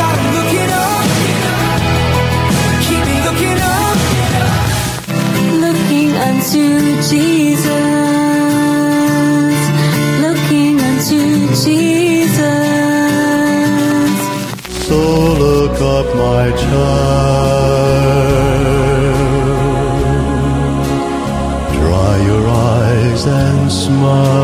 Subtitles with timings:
[0.00, 1.04] got 'em looking up.
[2.86, 3.96] Keep me looking up.
[5.66, 6.64] looking unto
[7.10, 7.68] Jesus,
[10.26, 11.20] looking unto
[11.64, 12.40] Jesus.
[14.86, 14.98] So
[15.44, 17.58] look up, my child.
[21.78, 24.38] Dry your eyes and smile.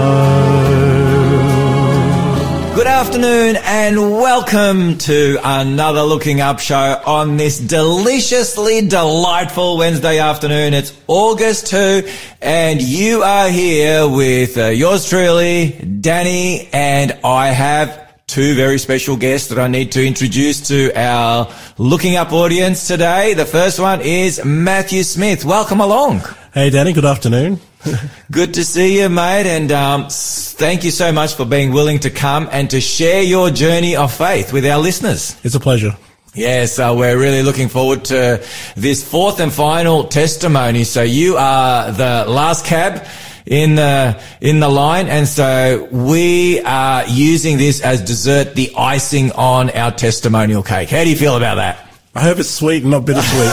[2.75, 3.57] Good afternoon
[3.87, 10.75] and welcome to another Looking Up show on this deliciously delightful Wednesday afternoon.
[10.75, 12.03] It's August 2
[12.43, 15.71] and you are here with uh, yours truly,
[16.01, 21.49] Danny, and I have two very special guests that I need to introduce to our
[21.79, 23.35] Looking Up audience today.
[23.35, 25.45] The first one is Matthew Smith.
[25.45, 26.23] Welcome along.
[26.53, 26.93] Hey, Danny.
[26.93, 27.61] Good afternoon.
[28.33, 32.11] Good to see you, mate, and um, thank you so much for being willing to
[32.11, 35.39] come and to share your journey of faith with our listeners.
[35.45, 35.97] It's a pleasure.
[36.35, 38.45] Yeah, so we're really looking forward to
[38.77, 40.83] this fourth and final testimony.
[40.83, 43.07] So you are the last cab
[43.47, 49.33] in the in the line, and so we are using this as dessert, the icing
[49.33, 50.91] on our testimonial cake.
[50.91, 51.87] How do you feel about that?
[52.17, 53.53] I hope it's sweet and not bittersweet.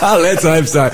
[0.02, 0.84] Let's hope so.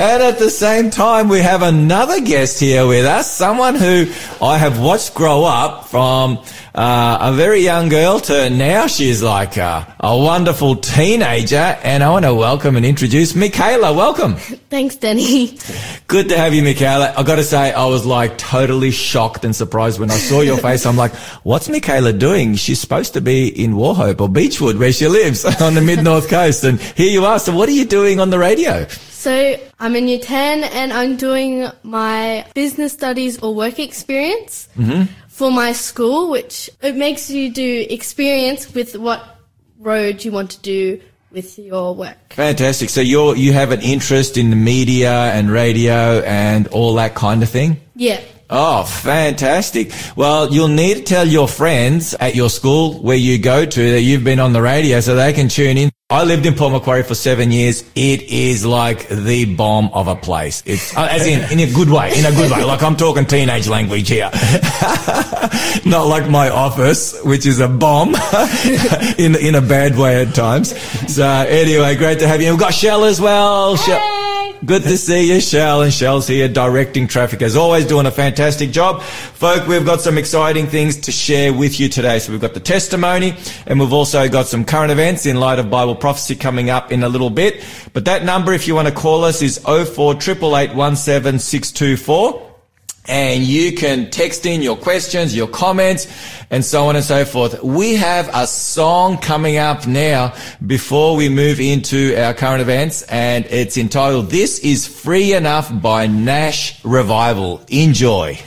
[0.00, 4.06] And at the same time, we have another guest here with us, someone who
[4.40, 6.38] I have watched grow up from
[6.74, 11.56] uh, a very young girl to now she's like a, a wonderful teenager.
[11.56, 13.92] And I want to welcome and introduce Michaela.
[13.92, 14.36] Welcome.
[14.70, 15.58] Thanks, Denny.
[16.06, 17.12] Good to have you, Michaela.
[17.16, 20.56] I got to say, I was like totally shocked and surprised when I saw your
[20.66, 20.86] face.
[20.86, 22.54] I'm like, what's Michaela doing?
[22.54, 26.28] She's supposed to be in Wauchope or Beechwood where she lives on the mid north
[26.28, 26.64] coast.
[26.64, 27.38] And here you are.
[27.38, 28.86] So what are you doing on the radio?
[28.88, 34.68] So I'm in year 10 and I'm doing my business studies or work experience
[35.32, 39.38] for my school, which it makes you do experience with what
[39.78, 42.34] road you want to do with your work.
[42.34, 42.90] Fantastic.
[42.90, 47.42] So you're you have an interest in the media and radio and all that kind
[47.42, 47.80] of thing?
[47.96, 48.20] Yeah.
[48.50, 49.92] Oh, fantastic.
[50.14, 54.02] Well, you'll need to tell your friends at your school where you go to that
[54.02, 55.91] you've been on the radio so they can tune in.
[56.12, 57.82] I lived in Port Macquarie for seven years.
[57.94, 60.62] It is like the bomb of a place.
[60.66, 62.64] It's, uh, as in, in a good way, in a good way.
[62.64, 64.28] Like I'm talking teenage language here.
[65.86, 68.14] Not like my office, which is a bomb
[69.18, 70.78] in, in a bad way at times.
[71.10, 72.50] So anyway, great to have you.
[72.50, 73.76] We've got Shell as well.
[73.76, 74.21] Shell-
[74.64, 75.82] Good to see you, Shell.
[75.82, 79.02] And Shell's here directing traffic as always, doing a fantastic job.
[79.02, 82.20] Folk, we've got some exciting things to share with you today.
[82.20, 83.34] So we've got the testimony
[83.66, 87.02] and we've also got some current events in light of Bible prophecy coming up in
[87.02, 87.64] a little bit.
[87.92, 90.14] But that number, if you want to call us, is 04
[93.06, 96.06] and you can text in your questions, your comments,
[96.50, 97.62] and so on and so forth.
[97.62, 103.44] We have a song coming up now before we move into our current events, and
[103.46, 107.60] it's entitled This is Free Enough by Nash Revival.
[107.68, 108.38] Enjoy.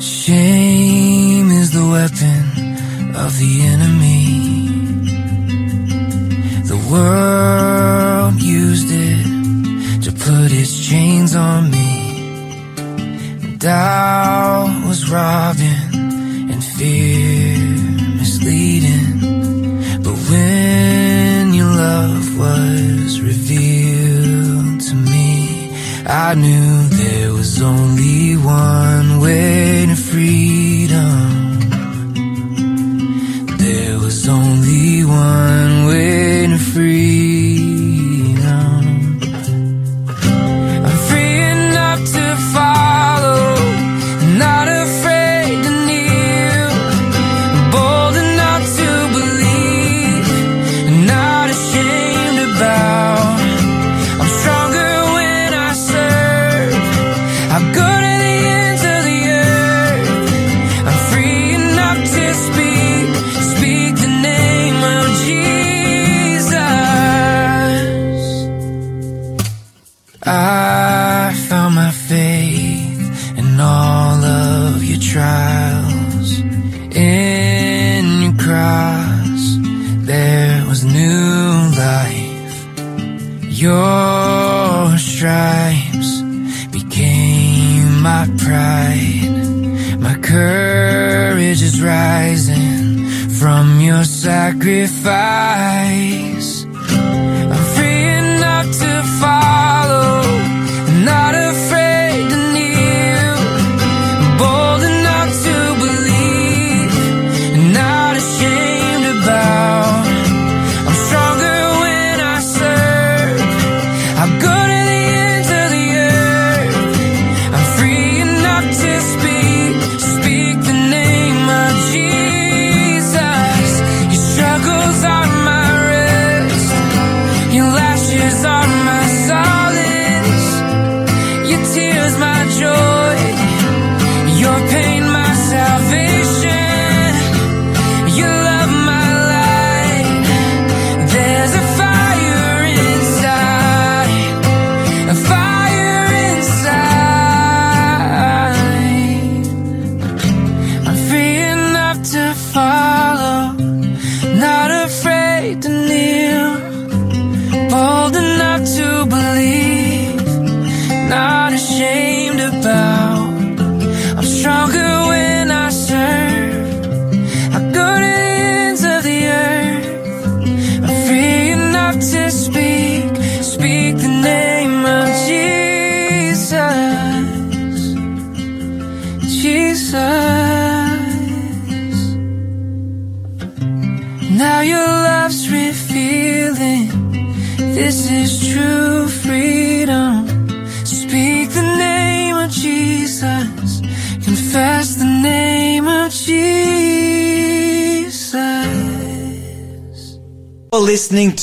[0.00, 4.22] Shame is the weapon of the enemy.
[6.66, 9.13] The world used it
[10.24, 11.90] put its chains on me.
[13.58, 17.58] Doubt was robbing and fear
[18.20, 19.20] misleading.
[20.02, 25.76] But when your love was revealed to me,
[26.06, 30.43] I knew there was only one way to freedom.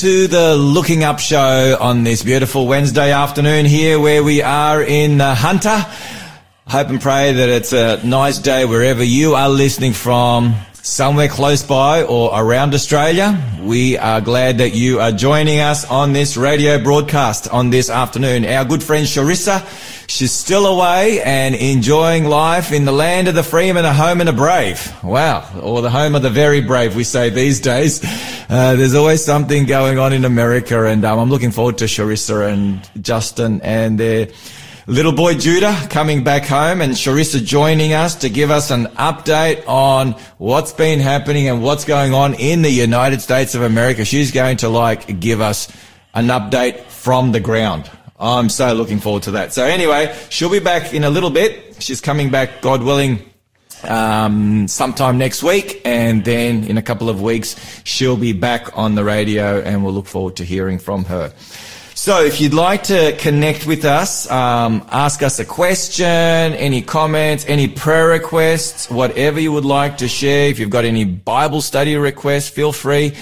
[0.02, 5.20] To the Looking Up show on this beautiful Wednesday afternoon here where we are in
[5.20, 5.76] uh, Hunter.
[6.66, 11.62] Hope and pray that it's a nice day wherever you are listening from, somewhere close
[11.62, 13.40] by or around Australia.
[13.62, 18.44] We are glad that you are joining us on this radio broadcast on this afternoon.
[18.44, 19.64] Our good friend Charissa,
[20.08, 24.20] she's still away and enjoying life in the land of the free and a home
[24.20, 24.92] of the brave.
[25.04, 25.48] Wow.
[25.62, 28.00] Or the home of the very brave, we say these days.
[28.52, 32.52] Uh, there's always something going on in America and um, I'm looking forward to Charissa
[32.52, 34.28] and Justin and their
[34.86, 39.66] little boy Judah coming back home and Charissa joining us to give us an update
[39.66, 44.04] on what's been happening and what's going on in the United States of America.
[44.04, 45.74] She's going to like give us
[46.12, 47.90] an update from the ground.
[48.20, 49.54] I'm so looking forward to that.
[49.54, 51.82] So anyway, she'll be back in a little bit.
[51.82, 53.31] She's coming back, God willing,
[53.84, 58.94] um, sometime next week, and then in a couple of weeks she'll be back on
[58.94, 61.32] the radio, and we'll look forward to hearing from her.
[61.94, 67.44] So, if you'd like to connect with us, um, ask us a question, any comments,
[67.46, 70.48] any prayer requests, whatever you would like to share.
[70.48, 73.14] If you've got any Bible study requests, feel free.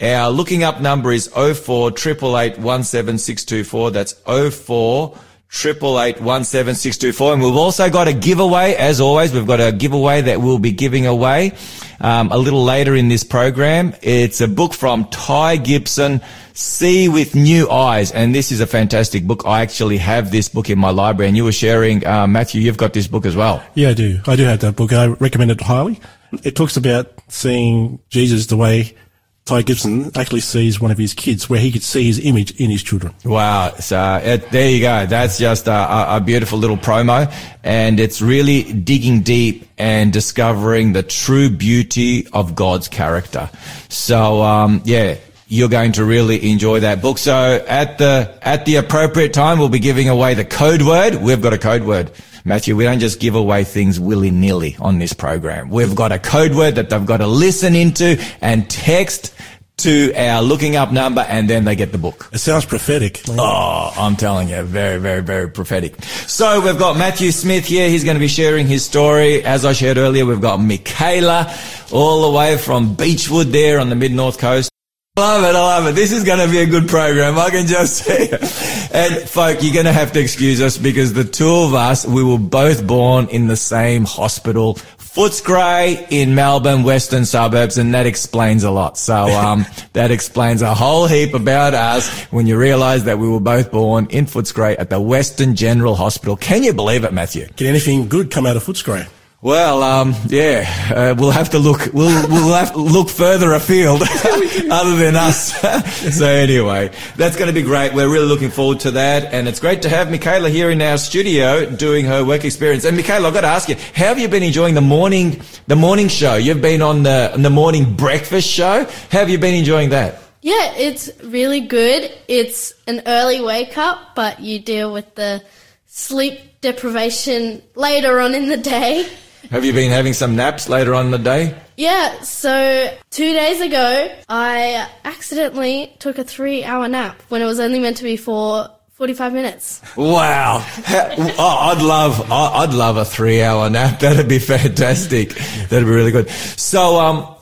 [0.00, 3.90] Our looking up number is 04 17624.
[3.92, 5.16] That's 04
[5.54, 7.32] triple eight one seven six two four.
[7.32, 9.32] And we've also got a giveaway, as always.
[9.32, 11.52] We've got a giveaway that we'll be giving away
[12.00, 13.94] um, a little later in this program.
[14.02, 16.20] It's a book from Ty Gibson,
[16.54, 19.44] See with New Eyes, and this is a fantastic book.
[19.46, 22.60] I actually have this book in my library, and you were sharing, uh, Matthew.
[22.60, 23.62] You've got this book as well.
[23.74, 24.20] Yeah, I do.
[24.26, 24.92] I do have that book.
[24.92, 26.00] I recommend it highly.
[26.42, 28.96] It talks about seeing Jesus the way
[29.46, 32.70] Ty Gibson actually sees one of his kids, where he could see his image in
[32.70, 33.12] his children.
[33.26, 33.74] Wow.
[33.78, 35.04] So it, there you go.
[35.04, 37.30] That's just a, a, beautiful little promo
[37.62, 43.50] and it's really digging deep and discovering the true beauty of God's character.
[43.90, 45.16] So, um, yeah.
[45.46, 47.18] You're going to really enjoy that book.
[47.18, 51.16] So at the, at the appropriate time, we'll be giving away the code word.
[51.16, 52.10] We've got a code word.
[52.46, 55.70] Matthew, we don't just give away things willy-nilly on this program.
[55.70, 59.34] We've got a code word that they've got to listen into and text
[59.78, 62.28] to our looking up number and then they get the book.
[62.34, 63.22] It sounds prophetic.
[63.28, 66.02] Oh, I'm telling you, very, very, very prophetic.
[66.04, 67.88] So we've got Matthew Smith here.
[67.88, 69.42] He's going to be sharing his story.
[69.42, 71.50] As I shared earlier, we've got Michaela
[71.92, 74.70] all the way from Beechwood there on the mid north coast.
[75.16, 75.94] Love it, I love it.
[75.94, 77.38] This is going to be a good program.
[77.38, 78.40] I can just see it.
[78.94, 82.22] And folk, you're going to have to excuse us because the two of us, we
[82.22, 88.62] were both born in the same hospital, Footscray in Melbourne, western suburbs, and that explains
[88.62, 88.96] a lot.
[88.96, 93.40] So, um, that explains a whole heap about us when you realise that we were
[93.40, 96.36] both born in Footscray at the Western General Hospital.
[96.36, 97.46] Can you believe it, Matthew?
[97.56, 99.08] Can anything good come out of Footscray?
[99.44, 101.90] Well, um, yeah, uh, we'll have to look.
[101.92, 104.00] We'll we'll have to look further afield,
[104.70, 105.52] other than us.
[106.16, 107.92] so anyway, that's going to be great.
[107.92, 110.96] We're really looking forward to that, and it's great to have Michaela here in our
[110.96, 112.86] studio doing her work experience.
[112.86, 115.76] And Michaela, I've got to ask you, how have you been enjoying the morning the
[115.76, 116.36] morning show?
[116.36, 118.84] You've been on the on the morning breakfast show.
[119.10, 120.22] How have you been enjoying that?
[120.40, 122.10] Yeah, it's really good.
[122.28, 125.44] It's an early wake up, but you deal with the
[125.84, 129.06] sleep deprivation later on in the day.
[129.50, 131.54] Have you been having some naps later on in the day?
[131.76, 137.60] Yeah, so two days ago, I accidentally took a three hour nap when it was
[137.60, 139.82] only meant to be for 45 minutes.
[139.96, 140.64] Wow.
[140.88, 143.98] Oh, I'd love, I'd love a three hour nap.
[144.00, 145.30] That'd be fantastic.
[145.68, 146.30] That'd be really good.
[146.30, 147.34] So, um,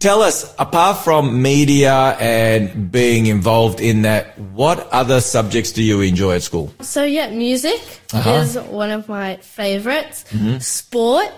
[0.00, 6.00] tell us, apart from media and being involved in that, what other subjects do you
[6.00, 6.74] enjoy at school?
[6.80, 7.80] So, yeah, music
[8.12, 8.30] Uh-huh.
[8.42, 10.24] is one of my favorites.
[10.58, 11.28] Sport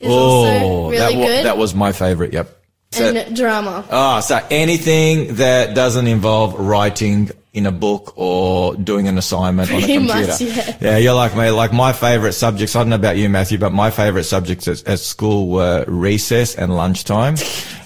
[0.00, 1.44] is oh, also really that, wa- good.
[1.44, 2.32] that was my favorite.
[2.32, 2.56] Yep.
[2.92, 3.84] So, and drama.
[3.90, 9.96] ah, so anything that doesn't involve writing in a book or doing an assignment Pretty
[9.96, 10.76] on a much, computer.
[10.80, 10.96] yeah.
[10.96, 11.50] you're like me.
[11.50, 14.86] Like my favorite subjects, I don't know about you, Matthew, but my favorite subjects at,
[14.88, 17.36] at school were recess and lunchtime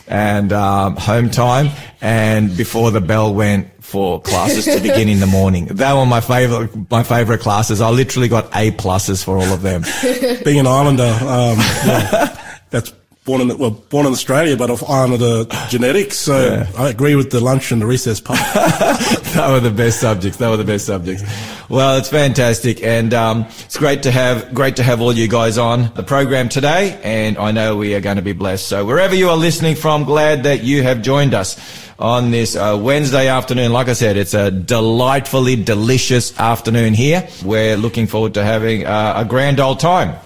[0.06, 1.68] and um, home time
[2.00, 5.66] and before the bell went for classes to begin in the morning.
[5.66, 7.80] They were my favorite, my favorite classes.
[7.80, 9.84] I literally got A pluses for all of them.
[10.44, 12.38] Being an islander, um, well,
[12.70, 12.92] that's
[13.24, 16.16] born in well born in Australia, but of islander genetics.
[16.16, 18.38] So I agree with the lunch and the recess part.
[19.36, 20.38] they were the best subjects.
[20.38, 21.24] They were the best subjects.
[21.68, 25.58] Well, it's fantastic, and um, it's great to have great to have all you guys
[25.58, 27.00] on the program today.
[27.02, 28.68] And I know we are going to be blessed.
[28.68, 31.58] So wherever you are listening from, glad that you have joined us
[31.98, 33.72] on this uh, Wednesday afternoon.
[33.72, 37.26] Like I said, it's a delightfully delicious afternoon here.
[37.44, 40.16] We're looking forward to having uh, a grand old time.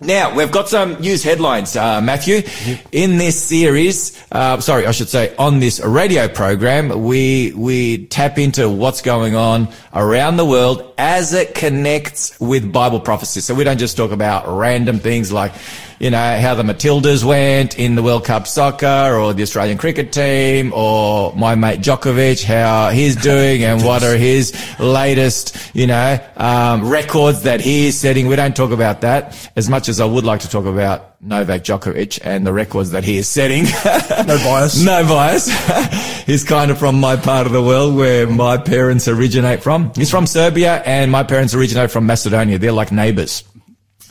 [0.00, 2.42] Now, we've got some news headlines, uh, Matthew.
[2.92, 8.38] In this series, uh, sorry, I should say, on this radio program, we, we tap
[8.38, 13.40] into what's going on around the world as it connects with Bible prophecy.
[13.40, 15.52] So we don't just talk about random things like,
[15.98, 20.12] you know, how the Matildas went in the World Cup soccer or the Australian cricket
[20.12, 26.18] team or my mate Djokovic, how he's doing and what are his latest, you know,
[26.36, 28.28] um, records that he is setting.
[28.28, 31.64] We don't talk about that as much as I would like to talk about Novak
[31.64, 33.66] Djokovic and the records that he is setting.
[34.28, 34.84] No bias.
[34.84, 35.48] no bias.
[36.26, 39.92] He's kind of from my part of the world where my parents originate from.
[39.94, 42.58] He's from Serbia and my parents originate from Macedonia.
[42.58, 43.44] They're like neighbors.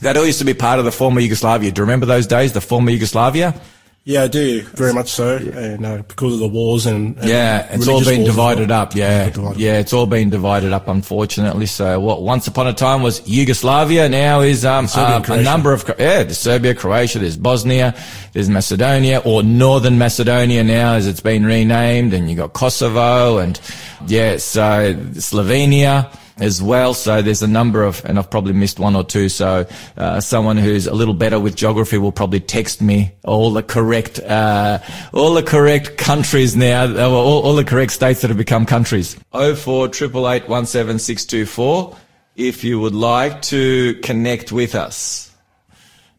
[0.02, 1.72] That all used to be part of the former Yugoslavia.
[1.72, 3.60] Do you remember those days, the former Yugoslavia?
[4.04, 7.68] Yeah, I do very much so, and uh, because of the wars and, and Yeah,
[7.72, 8.84] it's all been divided well.
[8.84, 8.96] up.
[8.96, 9.60] Yeah, Divided.
[9.60, 11.66] yeah, it's all been divided up, unfortunately.
[11.66, 15.84] So what once upon a time was Yugoslavia, now is um, um, a number of
[16.00, 17.94] yeah, there's Serbia, Croatia, there's Bosnia,
[18.32, 23.60] there's Macedonia or Northern Macedonia now, as it's been renamed, and you got Kosovo and
[24.06, 26.94] yeah, so Slovenia as well.
[26.94, 29.28] So there's a number of, and I've probably missed one or two.
[29.28, 29.66] So
[29.98, 34.20] uh, someone who's a little better with geography will probably text me all the correct,
[34.20, 34.80] uh,
[35.14, 39.18] all the correct countries now, all, all the correct states that have become countries.
[39.34, 41.98] Oh four triple eight one seven six two four.
[42.36, 45.34] If you would like to connect with us.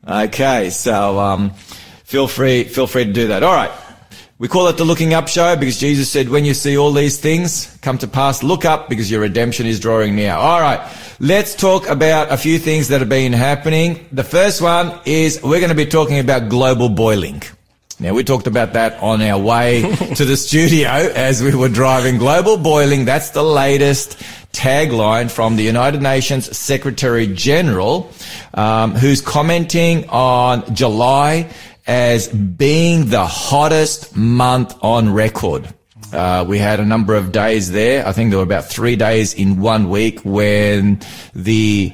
[0.06, 1.50] Okay, so um,
[2.02, 3.44] feel free, feel free to do that.
[3.44, 3.70] All right.
[4.40, 7.18] We call it the looking up show because Jesus said, when you see all these
[7.18, 10.32] things come to pass, look up because your redemption is drawing near.
[10.32, 10.80] All right.
[11.18, 14.06] Let's talk about a few things that have been happening.
[14.12, 17.42] The first one is we're going to be talking about global boiling.
[17.98, 19.82] Now we talked about that on our way
[20.14, 23.06] to the studio as we were driving global boiling.
[23.06, 28.08] That's the latest tagline from the United Nations Secretary General,
[28.54, 31.52] um, who's commenting on July
[31.88, 35.66] as being the hottest month on record.
[36.12, 38.06] Uh, we had a number of days there.
[38.06, 41.00] I think there were about three days in one week when
[41.34, 41.92] the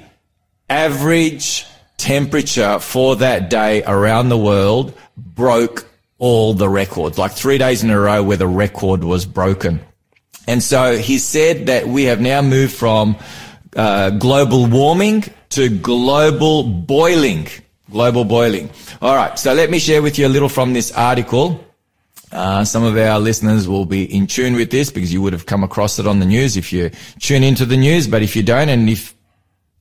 [0.68, 1.64] average
[1.96, 7.90] temperature for that day around the world broke all the records, like three days in
[7.90, 9.80] a row where the record was broken.
[10.46, 13.16] And so he said that we have now moved from
[13.76, 17.48] uh, global warming to global boiling.
[17.94, 18.68] Global boiling.
[19.00, 19.38] All right.
[19.38, 21.64] So let me share with you a little from this article.
[22.32, 25.46] Uh, some of our listeners will be in tune with this because you would have
[25.46, 28.08] come across it on the news if you tune into the news.
[28.08, 29.14] But if you don't, and if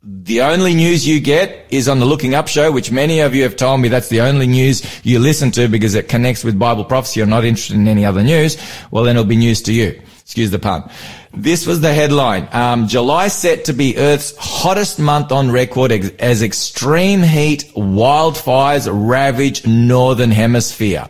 [0.04, 3.42] the only news you get is on the Looking Up show, which many of you
[3.42, 6.86] have told me that's the only news you listen to because it connects with Bible
[6.86, 7.20] prophecy.
[7.20, 8.58] You're not interested in any other news.
[8.92, 10.00] Well, then it'll be news to you.
[10.24, 10.90] Excuse the pun.
[11.34, 12.48] This was the headline.
[12.52, 18.88] Um, July set to be Earth's hottest month on record ex- as extreme heat wildfires
[18.92, 21.08] ravage northern hemisphere.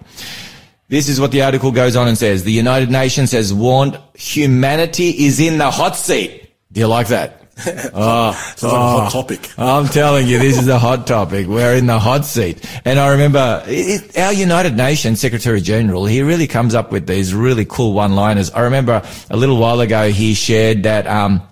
[0.90, 2.44] This is what the article goes on and says.
[2.44, 6.52] The United Nations has warned humanity is in the hot seat.
[6.72, 7.43] Do you like that?
[7.56, 9.50] Oh, Sounds like a hot topic.
[9.58, 11.48] I'm telling you, this is a hot topic.
[11.48, 12.66] We're in the hot seat.
[12.84, 17.34] And I remember it, our United Nations Secretary General, he really comes up with these
[17.34, 18.52] really cool one-liners.
[18.52, 21.48] I remember a little while ago he shared that, um,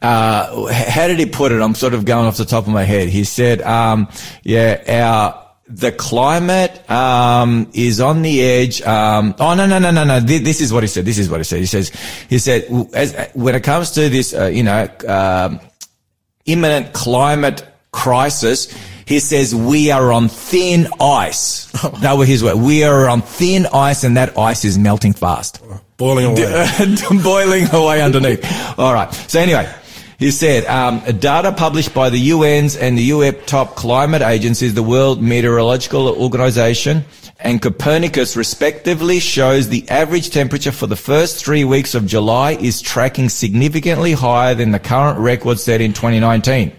[0.00, 1.60] uh, how did he put it?
[1.60, 3.08] I'm sort of going off the top of my head.
[3.08, 4.08] He said, um,
[4.42, 8.82] yeah, our, the climate um, is on the edge.
[8.82, 10.20] Um, oh no no no no no!
[10.20, 11.04] This, this is what he said.
[11.04, 11.60] This is what he said.
[11.60, 11.90] He says
[12.28, 15.60] he said as, when it comes to this, uh, you know, um,
[16.44, 18.72] imminent climate crisis.
[19.06, 21.66] He says we are on thin ice.
[22.00, 22.58] that were his words.
[22.58, 25.62] We are on thin ice, and that ice is melting fast
[25.96, 26.66] Boiling away.
[27.22, 28.44] boiling away underneath.
[28.78, 29.12] All right.
[29.12, 29.72] So anyway,
[30.18, 34.82] He said, um, data published by the UN's and the UEP top climate agencies, the
[34.82, 37.04] World Meteorological Organization
[37.38, 42.80] and Copernicus respectively shows the average temperature for the first three weeks of July is
[42.80, 46.72] tracking significantly higher than the current record set in 2019.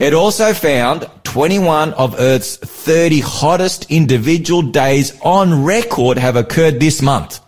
[0.00, 7.00] It also found 21 of Earth's 30 hottest individual days on record have occurred this
[7.00, 7.38] month.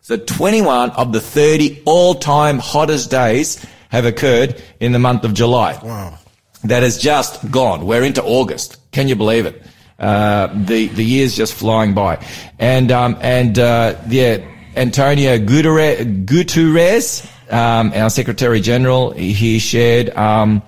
[0.00, 5.78] So 21 of the 30 all-time hottest days have occurred in the month of July.
[5.84, 6.18] Wow.
[6.64, 7.84] That has just gone.
[7.86, 8.78] We're into August.
[8.90, 9.62] Can you believe it?
[9.98, 12.24] Uh, the the year's just flying by,
[12.58, 14.38] and um, and uh, yeah,
[14.74, 20.62] Antonio Guterres, um, our Secretary General, he shared um,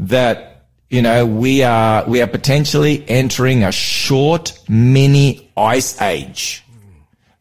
[0.00, 6.64] that you know we are we are potentially entering a short mini ice age.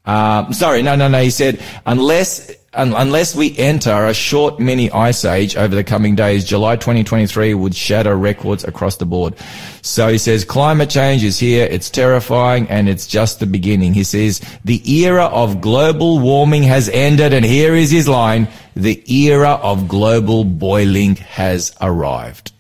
[0.05, 1.21] Um, sorry, no, no, no.
[1.23, 6.15] He said unless un- unless we enter a short mini ice age over the coming
[6.15, 9.35] days, July 2023 would shatter records across the board.
[9.81, 11.65] So he says climate change is here.
[11.65, 13.93] It's terrifying and it's just the beginning.
[13.93, 17.33] He says the era of global warming has ended.
[17.33, 18.47] And here is his line.
[18.75, 22.53] The era of global boiling has arrived.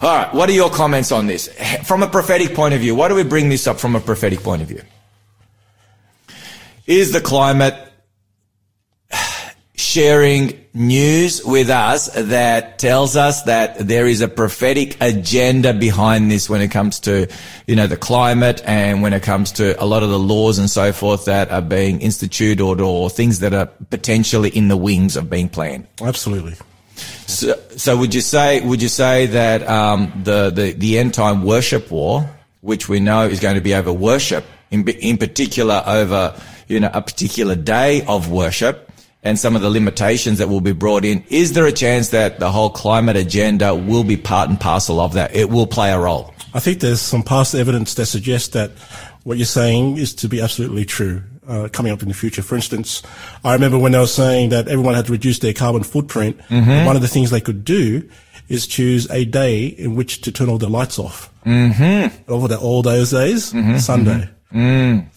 [0.00, 0.34] All right.
[0.34, 1.48] What are your comments on this?
[1.84, 4.40] From a prophetic point of view, why do we bring this up from a prophetic
[4.40, 4.82] point of view?
[6.86, 7.85] Is the climate
[9.96, 16.50] sharing news with us that tells us that there is a prophetic agenda behind this
[16.50, 17.26] when it comes to,
[17.66, 20.68] you know, the climate and when it comes to a lot of the laws and
[20.68, 25.16] so forth that are being instituted or, or things that are potentially in the wings
[25.16, 25.86] of being planned.
[26.02, 26.56] Absolutely.
[27.26, 31.42] So, so would you say would you say that um, the, the the end time
[31.42, 32.28] worship war,
[32.60, 36.90] which we know is going to be over worship, in in particular over you know
[36.92, 38.85] a particular day of worship,
[39.26, 42.38] and some of the limitations that will be brought in, is there a chance that
[42.38, 45.34] the whole climate agenda will be part and parcel of that?
[45.34, 46.32] It will play a role.
[46.54, 48.70] I think there's some past evidence that suggests that
[49.24, 52.42] what you're saying is to be absolutely true uh, coming up in the future.
[52.42, 53.02] For instance,
[53.44, 56.40] I remember when they were saying that everyone had to reduce their carbon footprint.
[56.48, 58.08] One of the things they could do
[58.48, 61.32] is choose a day in which to turn all the lights off.
[61.44, 62.30] Mm-hmm.
[62.30, 63.52] Over the, all those days,
[63.84, 64.30] Sunday.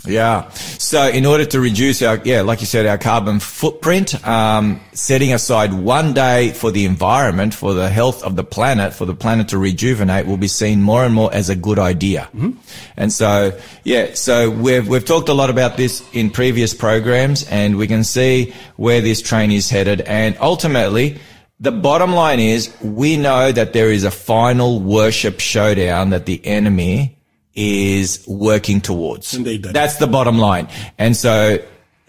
[0.06, 0.50] Yeah.
[0.50, 5.34] So in order to reduce our, yeah, like you said, our carbon footprint, um, setting
[5.34, 9.50] aside one day for the environment, for the health of the planet, for the planet
[9.50, 12.28] to rejuvenate will be seen more and more as a good idea.
[12.98, 17.78] And so, yeah, so we've, we've talked a lot about this in previous programs and
[17.78, 20.02] we can see where this train is headed.
[20.02, 21.20] And ultimately,
[21.62, 26.46] the bottom line is we know that there is a final worship showdown that the
[26.46, 27.19] enemy
[27.56, 29.34] is working towards.
[29.34, 29.64] Indeed.
[29.64, 30.68] That's the bottom line.
[30.98, 31.60] And so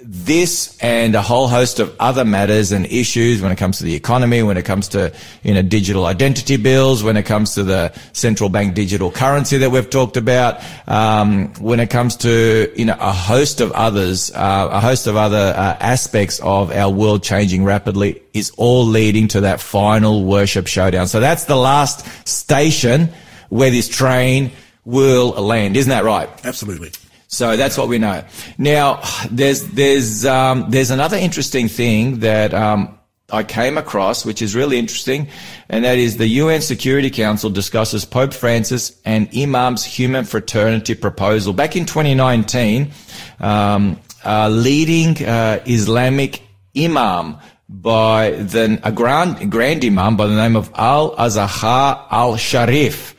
[0.03, 3.95] this and a whole host of other matters and issues when it comes to the
[3.95, 7.93] economy, when it comes to, you know, digital identity bills, when it comes to the
[8.13, 12.97] central bank digital currency that we've talked about, um, when it comes to, you know,
[12.99, 17.65] a host of others, uh, a host of other uh, aspects of our world changing
[17.65, 21.09] rapidly is all leading to that final worship showdown.
[21.09, 23.11] So that's the last station
[23.51, 24.51] where this train
[24.91, 25.77] will land.
[25.77, 26.29] Isn't that right?
[26.45, 26.91] Absolutely.
[27.29, 28.25] So that's what we know.
[28.59, 29.01] Now,
[29.31, 32.99] there's there's um, there's another interesting thing that um,
[33.33, 35.29] I came across, which is really interesting,
[35.69, 41.53] and that is the UN Security Council discusses Pope Francis and Imam's human fraternity proposal.
[41.53, 42.91] Back in 2019,
[43.39, 46.43] um, a leading uh, Islamic
[46.77, 53.15] imam by the a grand grand imam by the name of Al Azhar Al Sharif,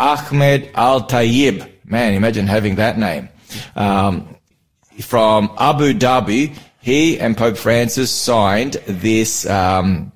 [0.00, 1.70] Ahmed Al Tayyib.
[1.84, 3.28] Man, imagine having that name
[3.76, 4.34] um,
[5.00, 10.10] from Abu Dhabi, he and Pope Francis signed this um,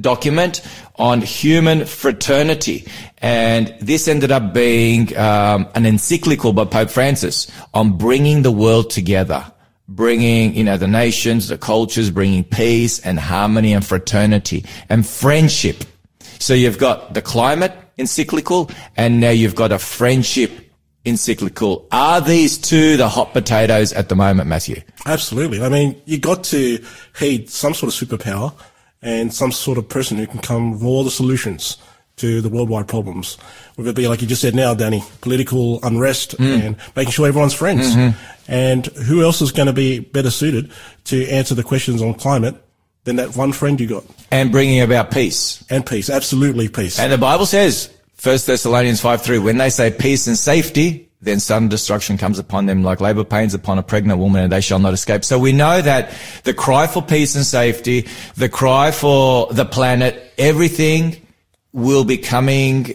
[0.00, 0.62] document
[0.94, 2.86] on human fraternity.
[3.18, 8.90] And this ended up being um, an encyclical by Pope Francis on bringing the world
[8.90, 9.44] together,
[9.88, 15.82] bringing, you know, the nations, the cultures, bringing peace and harmony and fraternity and friendship.
[16.38, 20.50] So you've got the climate encyclical and now you've got a friendship
[21.04, 21.86] encyclical.
[21.92, 24.82] Are these two the hot potatoes at the moment, Matthew?
[25.06, 25.62] Absolutely.
[25.62, 26.84] I mean, you got to
[27.18, 28.52] heed some sort of superpower
[29.02, 31.78] and some sort of person who can come with all the solutions
[32.16, 33.36] to the worldwide problems.
[33.76, 36.60] Whether it be, like you just said now, Danny, political unrest mm.
[36.60, 37.94] and making sure everyone's friends.
[37.94, 38.18] Mm-hmm.
[38.48, 40.72] And who else is going to be better suited
[41.04, 42.56] to answer the questions on climate
[43.06, 44.04] than that one friend you got?
[44.30, 45.64] And bringing about peace.
[45.70, 46.10] And peace.
[46.10, 46.98] Absolutely peace.
[46.98, 47.88] And the Bible says,
[48.22, 52.66] 1 Thessalonians 5 3, when they say peace and safety, then sudden destruction comes upon
[52.66, 55.24] them like labor pains upon a pregnant woman and they shall not escape.
[55.24, 56.12] So we know that
[56.44, 61.16] the cry for peace and safety, the cry for the planet, everything
[61.72, 62.94] will be coming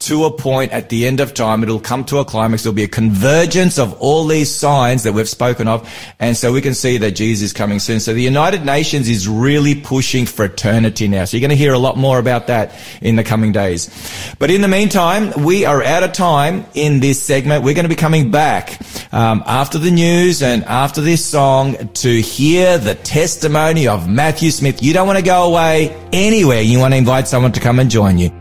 [0.00, 1.62] to a point at the end of time.
[1.62, 2.62] It'll come to a climax.
[2.62, 5.88] There'll be a convergence of all these signs that we've spoken of.
[6.18, 8.00] And so we can see that Jesus is coming soon.
[8.00, 11.26] So the United Nations is really pushing fraternity now.
[11.26, 13.90] So you're going to hear a lot more about that in the coming days.
[14.38, 17.62] But in the meantime, we are out of time in this segment.
[17.62, 18.80] We're going to be coming back
[19.12, 24.82] um, after the news and after this song to hear the testimony of Matthew Smith.
[24.82, 26.62] You don't want to go away anywhere.
[26.62, 28.39] You want to invite someone to come and join you.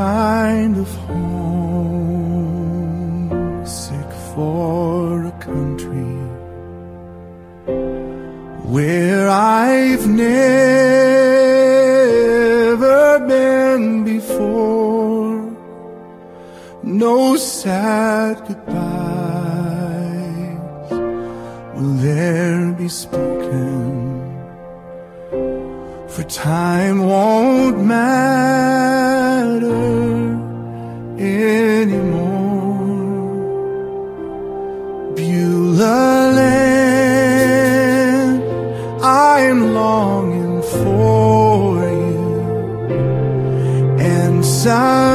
[0.01, 1.31] kind of homesick
[4.33, 6.13] for a country
[8.73, 10.39] where I've never
[13.33, 13.83] been
[14.13, 15.35] before.
[16.83, 18.79] No sad goodbyes
[21.75, 23.89] will there be spoken,
[26.13, 29.80] for time won't matter
[44.65, 45.10] and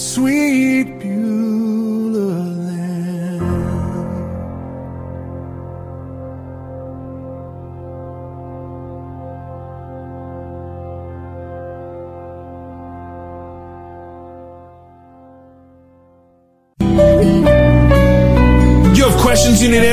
[0.00, 0.39] sweet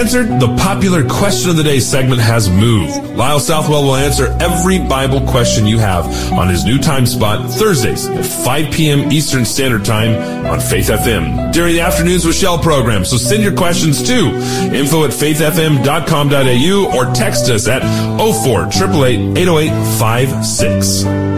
[0.07, 0.39] answered?
[0.39, 2.95] The popular question of the day segment has moved.
[3.17, 8.07] Lyle Southwell will answer every Bible question you have on his new time spot Thursdays
[8.07, 9.11] at 5 p.m.
[9.11, 13.03] Eastern Standard Time on Faith FM during the Afternoons with Shell program.
[13.03, 14.27] So send your questions to
[14.73, 17.81] info at faithfm.com.au or text us at
[18.17, 21.36] 04 888 808 56.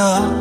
[0.00, 0.39] Enough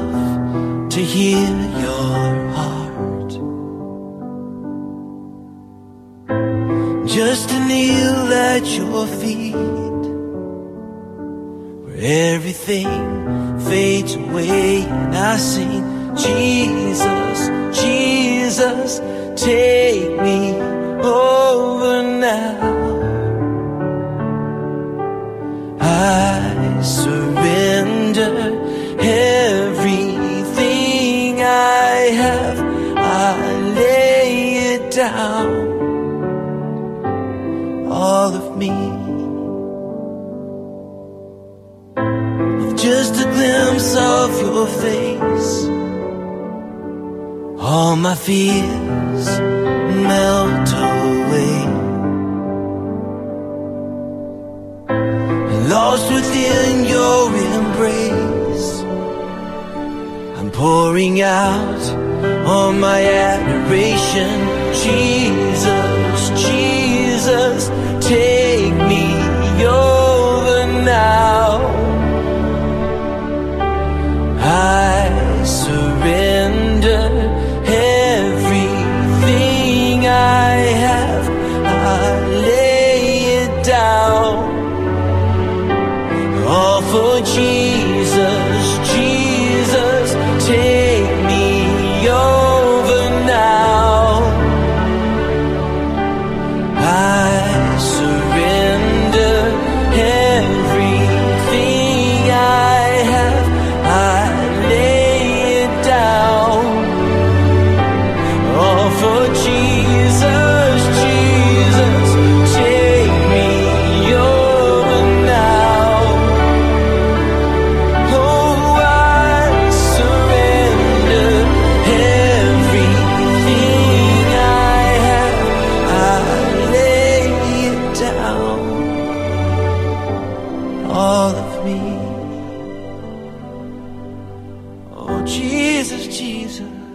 [135.89, 136.88] Jesus, Jesus.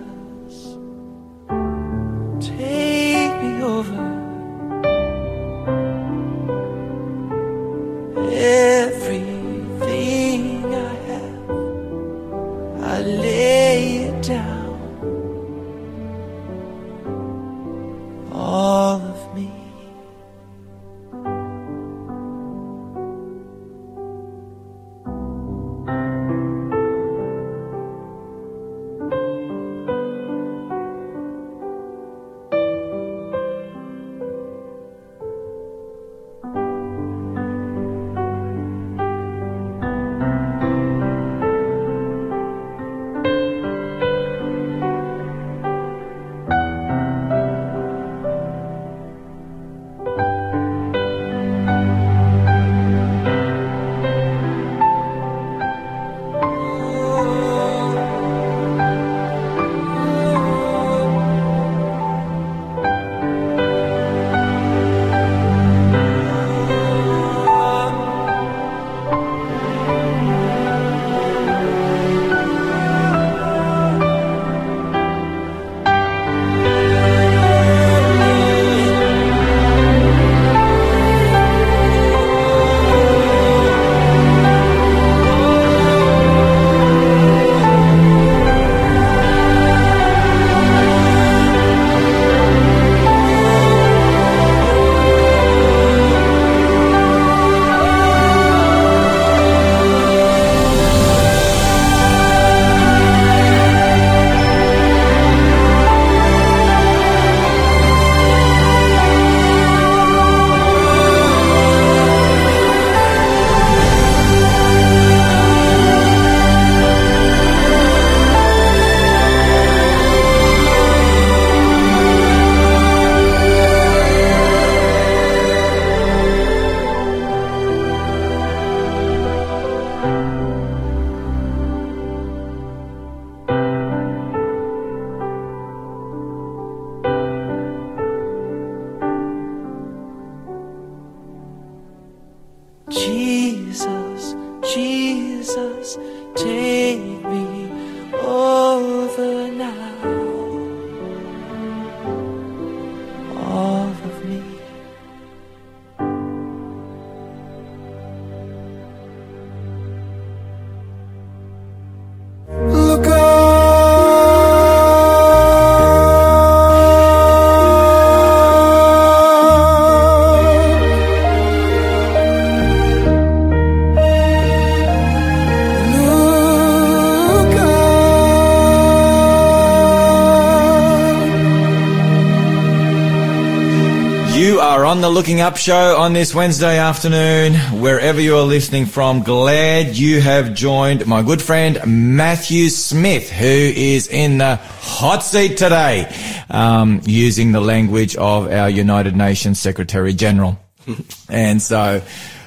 [185.05, 189.23] The Looking Up show on this Wednesday afternoon, wherever you are listening from.
[189.23, 195.59] Glad you have joined my good friend Matthew Smith, who is in the hot seat
[195.59, 196.11] today,
[196.49, 200.59] um, using the language of our United Nations Secretary General.
[201.29, 202.01] and so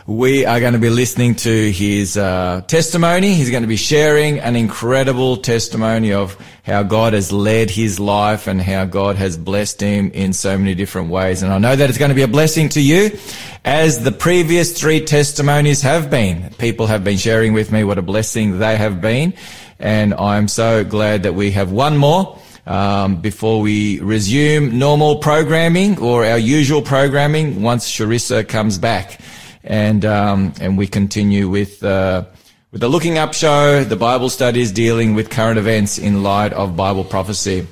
[0.08, 3.36] we are going to be listening to his uh, testimony.
[3.36, 6.36] He's going to be sharing an incredible testimony of
[6.68, 10.76] how God has led his life and how God has blessed him in so many
[10.76, 11.42] different ways.
[11.42, 13.18] And I know that it's going to be a blessing to you
[13.64, 16.50] as the previous three testimonies have been.
[16.58, 19.34] People have been sharing with me what a blessing they have been.
[19.80, 25.98] And I'm so glad that we have one more um, before we resume normal programming
[26.00, 29.22] or our usual programming once Charissa comes back,
[29.64, 32.26] and um, and we continue with uh,
[32.72, 36.76] with the Looking Up show, the Bible studies dealing with current events in light of
[36.76, 37.66] Bible prophecy.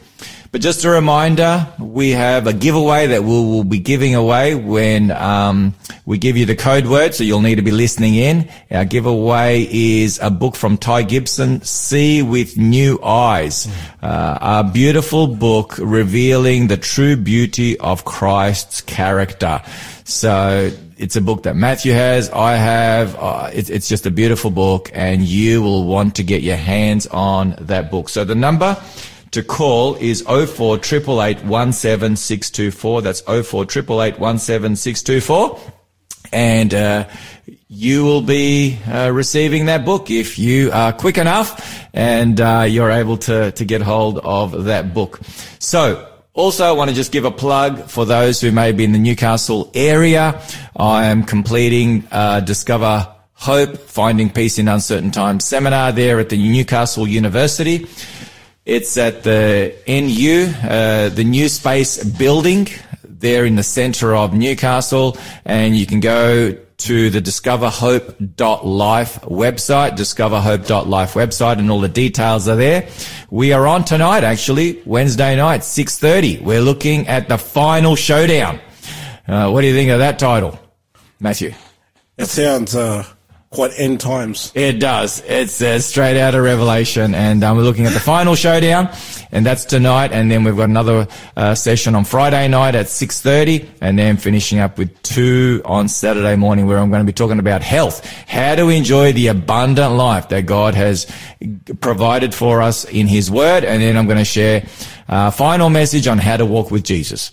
[0.53, 5.12] But just a reminder, we have a giveaway that we will be giving away when
[5.12, 5.73] um,
[6.05, 8.47] we give you the code word, so you'll need to be listening in.
[8.71, 13.67] Our giveaway is a book from Ty Gibson, See with New Eyes,
[14.01, 19.62] uh, a beautiful book revealing the true beauty of Christ's character.
[20.05, 23.15] So it's a book that Matthew has, I have.
[23.15, 27.08] Uh, it, it's just a beautiful book, and you will want to get your hands
[27.08, 28.10] on that book.
[28.10, 28.81] So the number
[29.31, 33.01] to call is 04 17624.
[33.01, 35.60] That's 04 17624.
[36.31, 37.08] And, uh,
[37.67, 42.91] you will be uh, receiving that book if you are quick enough and uh, you're
[42.91, 45.19] able to, to get hold of that book.
[45.60, 48.91] So, also, I want to just give a plug for those who may be in
[48.91, 50.41] the Newcastle area.
[50.75, 56.37] I am completing uh, Discover Hope, Finding Peace in Uncertain Times seminar there at the
[56.37, 57.87] Newcastle University.
[58.65, 62.67] It's at the NU, uh, the New Space building
[63.03, 71.13] there in the center of Newcastle, and you can go to the discoverhope.life website, discoverhope.life
[71.13, 72.89] website, and all the details are there.
[73.29, 76.41] We are on tonight, actually, Wednesday night, 6.30.
[76.41, 78.59] We're looking at the final showdown.
[79.27, 80.59] Uh, what do you think of that title,
[81.19, 81.53] Matthew?
[82.17, 83.05] It sounds uh,
[83.55, 84.51] quite end times.
[84.53, 85.23] It does.
[85.25, 88.89] It's uh, straight out of Revelation, and um, we're looking at the final showdown,
[89.32, 90.11] and that's tonight.
[90.11, 91.07] And then we've got another
[91.38, 95.88] uh, session on Friday night at six thirty, and then finishing up with two on
[95.88, 99.93] Saturday morning, where I'm going to be talking about health, how to enjoy the abundant
[99.93, 101.09] life that God has
[101.80, 104.67] provided for us in His Word, and then I'm going to share
[105.07, 107.32] a final message on how to walk with Jesus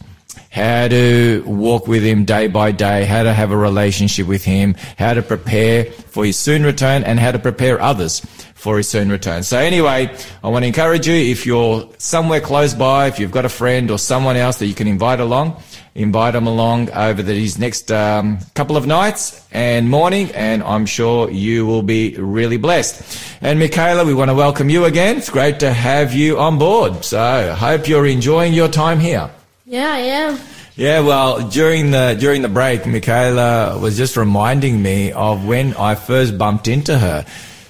[0.50, 4.74] how to walk with him day by day, how to have a relationship with him,
[4.98, 8.20] how to prepare for his soon return, and how to prepare others
[8.54, 9.42] for his soon return.
[9.42, 10.14] So anyway,
[10.44, 13.90] I want to encourage you, if you're somewhere close by, if you've got a friend
[13.90, 15.60] or someone else that you can invite along,
[15.94, 21.30] invite them along over these next um, couple of nights and morning, and I'm sure
[21.30, 23.20] you will be really blessed.
[23.40, 25.16] And Michaela, we want to welcome you again.
[25.16, 27.04] It's great to have you on board.
[27.04, 29.30] So hope you're enjoying your time here.
[29.72, 30.38] Yeah, I am.
[30.76, 35.94] Yeah, well, during the during the break, Michaela was just reminding me of when I
[35.94, 37.24] first bumped into her.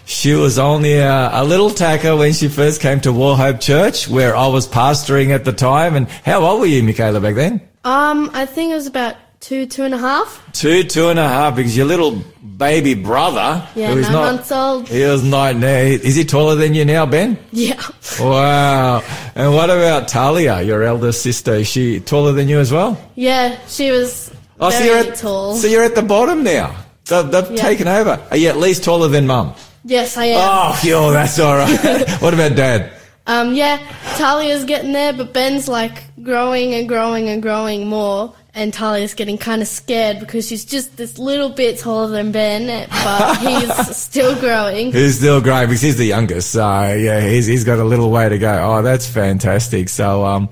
[0.04, 4.34] She was only a, a little tacker when she first came to Wauchope Church, where
[4.34, 5.94] I was pastoring at the time.
[5.94, 7.60] And how old were you, Michaela, back then?
[7.84, 10.40] Um, I think it was about two, two and a half.
[10.52, 12.22] Two, two and a half, because your little
[12.56, 14.88] baby brother, Yeah, who is nine not, months old.
[14.88, 15.62] he was nine.
[15.64, 17.36] Is he taller than you now, Ben?
[17.50, 17.82] Yeah.
[18.20, 19.02] Wow.
[19.34, 21.54] And what about Talia, your elder sister?
[21.54, 22.96] Is she taller than you as well?
[23.16, 24.30] Yeah, she was
[24.60, 25.54] Oh, very so you're at, tall.
[25.56, 26.76] So you're at the bottom now.
[27.06, 27.62] They've, they've Yeah.
[27.62, 28.20] taken over.
[28.30, 29.54] Are you at least taller than mum?
[29.84, 30.38] yes, I am.
[30.40, 32.08] Oh, yo, that's all right.
[32.20, 32.92] what about dad?
[33.26, 33.78] Um, yeah,
[34.16, 38.34] Talia's getting there, but Ben's like growing and growing and growing more.
[38.54, 42.86] And Talia's getting kind of scared because she's just this little bit taller than Ben,
[42.90, 44.92] but he's still growing.
[44.92, 46.50] He's still growing because he's the youngest.
[46.50, 48.52] So yeah, he's he's got a little way to go.
[48.62, 49.88] Oh, that's fantastic.
[49.88, 50.50] So um,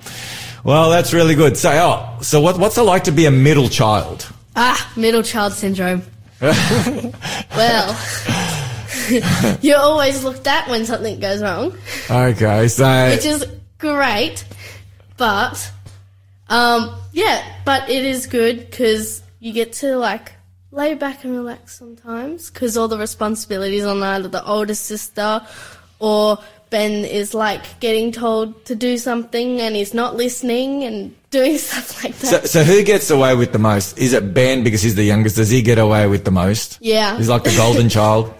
[0.64, 1.58] well, that's really good.
[1.58, 4.26] So oh, so what what's it like to be a middle child?
[4.56, 6.02] Ah, middle child syndrome.
[6.40, 8.00] well,
[9.60, 11.76] you're always looked at when something goes wrong,
[12.10, 13.46] Okay, so which is
[13.78, 14.44] great.
[15.16, 15.70] But,
[16.48, 20.32] um, yeah, but it is good because you get to like
[20.72, 25.44] lay back and relax sometimes because all the responsibilities on either the older sister
[25.98, 26.38] or
[26.70, 32.02] Ben is like getting told to do something and he's not listening and doing stuff
[32.02, 32.48] like so, that.
[32.48, 33.98] so who gets away with the most?
[33.98, 35.36] Is it Ben because he's the youngest?
[35.36, 36.78] Does he get away with the most?
[36.80, 37.16] Yeah.
[37.16, 38.32] He's like the golden child.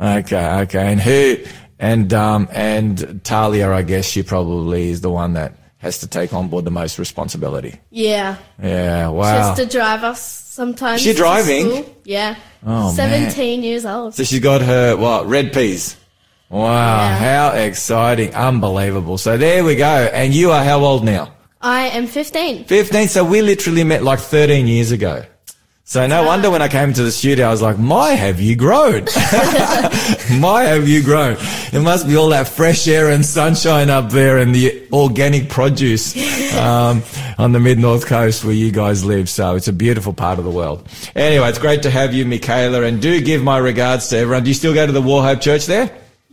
[0.00, 0.92] Okay, okay.
[0.92, 1.36] And who?
[1.78, 6.32] And um and Talia, I guess she probably is the one that has to take
[6.32, 7.74] on board the most responsibility.
[7.90, 8.36] yeah.
[8.62, 9.08] Yeah.
[9.08, 9.24] She Wow.
[9.48, 11.02] has to drive us sometimes.
[11.02, 11.84] She driving?
[12.04, 12.36] Yeah.
[12.64, 13.30] Oh, man.
[13.30, 14.14] 17 years old.
[14.14, 15.26] So she's got her what?
[15.26, 15.96] Red Ps.
[16.48, 16.66] Wow.
[16.66, 17.18] Yeah.
[17.50, 18.34] How exciting!
[18.34, 19.18] Unbelievable.
[19.18, 19.84] So there we go.
[20.12, 21.32] And you are how old now?
[21.62, 22.64] I am 15.
[22.64, 23.08] 15.
[23.08, 25.24] So we literally met like 13 years ago.
[25.92, 28.56] So no wonder when I came to the studio, I was like, my have you
[28.56, 29.04] grown?
[30.40, 31.36] my have you grown?
[31.70, 36.16] It must be all that fresh air and sunshine up there and the organic produce,
[36.56, 37.02] um,
[37.36, 39.28] on the mid north coast where you guys live.
[39.28, 40.88] So it's a beautiful part of the world.
[41.14, 44.44] Anyway, it's great to have you, Michaela, and do give my regards to everyone.
[44.44, 45.90] Do you still go to the Wauchope Church there?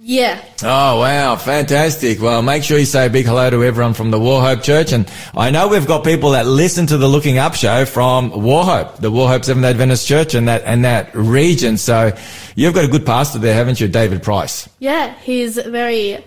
[0.09, 0.43] Yeah.
[0.63, 2.19] Oh wow, fantastic.
[2.19, 4.91] Well, make sure you say a big hello to everyone from the Wauchope Church.
[4.91, 8.97] And I know we've got people that listen to the Looking Up show from Wauchope,
[9.01, 11.77] the Wauchope Seventh Adventist Church and that, and that region.
[11.77, 12.17] So
[12.55, 13.87] you've got a good pastor there, haven't you?
[13.87, 14.67] David Price.
[14.79, 15.13] Yeah.
[15.19, 16.25] He's very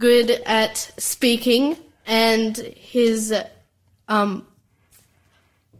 [0.00, 1.76] good at speaking
[2.08, 3.32] and his,
[4.08, 4.44] um,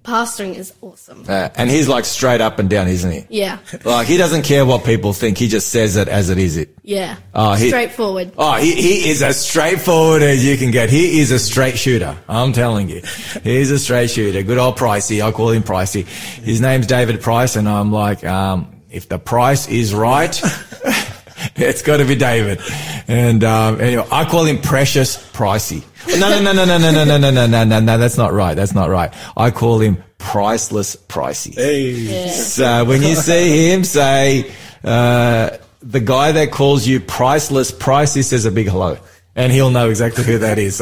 [0.05, 1.25] pastoring is awesome.
[1.29, 3.27] Uh, and he's like straight up and down, isn't he?
[3.31, 3.59] Yeah.
[3.85, 5.37] Like he doesn't care what people think.
[5.39, 6.57] He just says it as it is.
[6.57, 6.77] It.
[6.83, 7.17] Yeah.
[7.35, 8.33] Oh, he- Straightforward.
[8.39, 10.91] Oh, he, he is as straightforward as you can get.
[10.91, 12.17] He is a straight shooter.
[12.29, 13.03] I'm telling you.
[13.43, 14.43] He's a straight shooter.
[14.43, 15.23] Good old Pricey.
[15.27, 16.05] I call him Pricey.
[16.07, 20.31] His name's David Price and I'm like, um, if the price is right,
[21.57, 22.61] it's got to be David.
[23.09, 25.85] And, um, anyway, I call him Precious Pricey.
[26.19, 28.33] No, no, no, no, no, no, no, no, no, no, no, no, no, that's not
[28.33, 28.55] right.
[28.55, 29.13] That's not right.
[29.37, 31.55] I call him Priceless Pricey.
[31.55, 32.29] Hey.
[32.29, 34.53] So when you see him, say,
[34.83, 35.51] uh,
[35.83, 38.99] the guy that calls you priceless Pricey says a big hello.
[39.37, 40.77] And he'll know exactly who that is.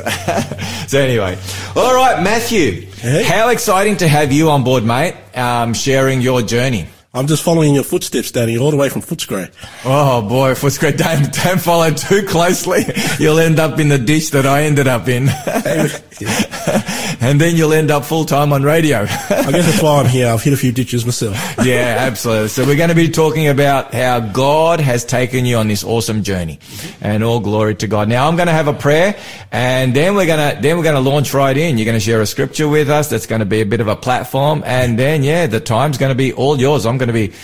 [0.86, 1.38] so anyway.
[1.74, 2.82] All right, Matthew.
[2.82, 3.22] Hey.
[3.22, 6.86] How exciting to have you on board, mate, um, sharing your journey.
[7.14, 9.52] I'm just following your footsteps, Danny, all the way from Footscray.
[9.84, 12.84] Oh boy, Footscray, don't, don't follow too closely.
[13.18, 15.28] You'll end up in the dish that I ended up in.
[17.20, 19.00] and then you'll end up full time on radio.
[19.02, 20.28] I guess that's why I'm here.
[20.28, 21.36] I've hit a few ditches myself.
[21.64, 22.48] yeah, absolutely.
[22.48, 26.22] So we're going to be talking about how God has taken you on this awesome
[26.22, 26.60] journey,
[27.02, 28.08] and all glory to God.
[28.08, 29.18] Now I'm going to have a prayer,
[29.50, 31.76] and then we're going to then we're going to launch right in.
[31.76, 33.10] You're going to share a scripture with us.
[33.10, 36.10] That's going to be a bit of a platform, and then yeah, the time's going
[36.10, 36.86] to be all yours.
[36.86, 37.34] I'm going to be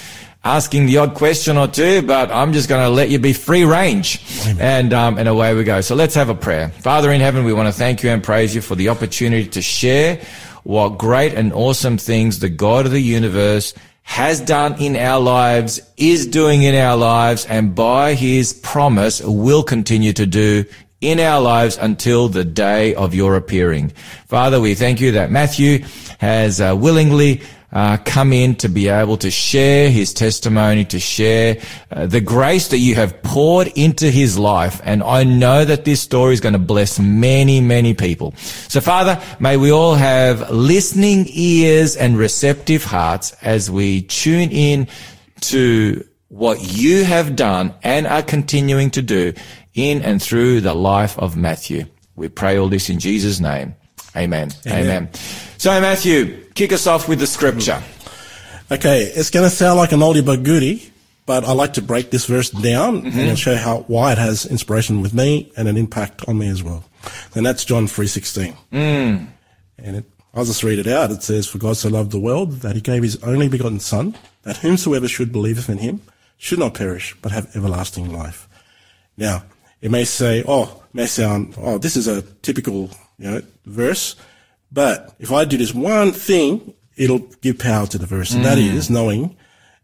[0.44, 3.64] asking the odd question or two, but I'm just going to let you be free
[3.64, 4.22] range.
[4.60, 5.80] And, um, and away we go.
[5.80, 6.68] So let's have a prayer.
[6.68, 9.62] Father in heaven, we want to thank you and praise you for the opportunity to
[9.62, 10.20] share
[10.62, 15.80] what great and awesome things the God of the universe has done in our lives,
[15.96, 20.64] is doing in our lives, and by his promise will continue to do
[21.00, 23.90] in our lives until the day of your appearing.
[24.26, 25.84] Father, we thank you that Matthew
[26.18, 27.42] has uh, willingly
[27.72, 31.60] uh, come in to be able to share his testimony, to share
[31.90, 34.80] uh, the grace that you have poured into his life.
[34.84, 38.34] And I know that this story is going to bless many, many people.
[38.68, 44.88] So Father, may we all have listening ears and receptive hearts as we tune in
[45.40, 49.32] to what you have done and are continuing to do
[49.74, 51.84] in and through the life of Matthew.
[52.16, 53.74] We pray all this in Jesus' name.
[54.18, 54.50] Amen.
[54.66, 55.10] Amen.
[55.58, 57.82] So Matthew, kick us off with the scripture.
[58.70, 60.92] Okay, it's going to sound like an oldie but goodie,
[61.24, 64.44] but I like to break this verse down and I'll show how why it has
[64.44, 66.84] inspiration with me and an impact on me as well.
[67.34, 68.56] And that's John three sixteen.
[68.72, 69.28] Mm.
[69.78, 70.04] And it,
[70.34, 71.10] I'll just read it out.
[71.10, 74.16] It says, "For God so loved the world that He gave His only begotten Son,
[74.42, 76.02] that whomsoever should believeth in Him
[76.36, 78.48] should not perish but have everlasting life."
[79.16, 79.44] Now,
[79.80, 84.16] it may say, "Oh, it may sound, oh, this is a typical, you know, verse."
[84.70, 88.58] But if I do this one thing, it'll give power to the verse, and that
[88.58, 89.36] is knowing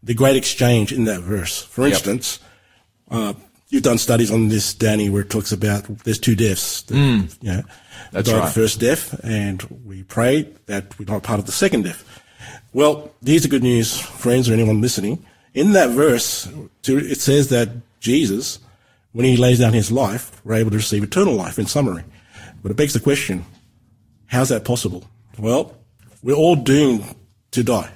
[0.03, 1.61] the great exchange in that verse.
[1.63, 2.39] For instance,
[3.09, 3.33] uh,
[3.69, 6.83] you've done studies on this, Danny, where it talks about there's two deaths.
[6.83, 6.95] The,
[7.41, 7.63] You know,
[8.11, 8.45] That's right.
[8.45, 12.03] The first death, and we pray that we're not part of the second death.
[12.73, 15.25] Well, here's the good news, friends, or anyone listening.
[15.53, 16.47] In that verse,
[16.87, 17.69] it says that
[18.01, 18.59] Jesus,
[19.13, 22.03] when he lays down his life, we're able to receive eternal life, in summary.
[22.61, 23.45] But it begs the question,
[24.27, 25.03] how's that possible?
[25.37, 25.75] Well,
[26.23, 27.03] we're all doomed
[27.51, 27.91] to die.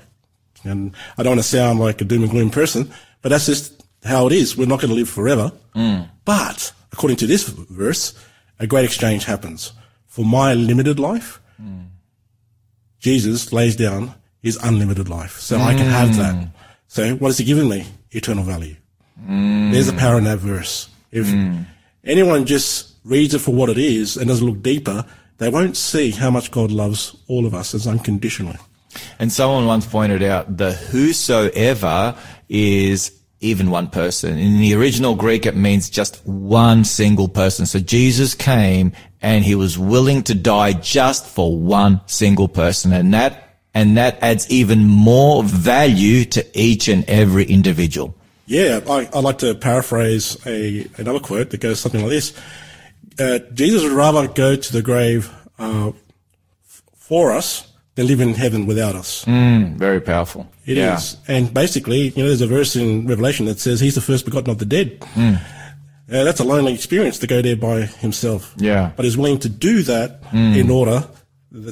[0.64, 3.84] And I don't want to sound like a doom and gloom person, but that's just
[4.04, 4.58] how it is.
[4.58, 5.52] We're not going to live forever.
[5.76, 6.10] Mm.
[6.26, 8.14] But according to this verse,
[8.60, 9.74] a great exchange happens.
[10.08, 11.88] For my limited life, mm.
[13.00, 15.40] Jesus lays down his unlimited life.
[15.40, 16.36] So I can have that.
[16.36, 16.52] Mm.
[16.88, 17.86] So what has he given me?
[18.12, 18.76] Eternal value.
[19.28, 20.90] There's a power in that verse.
[21.12, 21.28] If
[22.04, 25.06] anyone just reads it for what it is and doesn't look deeper,
[25.40, 28.58] they won't see how much God loves all of us as unconditionally.
[29.20, 32.16] And someone once pointed out the whosoever
[32.48, 33.12] is
[33.42, 34.38] even one person.
[34.38, 37.66] In the original Greek, it means just one single person.
[37.66, 42.92] So Jesus came and he was willing to die just for one single person.
[42.92, 48.16] And that, and that adds even more value to each and every individual.
[48.46, 52.34] Yeah, I, I like to paraphrase a another quote that goes something like this:
[53.20, 55.92] uh, Jesus would rather go to the grave uh,
[56.96, 59.26] for us than live in heaven without us.
[59.26, 60.50] Mm, very powerful.
[60.66, 64.02] It is, and basically, you know, there's a verse in Revelation that says He's the
[64.02, 65.04] first begotten of the dead.
[65.14, 65.36] Hmm.
[66.12, 68.54] Uh, that's a lonely experience to go there by himself.
[68.58, 68.92] Yeah.
[68.96, 71.08] But He's willing to do that in order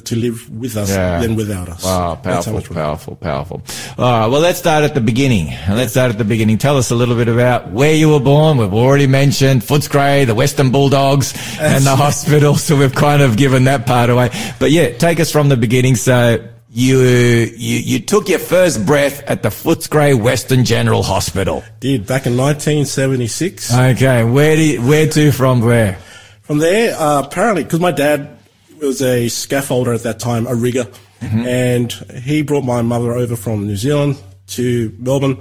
[0.04, 1.20] to live with us Yeah.
[1.20, 1.84] than without us.
[1.84, 3.62] Wow, powerful, powerful, powerful.
[3.96, 5.54] All right, well, let's start at the beginning.
[5.70, 6.58] Let's start at the beginning.
[6.58, 8.58] Tell us a little bit about where you were born.
[8.58, 13.64] We've already mentioned Footscray, the Western Bulldogs, and the hospital, so we've kind of given
[13.64, 14.30] that part away.
[14.58, 15.94] But yeah, take us from the beginning.
[15.94, 21.62] So you you you took your first breath at the Footscray Western General Hospital.
[21.78, 23.72] Did back in 1976.
[23.72, 25.98] Okay, where do you, where to from where?
[26.42, 28.37] From there, uh, apparently, because my dad
[28.80, 30.84] was a scaffolder at that time, a rigger,
[31.20, 31.40] mm-hmm.
[31.40, 35.38] and he brought my mother over from New Zealand to Melbourne.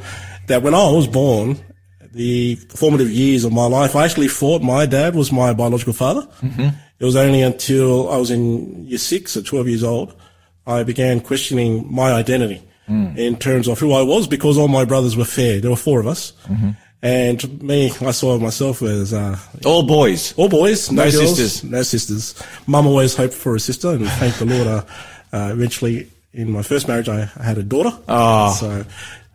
[0.48, 1.60] That when I was born,
[2.14, 6.22] the formative years of my life, I actually thought my dad was my biological father.
[6.42, 6.70] Mm-hmm.
[7.00, 10.16] It was only until I was in year six at 12 years old,
[10.66, 13.18] I began questioning my identity mm.
[13.18, 15.62] in terms of who I was because all my brothers were fair.
[15.62, 16.34] There were four of us.
[16.44, 16.72] Mm-hmm.
[17.02, 20.34] And me, I saw myself as, uh, All boys.
[20.36, 21.64] all boys, no, No girls, sisters.
[21.64, 22.36] no sisters.
[22.66, 24.68] Mum always hoped for a sister, and thank the Lord.
[24.68, 24.84] Uh,
[25.32, 27.92] uh, eventually, in my first marriage, I, had a daughter.
[28.08, 28.54] Oh.
[28.60, 28.84] so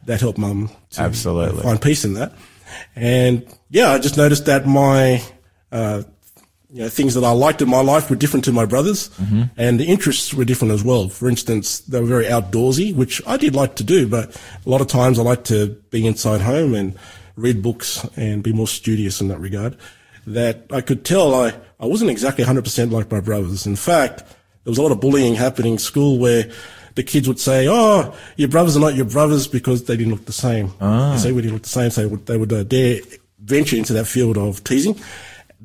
[0.06, 1.62] that helped Mum to Absolutely.
[1.62, 2.32] find peace in that.
[2.96, 5.22] And yeah, I just noticed that my
[5.70, 6.02] uh,
[6.72, 9.42] you know, things that I liked in my life were different to my brothers, Mm-hmm.
[9.56, 11.08] and the interests were different as well.
[11.08, 14.34] For instance, they were very outdoorsy, which I did like to do, but
[14.66, 16.98] a lot of times I liked to be inside home and
[17.36, 19.76] read books and be more studious in that regard.
[20.26, 23.66] That I could tell I, I wasn't exactly 100% like my brothers.
[23.66, 24.18] In fact,
[24.64, 26.50] there was a lot of bullying happening in school where
[26.94, 30.26] the kids would say, "Oh, your brothers are not your brothers because they didn't look
[30.26, 30.72] the same."
[31.12, 33.00] They say we didn't look the same, so they would, they would uh, dare
[33.40, 35.00] venture into that field of teasing.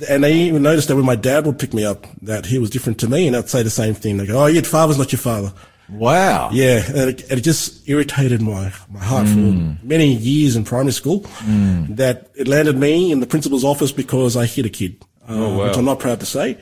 [0.09, 2.69] And they even noticed that when my dad would pick me up, that he was
[2.69, 4.17] different to me, and I'd say the same thing.
[4.17, 5.53] They go, "Oh, your father's not your father."
[5.89, 6.49] Wow.
[6.51, 9.37] Yeah, and it, it just irritated my, my heart for
[9.83, 11.19] many years in primary school.
[11.89, 15.67] That it landed me in the principal's office because I hit a kid, uh, wow.
[15.67, 16.57] which I'm not proud to say.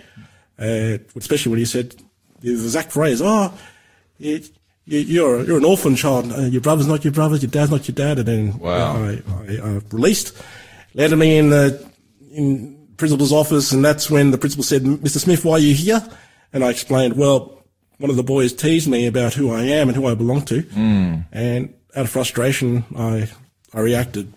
[0.60, 1.96] Uh, especially when he said
[2.42, 3.52] the exact phrase, "Oh,
[4.20, 4.50] it,
[4.86, 6.32] you, you're you're an orphan child.
[6.32, 7.36] Uh, your brother's not your brother.
[7.38, 9.04] Your dad's not your dad." And then Wow.
[9.04, 10.38] I, I uh, released,
[10.94, 11.84] landed me in the
[12.32, 15.18] in principal's office, and that's when the principal said, "Mr.
[15.18, 16.02] Smith, why are you here?"
[16.54, 17.55] And I explained, "Well."
[17.98, 20.64] One of the boys teased me about who I am and who I belong to.
[21.32, 23.30] And out of frustration, I,
[23.74, 24.32] I reacted.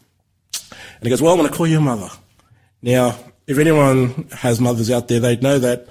[0.62, 2.09] And he goes, well, I want to call you a mother.
[2.82, 5.88] Now, if anyone has mothers out there, they'd know that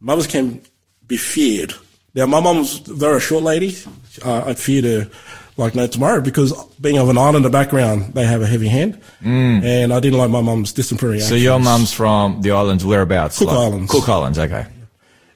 [0.00, 0.62] mothers can
[1.06, 1.74] be feared.
[2.14, 3.76] Now, my mum's very a short lady.
[4.24, 5.10] Uh, I'd feared her
[5.56, 9.00] like no tomorrow because being of an islander background, they have a heavy hand.
[9.22, 13.38] And I didn't like my mum's disciplinary So your mum's from the islands, whereabouts?
[13.38, 13.90] Cook Islands.
[13.90, 14.66] Cook Islands, okay.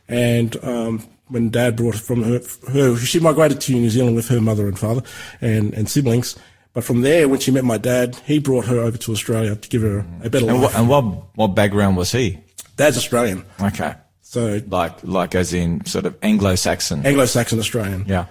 [0.08, 2.40] And um, when Dad brought her from her,
[2.72, 5.02] her, she migrated to New Zealand with her mother and father
[5.40, 6.36] and, and siblings.
[6.72, 9.68] But from there, when she met my dad, he brought her over to Australia to
[9.68, 10.62] give her a better And life.
[10.62, 11.04] what, and what,
[11.36, 12.40] what background was he?
[12.76, 13.94] Dad's Australian, Okay.
[14.22, 17.06] so Like, like as in sort of Anglo-Saxon.
[17.06, 18.04] Anglo-Saxon Australian.
[18.08, 18.26] yeah.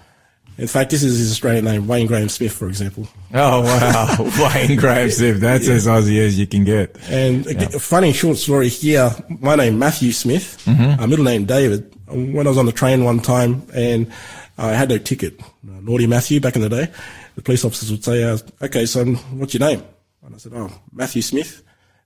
[0.57, 3.07] In fact, this is his Australian name, Wayne Graham Smith, for example.
[3.33, 4.15] Oh, wow.
[4.53, 5.39] Wayne Graham Smith.
[5.39, 6.95] That's as Aussie as you can get.
[7.09, 9.09] And a, a funny short story here.
[9.29, 11.01] My name Matthew Smith, Mm-hmm.
[11.01, 11.89] uh, middle name David.
[12.07, 14.11] When I was on the train one time and
[14.57, 15.45] I had no ticket, uh,
[15.81, 16.91] naughty Matthew back in the day,
[17.35, 19.81] the police officers would say, uh, "Okay, son, what's your name?"
[20.23, 21.63] And I said, "Oh, Matthew Smith."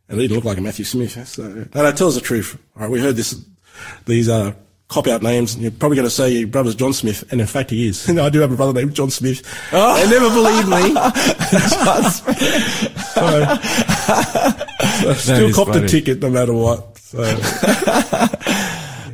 [0.07, 1.27] And it didn't look like a Matthew Smith.
[1.27, 2.57] So, no, no, tell us the truth.
[2.77, 3.43] All right, we heard this,
[4.05, 4.53] these uh,
[4.87, 5.53] cop out names.
[5.53, 8.09] And you're probably going to say your brother's John Smith, and in fact, he is.
[8.17, 9.41] I do have a brother named John Smith.
[9.71, 9.95] Oh.
[9.95, 10.93] They never believe me.
[11.67, 12.03] so,
[15.13, 15.85] so still copped funny.
[15.85, 16.97] a ticket no matter what.
[16.97, 17.23] So,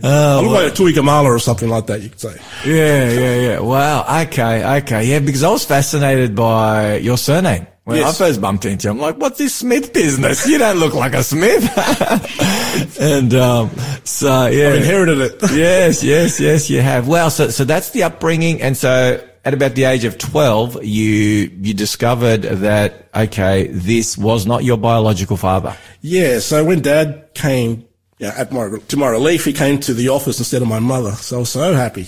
[0.05, 2.35] I look like oh, a Tui Kamala or something like that, you could say.
[2.65, 3.59] Yeah, yeah, yeah.
[3.59, 4.21] Wow.
[4.23, 5.05] Okay, okay.
[5.05, 7.67] Yeah, because I was fascinated by your surname.
[7.85, 8.21] When Yes.
[8.21, 10.47] I first bumped into you, I'm like, what's this Smith business?
[10.47, 11.69] You don't look like a Smith.
[12.99, 13.71] and, um,
[14.05, 14.69] so yeah.
[14.69, 15.35] I inherited it.
[15.51, 17.09] yes, yes, yes, you have.
[17.09, 18.61] Well, so, so that's the upbringing.
[18.61, 24.45] And so at about the age of 12, you, you discovered that, okay, this was
[24.45, 25.75] not your biological father.
[25.99, 27.85] Yeah, so when dad came
[28.17, 31.11] yeah, at my, to my relief, he came to the office instead of my mother.
[31.11, 32.07] So I was so happy.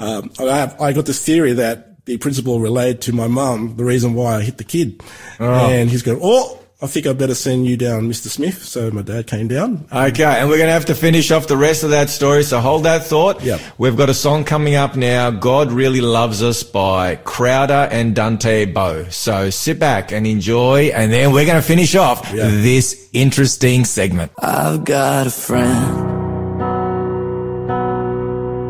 [0.00, 3.84] Um, I, have, I got this theory that the principal relayed to my mum the
[3.84, 5.02] reason why I hit the kid.
[5.40, 5.70] Oh.
[5.70, 8.26] And he's going, oh, I think I better send you down, Mr.
[8.28, 8.62] Smith.
[8.62, 9.86] So my dad came down.
[9.90, 12.60] Okay, and we're going to have to finish off the rest of that story, so
[12.60, 13.42] hold that thought.
[13.42, 13.60] Yep.
[13.78, 18.66] We've got a song coming up now, God Really Loves Us by Crowder and Dante
[18.66, 19.04] Bowe.
[19.04, 22.48] So sit back and enjoy, and then we're going to finish off Yeah.
[22.50, 24.32] this interesting segment.
[24.42, 26.12] I've got a friend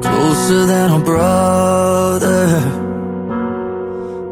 [0.05, 1.74] closer than a brother.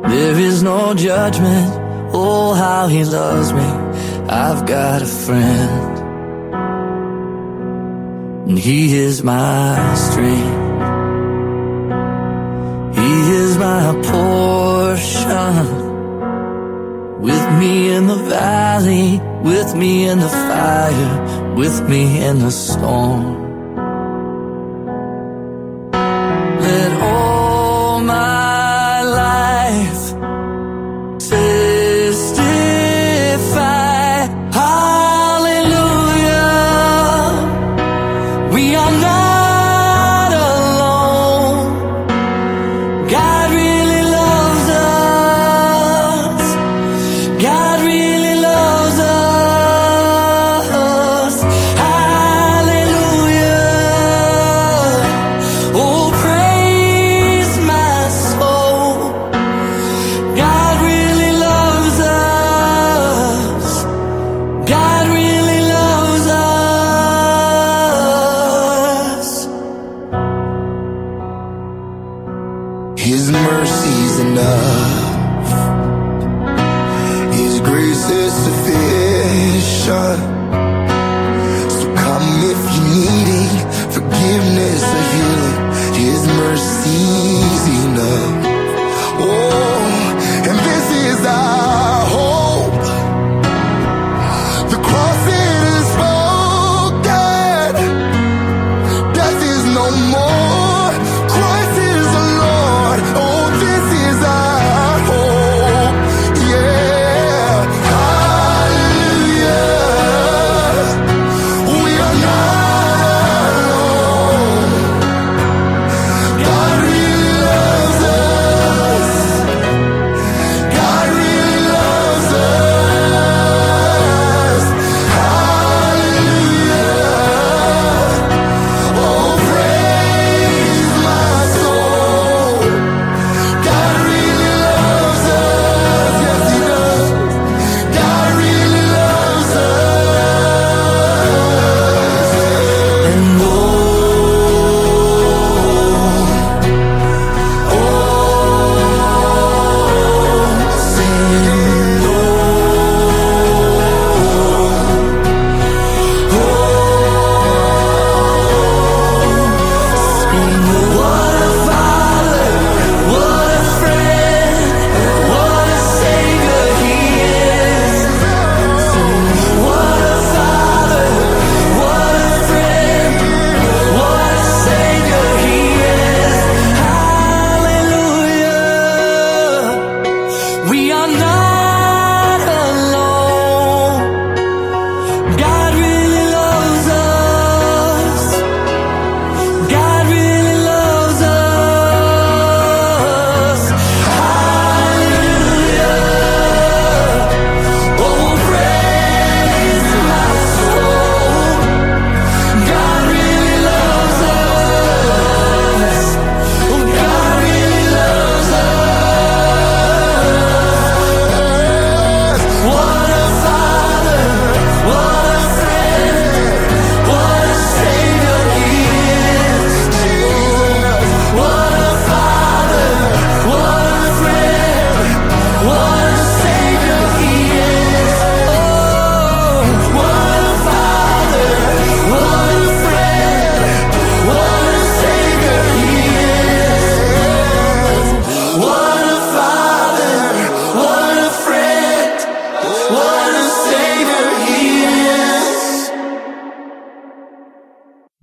[0.09, 1.81] There is no judgment.
[2.15, 3.69] Oh, how he loves me.
[4.29, 5.99] I've got a friend,
[8.49, 10.61] and he is my strength.
[12.99, 15.81] He is my portion.
[17.23, 23.42] With me in the valley, with me in the fire, with me in the storm.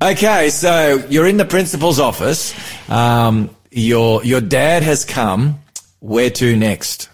[0.09, 2.53] Okay, so you're in the principal's office.
[2.89, 5.59] Um, your your dad has come.
[5.99, 7.09] Where to next?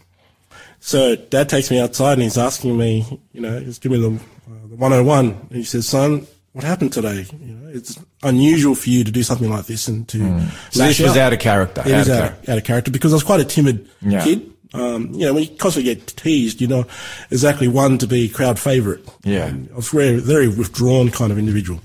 [0.80, 4.24] So dad takes me outside and he's asking me, you know, he's giving me the,
[4.54, 5.26] uh, the 101.
[5.26, 7.26] And he says, son, what happened today?
[7.41, 10.20] You know, it's unusual for you to do something like this and to.
[10.20, 10.48] Hmm.
[10.72, 11.82] So this was out of character.
[11.86, 12.52] It out is of out, character.
[12.52, 14.24] out of character because I was quite a timid Yeah.
[14.24, 14.52] kid.
[14.76, 16.90] Um, you know, when you constantly get teased, you're not
[17.32, 19.04] exactly one to be crowd favourite.
[19.24, 19.54] Yeah.
[19.72, 21.80] I was very, very withdrawn kind of individual.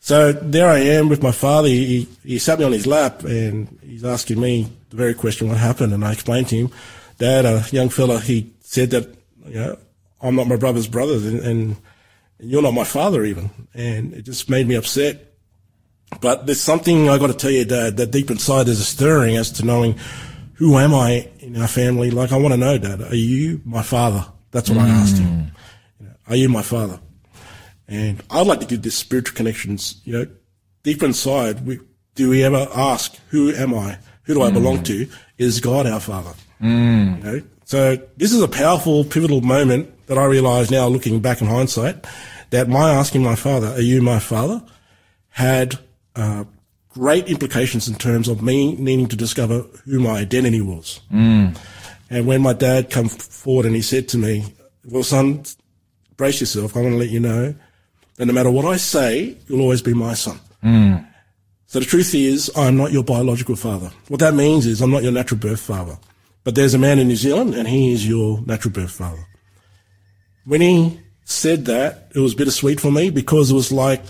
[0.00, 1.68] So there I am with my father.
[1.68, 5.58] He, he sat me on his lap and he's asking me the very question, what
[5.58, 5.92] happened?
[5.92, 6.70] And I explained to him,
[7.18, 9.14] Dad, a young fella, he said that,
[9.46, 9.78] you know,
[10.20, 11.76] I'm not my brother's brother and, and
[12.38, 13.50] you're not my father even.
[13.74, 15.26] And it just made me upset.
[16.20, 19.36] But there's something I got to tell you, Dad, that deep inside there's a stirring
[19.36, 19.96] as to knowing
[20.60, 22.10] who am I in our family.
[22.10, 24.26] Like I want to know, Dad, are you my father?
[24.50, 24.90] That's what I hmm.
[24.90, 25.52] asked him.
[25.98, 27.00] You know, are you my father?
[27.88, 30.26] And I'd like to give this spiritual connections, you know,
[30.82, 31.80] deep inside, we,
[32.14, 33.98] do we ever ask, who am I?
[34.24, 34.82] Who do I belong hmm.
[34.84, 35.08] to?
[35.38, 36.34] Is God our father?
[36.58, 37.14] Hmm.
[37.16, 37.42] You know?
[37.64, 42.06] So this is a powerful, pivotal moment that I realize now looking back in hindsight
[42.50, 44.62] that my asking my father, are you my father?
[45.30, 45.78] had
[46.16, 46.44] uh,
[46.90, 51.00] great implications in terms of me needing to discover who my identity was.
[51.12, 51.56] Mm.
[52.10, 54.52] And when my dad come forward and he said to me,
[54.84, 55.44] well, son,
[56.16, 56.74] brace yourself.
[56.74, 57.54] I'm going to let you know
[58.16, 60.40] that no matter what I say, you'll always be my son.
[60.62, 61.06] Mm.
[61.66, 63.92] So the truth is, I'm not your biological father.
[64.08, 65.96] What that means is I'm not your natural birth father.
[66.42, 69.24] But there's a man in New Zealand and he is your natural birth father.
[70.44, 74.02] When he said that, it was bittersweet for me because it was like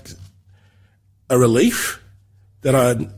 [1.28, 1.99] a relief
[2.62, 3.08] that I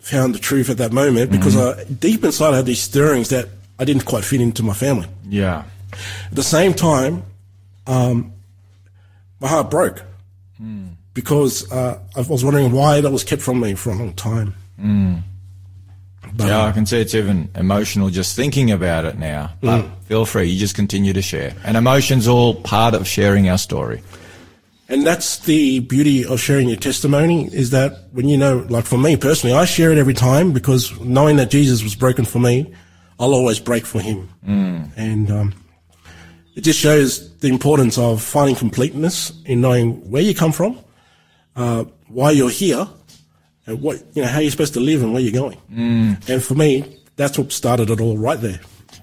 [0.00, 1.80] found the truth at that moment because mm-hmm.
[1.80, 3.48] I, deep inside I had these stirrings that
[3.78, 5.08] I didn't quite fit into my family.
[5.28, 5.64] Yeah.
[5.92, 7.22] At the same time,
[7.86, 8.32] um,
[9.40, 10.02] my heart broke
[10.60, 10.90] mm.
[11.14, 14.54] because uh, I was wondering why that was kept from me for a long time.
[14.80, 15.22] Mm.
[16.36, 19.52] But, Yeah, I uh, can see it's even emotional just thinking about it now.
[19.60, 20.02] But mm.
[20.04, 21.54] feel free, you just continue to share.
[21.64, 24.02] And emotion's are all part of sharing our story.
[24.88, 28.98] And that's the beauty of sharing your testimony is that when you know, like for
[28.98, 32.72] me personally, I share it every time because knowing that Jesus was broken for me,
[33.18, 34.28] I'll always break for him.
[34.96, 35.54] And um,
[36.54, 40.78] it just shows the importance of finding completeness in knowing where you come from,
[41.56, 42.86] uh, why you're here,
[43.66, 45.58] and what, you know, how you're supposed to live and where you're going.
[46.28, 48.60] And for me, that's what started it all right there.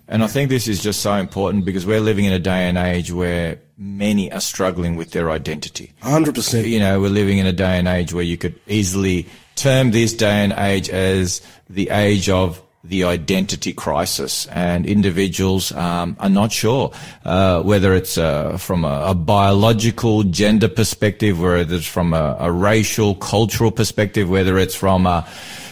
[0.08, 2.78] And I think this is just so important because we're living in a day and
[2.78, 5.92] age where many are struggling with their identity.
[6.04, 6.68] 100%.
[6.68, 10.14] You know, we're living in a day and age where you could easily term this
[10.14, 16.52] day and age as the age of the identity crisis, and individuals um, are not
[16.52, 16.92] sure
[17.26, 22.52] uh, whether it's uh, from a, a biological gender perspective, whether it's from a, a
[22.52, 25.28] racial, cultural perspective, whether it's from a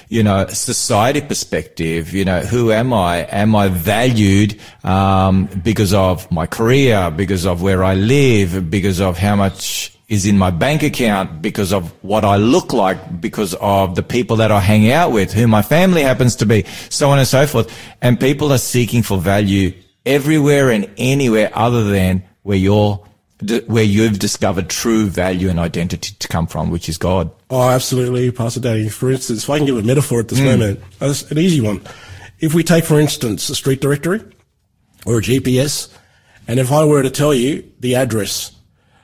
[0.10, 3.28] you know, society perspective, you know, who am I?
[3.30, 9.20] Am I valued, um, because of my career, because of where I live, because of
[9.20, 13.93] how much is in my bank account, because of what I look like, because of
[13.93, 17.20] the people that I hang out with, who my family happens to be, so on
[17.20, 17.72] and so forth.
[18.01, 19.74] And people are seeking for value
[20.07, 22.99] everywhere and anywhere other than where you're,
[23.68, 27.30] where you've discovered true value and identity to come from, which is God.
[27.50, 28.89] Oh, absolutely, Pastor Danny.
[28.89, 31.82] For instance, if I can give a metaphor at this moment, uh, an easy one.
[32.39, 34.22] If we take, for instance, a street directory
[35.06, 35.91] or a GPS,
[36.47, 38.52] and if I were to tell you the address,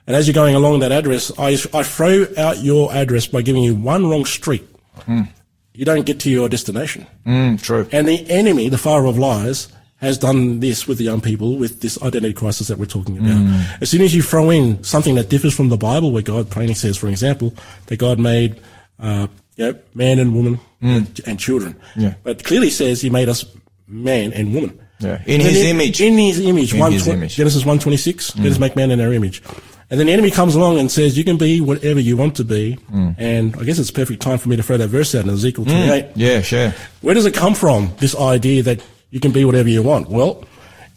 [0.05, 3.63] and as you're going along that address, I, I throw out your address by giving
[3.63, 4.67] you one wrong street.
[5.07, 7.05] You don't get to your destination.
[7.25, 7.87] Mm, true.
[7.91, 9.67] And the enemy, the father of lies,
[9.97, 13.65] has done this with the young people with this identity crisis that we're talking about.
[13.81, 16.73] As soon as you throw in something that differs from the Bible, where God plainly
[16.73, 17.53] says, for example,
[17.87, 18.59] that God made
[18.99, 22.15] uh, you know, man and woman and, and children, Yeah.
[22.23, 23.45] but clearly says He made us
[23.87, 24.79] man and woman.
[24.99, 25.21] Yeah.
[25.25, 26.01] In And his then image.
[26.01, 26.73] In His image.
[26.73, 27.33] In his tw- image.
[27.33, 27.37] Mm.
[27.37, 28.35] Genesis one twenty six.
[28.37, 29.41] Let us make man in our image.
[29.89, 32.43] And then the enemy comes along and says, "You can be whatever you want to
[32.43, 33.15] be." Mm.
[33.17, 35.29] And I guess it's a perfect time for me to throw that verse out in
[35.29, 36.05] Ezekiel twenty eight.
[36.15, 36.73] Yeah, sure.
[37.01, 38.81] Where does it come from, this idea that
[39.15, 40.09] you can be whatever you want?
[40.09, 40.43] Well,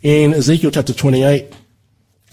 [0.02, 1.54] in Ezekiel chapter 28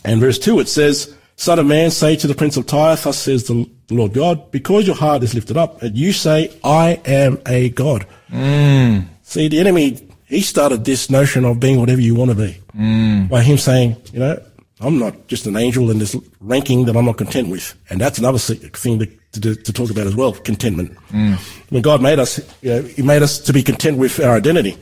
[0.04, 3.20] and verse 2, it says, Son of man, say to the prince of Tyre, thus
[3.20, 7.40] says the Lord God, because your heart is lifted up, and you say, I am
[7.46, 8.08] a God.
[8.30, 9.02] Hmm.
[9.22, 13.28] See, the enemy, he started this notion of being whatever you want to be hmm.
[13.28, 14.42] by him saying, you know,
[14.80, 17.76] I'm not just an angel in this ranking that I'm not content with.
[17.92, 19.06] And that's another thing to,
[19.40, 20.98] to, to talk about as well, contentment.
[21.12, 21.34] Hmm.
[21.70, 24.80] When God made us, you know, he made us to be content with our identity.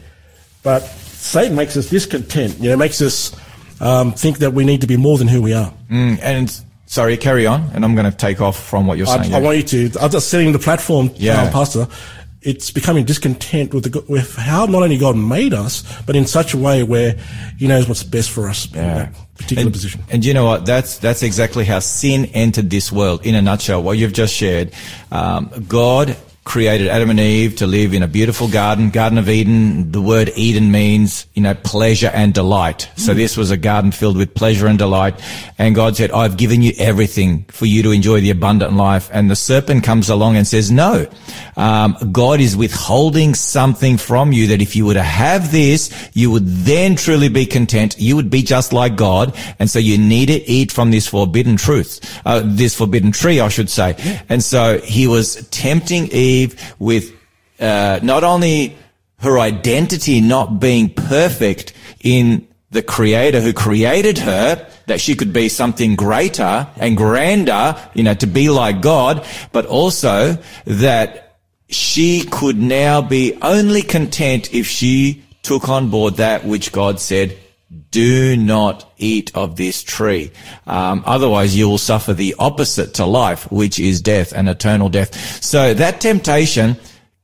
[0.63, 3.35] But Satan makes us discontent, you know, makes us
[3.79, 5.73] um, think that we need to be more than who we are.
[5.89, 9.19] Mm, and Sorry, carry on, and I'm going to take off from what you're I,
[9.23, 9.33] saying.
[9.33, 9.99] I want you to.
[9.99, 11.41] I'm just setting the platform, Yeah.
[11.41, 11.87] uh, Pastor.
[12.43, 16.53] It's becoming discontent with the with how not only God made us, but in such
[16.53, 17.17] a way where
[17.57, 20.03] He knows what's best for us in that particular and, position.
[20.11, 20.67] And you know what?
[20.67, 23.25] That's that's exactly how sin entered this world.
[23.25, 24.71] In a nutshell, what you've just shared,
[25.11, 29.91] um, God created Adam and Eve to live in a beautiful garden, Garden of Eden.
[29.91, 32.89] The word Eden means you know pleasure and delight.
[32.97, 35.19] So this was a garden filled with pleasure and delight.
[35.57, 39.31] And God said, "I've given you everything for you to enjoy the abundant life." And
[39.31, 41.07] the serpent comes along and says, "No,
[41.55, 46.29] um, God is withholding something from you that if you were to have this, you
[46.31, 47.95] would then truly be content.
[47.97, 49.33] You would be just like God.
[49.59, 53.47] And so you need to eat from this forbidden truth, uh, this forbidden tree, I
[53.47, 53.95] should say.
[54.29, 56.32] And so he was tempting Eve
[56.79, 57.13] with,
[57.59, 58.75] uh, not only
[59.19, 65.47] her identity not being perfect in the creator who created her, that she could be
[65.47, 71.37] something greater and grander, you know, to be like God, but also that
[71.69, 77.37] she could now be only content if she took on board that which God said,
[77.91, 80.31] do not eat of this tree.
[80.65, 85.43] Um, otherwise you will suffer the opposite to life, which is death and eternal death.
[85.43, 86.77] So that temptation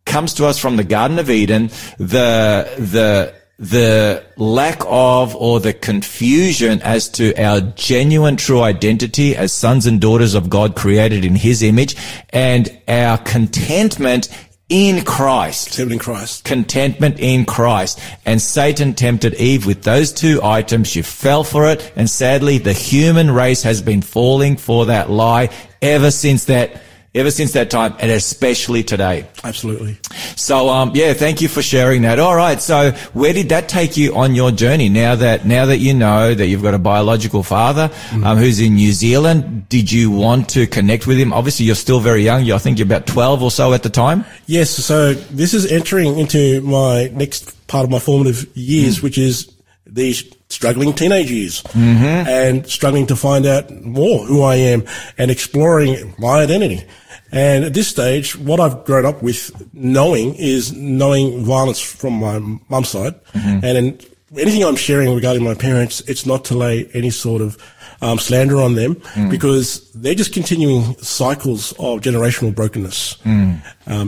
[0.05, 1.67] comes to us from the Garden of Eden.
[1.97, 9.51] The, the, the lack of or the confusion as to our genuine true identity as
[9.51, 11.95] sons and daughters of God created in his image
[12.29, 14.29] and our contentment
[14.69, 15.75] in Christ.
[15.75, 16.45] Contentment in Christ.
[16.45, 17.99] Contentment in Christ.
[18.25, 20.87] And Satan tempted Eve with those two items.
[20.87, 21.91] She fell for it.
[21.95, 25.49] And sadly, the human race has been falling for that lie
[25.81, 26.81] ever since that,
[27.15, 29.27] ever since that time and especially today.
[29.43, 29.97] Absolutely.
[30.35, 32.19] So, um, yeah, thank you for sharing that.
[32.19, 32.61] All right.
[32.61, 34.89] So where did that take you on your journey?
[34.89, 38.75] Now that, now that you know that you've got a biological father, um, who's in
[38.75, 41.33] New Zealand, did you want to connect with him?
[41.33, 42.43] Obviously, you're still very young.
[42.43, 44.23] You, I think you're about 12 or so at the time.
[44.45, 49.51] Yes, so this is entering into my next part of my formative years, which is
[49.93, 54.83] these struggling teenage years and struggling to find out more who I am
[55.17, 56.83] and exploring my identity.
[57.31, 62.39] And at this stage, what I've grown up with knowing is knowing violence from my
[62.69, 63.13] mum's side.
[63.33, 63.99] And in
[64.37, 67.57] anything I'm sharing regarding my parents, it's not to lay any sort of
[68.01, 68.95] um, slander on them
[69.29, 73.61] because they're just continuing cycles of generational brokenness um,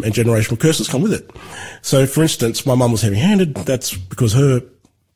[0.03, 1.29] and generational curses come with it.
[1.83, 3.53] So, for instance, my mum was heavy-handed.
[3.55, 4.61] That's because her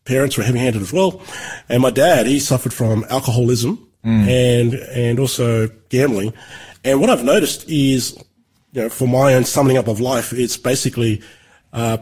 [0.05, 1.21] parents were heavy-handed as well,
[1.67, 3.79] and my dad he suffered from alcoholism
[4.29, 6.31] and and also gambling.
[6.83, 8.15] And what I've noticed is,
[8.71, 11.21] you know, for my own summing up of life, it's basically
[11.73, 11.97] uh,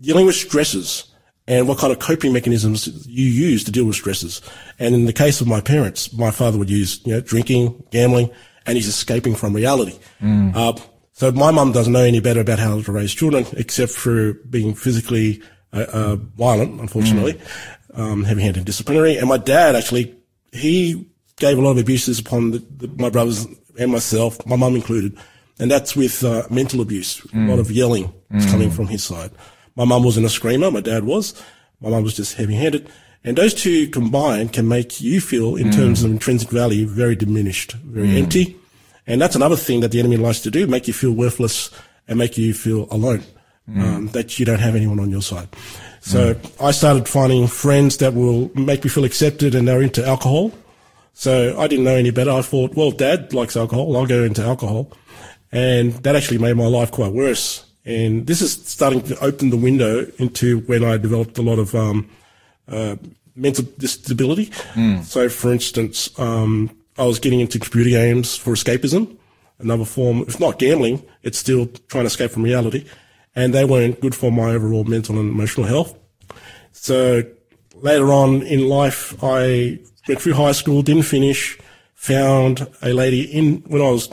[0.00, 1.04] dealing with stresses
[1.48, 4.42] and what kind of coping mechanisms you use to deal with stresses.
[4.78, 8.30] And in the case of my parents, my father would use, you know, drinking, gambling,
[8.66, 9.98] and he's escaping from reality.
[10.54, 10.72] Uh,
[11.12, 14.74] so my mum doesn't know any better about how to raise children except for being
[14.74, 15.40] physically
[15.72, 17.40] uh, uh, violent, unfortunately,
[17.94, 19.16] um, heavy-handed disciplinary.
[19.16, 20.14] And my dad actually,
[20.52, 21.06] he
[21.36, 23.46] gave a lot of abuses upon the, the, my brothers
[23.78, 25.16] and myself, my mum included.
[25.58, 27.24] And that's with uh, mental abuse.
[27.32, 29.30] A lot of yelling is coming from his side.
[29.74, 30.70] My mum wasn't a screamer.
[30.70, 31.42] My dad was.
[31.80, 32.90] My mum was just heavy-handed.
[33.24, 37.72] And those two combined can make you feel, in terms of intrinsic value, very diminished,
[37.72, 38.56] very empty.
[39.06, 41.70] And that's another thing that the enemy likes to do, make you feel worthless
[42.06, 43.22] and make you feel alone,
[43.68, 45.48] um, that you don't have anyone on your side.
[46.00, 50.52] So I started finding friends that will make me feel accepted and they're into alcohol.
[51.14, 52.30] So I didn't know any better.
[52.30, 53.96] I thought, well, dad likes alcohol.
[53.96, 54.92] I'll go into alcohol.
[55.50, 57.64] And that actually made my life quite worse.
[57.84, 61.74] And this is starting to open the window into when I developed a lot of,
[61.74, 62.08] um,
[62.68, 62.96] uh,
[63.34, 64.50] mental disability.
[65.02, 69.16] So for instance, um, I was getting into computer games for escapism,
[69.58, 72.84] another form, if not gambling, it's still trying to escape from reality.
[73.36, 75.96] And they weren't good for my overall mental and emotional health.
[76.72, 77.22] So
[77.74, 79.78] later on in life, I
[80.08, 81.58] went through high school, didn't finish,
[81.94, 84.08] found a lady in, when I was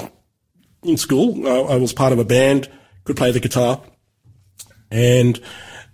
[0.83, 2.69] in school, I, I was part of a band,
[3.05, 3.81] could play the guitar,
[4.91, 5.39] and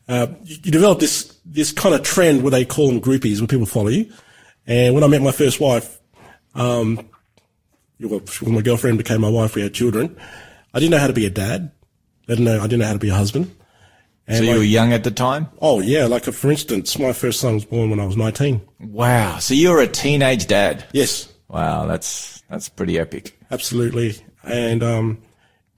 [0.07, 3.47] uh, you, you develop this this kind of trend where they call them groupies, where
[3.47, 4.11] people follow you.
[4.67, 5.99] And when I met my first wife,
[6.53, 7.09] um,
[7.99, 10.15] when my girlfriend became my wife, we had children.
[10.73, 11.71] I didn't know how to be a dad.
[12.30, 12.59] I didn't know.
[12.59, 13.53] I didn't know how to be a husband.
[14.27, 15.47] And So you like- were young at the time?
[15.61, 18.61] oh yeah, like uh, for instance, my first son was born when I was nineteen.
[18.80, 19.39] Wow.
[19.39, 20.86] So you were a teenage dad.
[20.93, 21.88] Yes, Wow.
[21.88, 23.36] That's, that's pretty epic.
[23.49, 24.15] absolutely.
[24.43, 25.17] And um,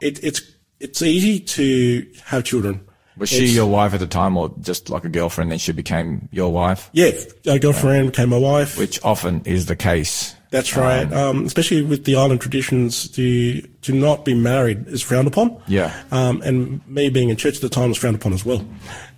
[0.01, 0.41] it, it's
[0.81, 2.81] it's easy to have children.
[3.17, 6.27] Was she your wife at the time or just like a girlfriend then she became
[6.31, 6.89] your wife?
[6.91, 7.11] Yeah,
[7.45, 8.77] a girlfriend became my wife.
[8.77, 10.35] Which often is the case.
[10.51, 11.11] That's right.
[11.13, 15.61] Um, especially with the island traditions, to to not be married is frowned upon.
[15.65, 15.93] Yeah.
[16.11, 18.63] Um, and me being in church at the time was frowned upon as well.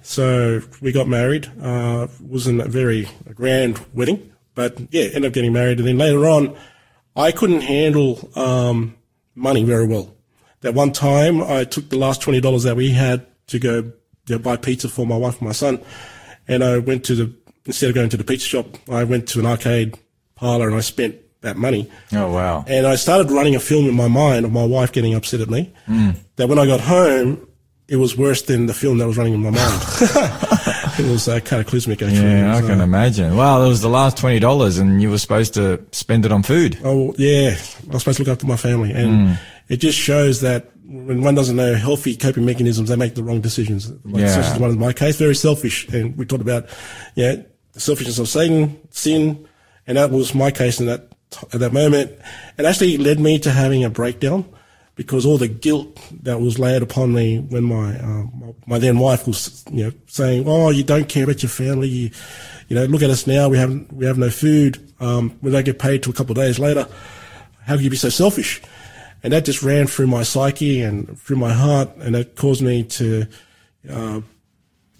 [0.03, 1.51] So we got married.
[1.59, 5.79] Uh, wasn't a very grand wedding, but yeah, ended up getting married.
[5.79, 6.55] And then later on,
[7.15, 8.95] I couldn't handle um,
[9.33, 10.15] money very well.
[10.61, 13.91] That one time, I took the last twenty dollars that we had to go
[14.27, 15.81] you know, buy pizza for my wife and my son,
[16.47, 19.39] and I went to the instead of going to the pizza shop, I went to
[19.39, 19.97] an arcade
[20.35, 21.89] parlor and I spent that money.
[22.11, 22.65] Oh wow.
[22.67, 25.49] And I started running a film in my mind of my wife getting upset at
[25.49, 25.71] me.
[26.35, 27.47] That when I got home,
[27.87, 29.81] it was worse than the film that was running in my mind.
[30.99, 32.21] it was uh, cataclysmic, actually.
[32.21, 33.35] Yeah, It I can uh, imagine.
[33.35, 36.43] Well, it was the last twenty dollars, and you were supposed to spend it on
[36.43, 36.79] food.
[36.83, 37.49] Oh, yeah.
[37.49, 38.91] I was supposed to look after my family.
[38.93, 39.37] And
[39.69, 43.41] it just shows that when one doesn't know healthy coping mechanisms, they make the wrong
[43.41, 43.91] decisions.
[44.05, 44.27] Like, Yeah.
[44.41, 45.87] Such as one in my case, very selfish.
[45.89, 46.67] And we talked about,
[47.15, 47.35] yeah,
[47.73, 49.47] the selfishness of Satan, sin.
[49.87, 51.11] And that was my case in that,
[51.53, 52.11] at that moment.
[52.57, 54.45] It actually led me to having a breakdown
[54.95, 58.99] because all the guilt that was laid upon me when my, uh, my, my then
[58.99, 61.87] wife was, you know, saying, "Oh, you don't care about your family.
[61.87, 62.11] You,
[62.67, 63.49] you know, look at us now.
[63.49, 64.93] We have we have no food.
[64.99, 66.87] Um, we don't get paid till a couple of days later.
[67.65, 68.61] How can you be so selfish?"
[69.23, 72.83] And that just ran through my psyche and through my heart, and it caused me
[72.83, 73.25] to
[73.89, 74.19] uh,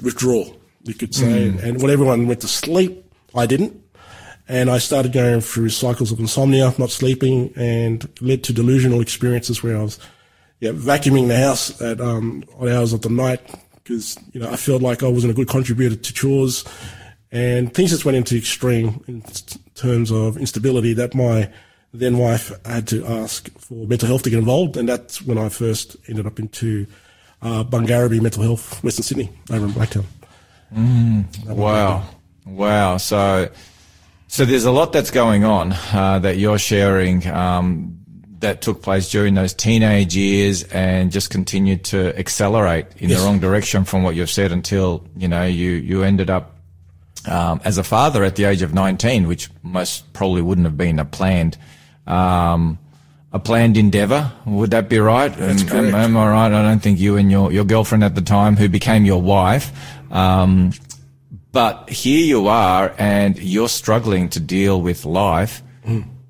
[0.01, 0.45] withdraw,
[0.83, 1.49] you could say.
[1.61, 3.82] And when everyone went to sleep, I didn't.
[4.47, 9.63] And I started going through cycles of insomnia, not sleeping, and led to delusional experiences
[9.63, 9.99] where I was
[10.59, 13.41] yeah, vacuuming the house at um, odd hours of the night
[13.83, 16.63] because you know I felt like I wasn't a good contributor to chores,
[17.31, 19.23] and things just went into extreme in
[19.75, 21.51] terms of instability that my
[21.93, 25.49] then wife had to ask for mental health to get involved, and that's when I
[25.49, 26.87] first ended up into
[27.41, 30.05] uh, Bungarribee Mental Health, Western Sydney, over in Blacktown.
[31.45, 32.03] Wow,
[32.45, 32.97] wow.
[32.97, 33.49] So,
[34.33, 37.99] so there's a lot that's going on uh, that you're sharing um,
[38.39, 43.19] that took place during those teenage years and just continued to accelerate in Yes.
[43.19, 46.57] the wrong direction from what you've said until you know you you ended up
[47.27, 50.97] um, as a father at the age of 19, which most probably wouldn't have been
[50.97, 51.55] a planned.
[52.07, 52.79] Um,
[53.31, 55.29] a planned endeavor, would that be right?
[55.29, 55.93] That's am, correct.
[55.93, 56.51] Am, am I right?
[56.51, 59.71] I don't think you and your, your girlfriend at the time, who became your wife,
[60.11, 60.71] um,
[61.53, 65.61] but here you are and you're struggling to deal with life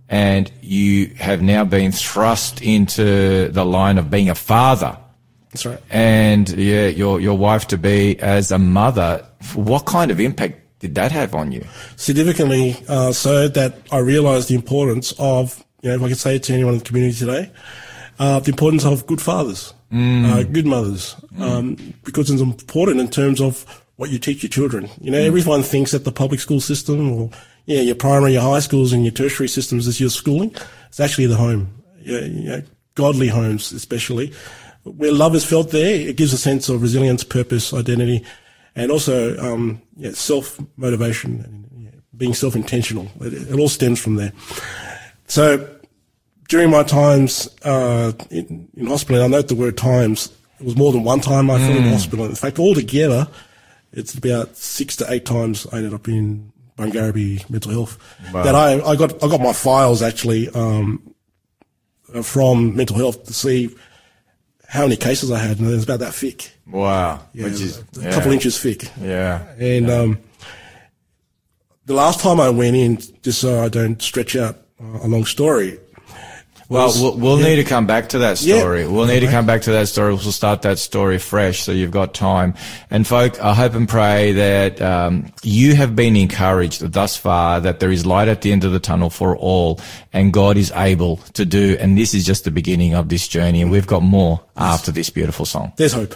[0.10, 4.96] and you have now been thrust into the line of being a father
[5.52, 5.80] That's right.
[5.90, 9.26] and yeah, your, your wife to be as a mother.
[9.56, 11.66] What kind of impact did that have on you?
[11.96, 16.36] significantly uh, so that I realised the importance of, you know, if I could say
[16.36, 17.52] it to anyone in the community today,
[18.20, 23.40] uh, the importance of good fathers, uh, good mothers, um, because it's important in terms
[23.40, 24.90] of what you teach your children.
[25.00, 27.30] You know, everyone thinks that the public school system or,
[27.64, 30.54] yeah, your primary, your high schools and your tertiary systems is your schooling.
[30.90, 32.64] It's actually the home, yeah, you know,
[32.96, 34.34] godly homes especially.
[34.84, 38.26] Where love is felt there, it gives a sense of resilience, purpose, identity,
[38.76, 43.08] and also um, yeah, self motivation and yeah, being self intentional.
[43.22, 44.34] It, it all stems from there.
[45.28, 45.80] So
[46.50, 50.30] during my times uh, in, in hospital, I note the word times.
[50.60, 52.26] It was more than one time I fell in hospital.
[52.26, 53.30] In fact, altogether,
[53.94, 57.98] it's about six to eight times I ended up in Bungarribee mental health.
[58.34, 61.14] That I, I got I got my files actually um,
[62.24, 63.76] from mental health to see
[64.68, 66.52] how many cases I had, and it was about that thick.
[66.66, 67.22] Wow.
[67.34, 68.12] Yeah, Which is, a yeah.
[68.12, 68.90] couple inches thick.
[69.00, 69.46] Yeah.
[69.60, 70.20] And um,
[71.86, 75.26] the last time I went in, just so I don't stretch out uh, a long
[75.26, 75.80] story.
[76.74, 77.50] Well, we'll, we'll yeah.
[77.50, 78.60] need to come back to that Yeah.
[78.60, 78.88] story.
[78.88, 80.14] We'll need to come back to that story.
[80.14, 82.56] We'll start that story fresh, so you've got time.
[82.90, 87.80] And folk, I hope and pray that um, you have been encouraged thus far that
[87.80, 89.80] there is light at the end of the tunnel for all,
[90.12, 91.78] and God is able to do.
[91.80, 95.10] And this is just the beginning of this journey, and we've got more after this
[95.10, 95.74] beautiful song.
[95.78, 96.16] There's hope.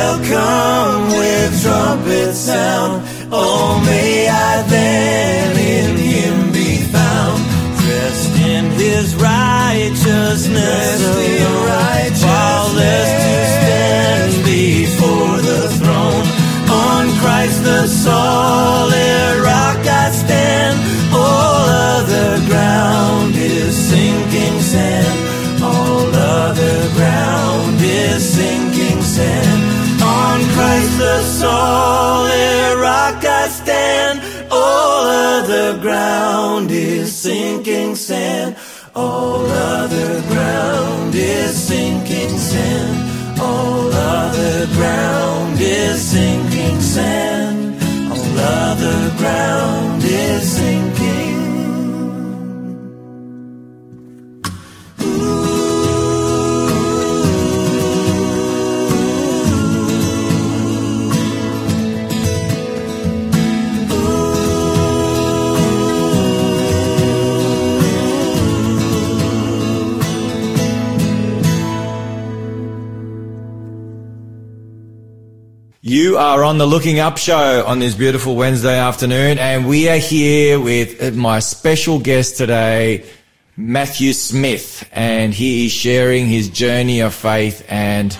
[0.00, 7.38] Shall come with trumpet sound, oh may I then in him be found,
[7.82, 16.26] dressed in his righteousness alone, flawless to stand before the throne.
[16.88, 20.76] On Christ the solid rock I stand,
[21.12, 25.18] all other ground is sinking sand.
[25.62, 29.49] All other ground is sinking sand.
[31.40, 34.20] Solid rock I stand.
[34.52, 38.56] All other ground is sinking sand.
[38.94, 43.40] All other ground is sinking sand.
[43.40, 47.29] All other ground is sinking sand.
[76.10, 79.96] You are on the Looking Up show on this beautiful Wednesday afternoon, and we are
[79.98, 83.04] here with my special guest today,
[83.56, 88.18] Matthew Smith, and he is sharing his journey of faith and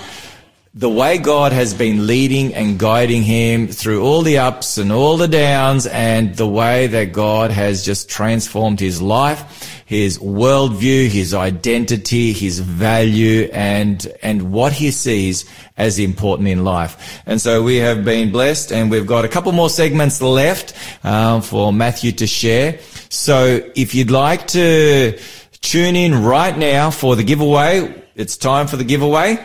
[0.72, 5.16] the way God has been leading and guiding him through all the ups and all
[5.16, 11.34] the downs and the way that God has just transformed his life, his worldview, his
[11.34, 17.20] identity, his value and, and what he sees as important in life.
[17.26, 21.42] And so we have been blessed and we've got a couple more segments left um,
[21.42, 22.78] for Matthew to share.
[23.08, 25.18] So if you'd like to
[25.60, 29.44] tune in right now for the giveaway, it's time for the giveaway.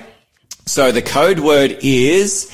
[0.68, 2.52] So the code word is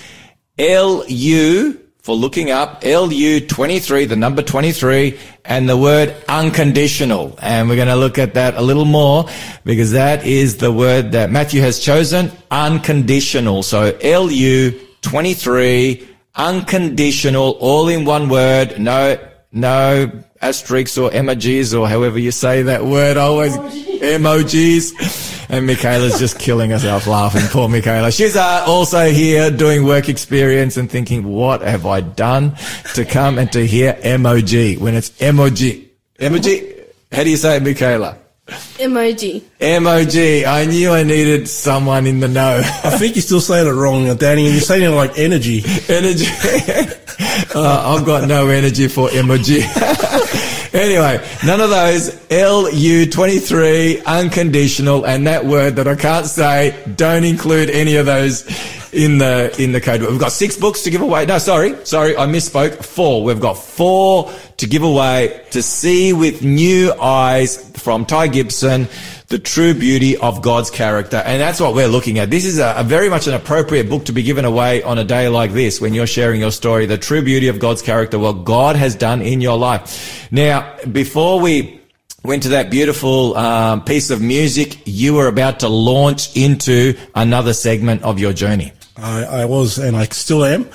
[0.58, 7.38] LU for looking up LU23, the number 23, and the word unconditional.
[7.42, 9.26] And we're going to look at that a little more
[9.64, 13.62] because that is the word that Matthew has chosen, unconditional.
[13.64, 18.80] So LU23, unconditional, all in one word.
[18.80, 19.18] No,
[19.52, 20.12] no
[20.42, 23.18] asterisks or emojis or however you say that word.
[23.18, 25.41] Always emojis.
[25.52, 27.42] And Michaela's just killing herself laughing.
[27.50, 28.10] Poor Michaela.
[28.10, 32.56] She's uh, also here doing work experience and thinking, what have I done
[32.94, 35.90] to come and to hear emoji when it's emoji?
[36.20, 36.86] Emoji?
[37.12, 38.18] How do you say it, Michaela?
[38.48, 39.42] Emoji.
[39.60, 40.46] Emoji.
[40.46, 42.62] I knew I needed someone in the know.
[42.64, 45.64] I think you're still saying it wrong, Danny, and you're saying it like energy.
[45.90, 46.28] energy.
[47.56, 50.48] uh, I've got no energy for emoji.
[50.74, 57.70] anyway, none of those LU23 unconditional and that word that I can't say don't include
[57.70, 58.46] any of those
[58.94, 60.02] in the in the code.
[60.02, 61.26] We've got six books to give away.
[61.26, 62.84] No, sorry, sorry, I misspoke.
[62.84, 63.24] Four.
[63.24, 68.88] We've got four to give away to see with new eyes from Ty Gibson
[69.32, 71.18] the true beauty of God's character.
[71.18, 72.30] And that's what we're looking at.
[72.30, 75.06] This is a, a, very much an appropriate book to be given away on a
[75.06, 78.44] day like this when you're sharing your story, the true beauty of God's character, what
[78.44, 80.28] God has done in your life.
[80.32, 81.80] Now, before we
[82.24, 87.54] went to that beautiful um, piece of music, you were about to launch into another
[87.54, 88.74] segment of your journey.
[88.98, 90.68] I, I was, and I still am.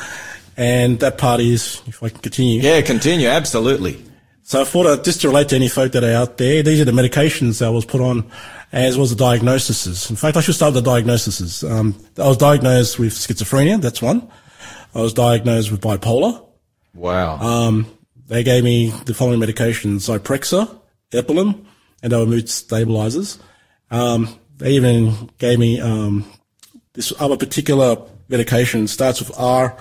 [0.56, 2.62] And that part is, if I can continue.
[2.62, 3.28] Yeah, continue.
[3.28, 4.02] Absolutely.
[4.48, 6.80] So I thought I'd just to relate to any folk that are out there, these
[6.80, 8.30] are the medications that I was put on
[8.70, 10.08] as well as the diagnoses.
[10.08, 11.64] In fact, I should start with the diagnoses.
[11.64, 13.80] Um, I was diagnosed with schizophrenia.
[13.80, 14.30] That's one.
[14.94, 16.46] I was diagnosed with bipolar.
[16.94, 17.38] Wow.
[17.38, 17.86] Um,
[18.28, 21.66] they gave me the following medications, Zyprexa, Epilim,
[22.04, 23.40] and they were mood stabilizers.
[23.90, 24.28] Um,
[24.58, 26.24] they even gave me, um,
[26.92, 27.96] this other particular
[28.28, 29.76] medication starts with R.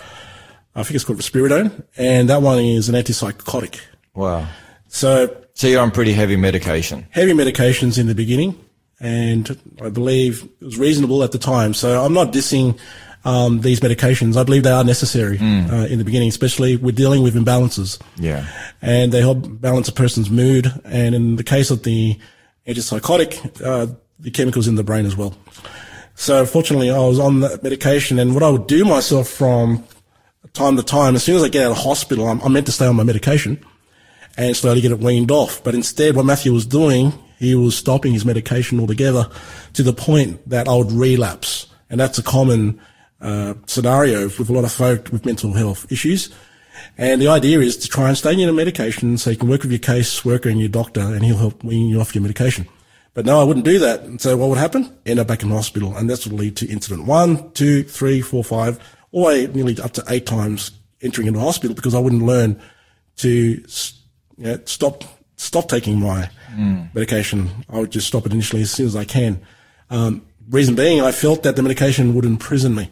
[0.74, 3.80] I think it's called risperidone, and that one is an antipsychotic.
[4.16, 4.48] Wow.
[4.88, 7.06] So, so you're on pretty heavy medication.
[7.12, 8.58] Heavy medications in the beginning,
[9.00, 11.74] and I believe it was reasonable at the time.
[11.74, 12.80] So I'm not dissing
[13.26, 14.38] um, these medications.
[14.38, 15.72] I believe they are necessary Mm.
[15.72, 18.00] uh, in the beginning, especially we're dealing with imbalances.
[18.18, 18.46] Yeah.
[18.82, 20.72] And they help balance a person's mood.
[20.86, 22.18] And in the case of the
[22.68, 23.88] antipsychotic, uh,
[24.20, 25.36] the chemicals in the brain as well.
[26.16, 29.84] So fortunately, I was on that medication, and what I would do myself from
[30.54, 32.72] time to time, as soon as I get out of hospital, I'm, I'm meant to
[32.72, 33.60] stay on my medication
[34.38, 35.64] and slowly get it weaned off.
[35.64, 39.30] But instead, what Matthew was doing, he was stopping his medication altogether
[39.74, 41.68] to the point that I would relapse.
[41.90, 42.80] And that's a common
[43.22, 46.34] uh, scenario with a lot of folk with mental health issues.
[46.98, 49.64] And the idea is to try and stay on your medication so you can work
[49.64, 52.68] with your caseworker and your doctor and he'll help wean you off your medication.
[53.14, 54.02] But no, I wouldn't do that.
[54.02, 54.94] And so what would happen?
[55.06, 55.96] End up back in hospital.
[55.96, 58.78] And that's what lead to incident one, two, three, four, five,
[59.12, 60.72] way nearly up to eight times
[61.02, 62.62] entering into hospital because I wouldn't learn
[63.18, 63.64] to
[64.44, 65.04] know, stop,
[65.38, 66.88] stop taking my Mm.
[66.94, 67.50] medication.
[67.70, 69.42] I would just stop it initially as soon as I can.
[69.90, 72.90] Um, reason being, I felt that the medication would imprison me.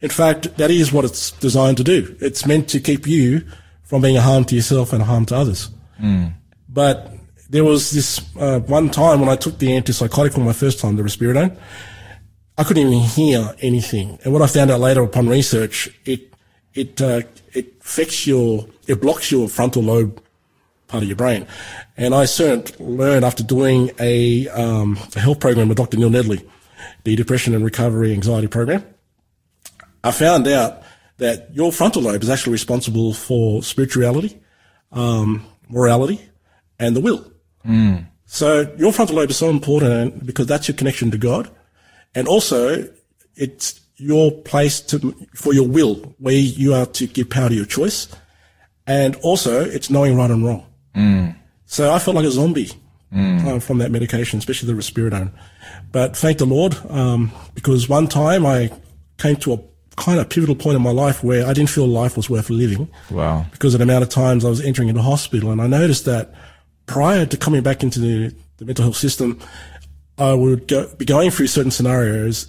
[0.00, 2.16] In fact, that is what it's designed to do.
[2.20, 3.44] It's meant to keep you
[3.84, 5.68] from being a harm to yourself and a harm to others.
[6.02, 6.32] Mm.
[6.68, 7.12] But
[7.48, 10.96] there was this uh, one time when I took the antipsychotic for my first time,
[10.96, 11.56] the risperidone.
[12.58, 14.18] I couldn't even hear anything.
[14.24, 16.34] And what I found out later upon research, it
[16.74, 17.22] it uh,
[17.52, 20.20] it affects your it blocks your frontal lobe
[20.90, 21.46] part of your brain.
[21.96, 22.26] And I
[22.78, 25.96] learned after doing a, um, a health program with Dr.
[25.96, 26.46] Neil Nedley,
[27.04, 28.84] the depression and recovery anxiety program.
[30.02, 30.82] I found out
[31.18, 34.38] that your frontal lobe is actually responsible for spirituality,
[34.92, 36.20] um, morality,
[36.78, 37.30] and the will.
[37.64, 38.06] Mm.
[38.26, 41.50] So your frontal lobe is so important because that's your connection to God.
[42.14, 42.88] And also
[43.36, 47.66] it's your place to, for your will, where you are to give power to your
[47.66, 48.08] choice.
[48.86, 50.66] And also it's knowing right and wrong.
[50.94, 51.36] Mm.
[51.66, 52.70] So I felt like a zombie
[53.12, 53.44] Mm.
[53.44, 55.32] uh, from that medication, especially the risperidone.
[55.90, 58.70] But thank the Lord, um, because one time I
[59.18, 59.58] came to a
[59.96, 62.88] kind of pivotal point in my life where I didn't feel life was worth living
[63.10, 63.46] Wow.
[63.50, 65.50] because of the amount of times I was entering into hospital.
[65.50, 66.32] And I noticed that
[66.86, 69.40] prior to coming back into the, the mental health system,
[70.16, 72.48] I would go, be going through certain scenarios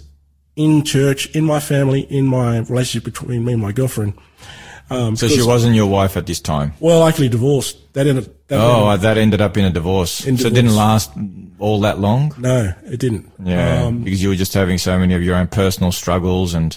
[0.54, 4.12] in church, in my family, in my relationship between me and my girlfriend.
[4.92, 6.72] Um, So she wasn't your wife at this time.
[6.80, 7.76] Well, actually divorced.
[7.94, 8.30] That ended.
[8.48, 10.24] That oh, ended- that ended up in a divorce.
[10.26, 11.10] In so it didn't last
[11.58, 12.34] all that long.
[12.38, 13.30] no, it didn't.
[13.42, 16.76] Yeah, Um, because you were just having so many of your own personal struggles, and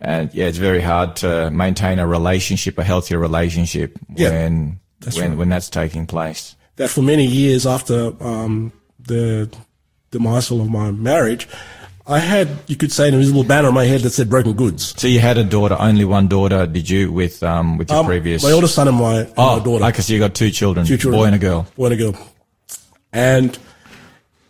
[0.00, 5.16] and yeah, it's very hard to maintain a relationship, a healthier relationship Yeah, when that's
[5.16, 5.38] when right.
[5.38, 6.56] when that's taking place.
[6.76, 9.48] that for many years after um, the
[10.10, 11.46] demise of my marriage,
[12.10, 14.94] I had, you could say, an invisible banner on my head that said broken goods.
[15.00, 17.12] So you had a daughter, only one daughter, did you?
[17.12, 19.84] With um with your Um, previous My oldest son and my, and oh my daughter.
[19.86, 21.20] okay, so you got two children, Two children.
[21.20, 21.66] boy and a girl.
[21.76, 22.14] Boy and a girl.
[23.12, 23.58] And,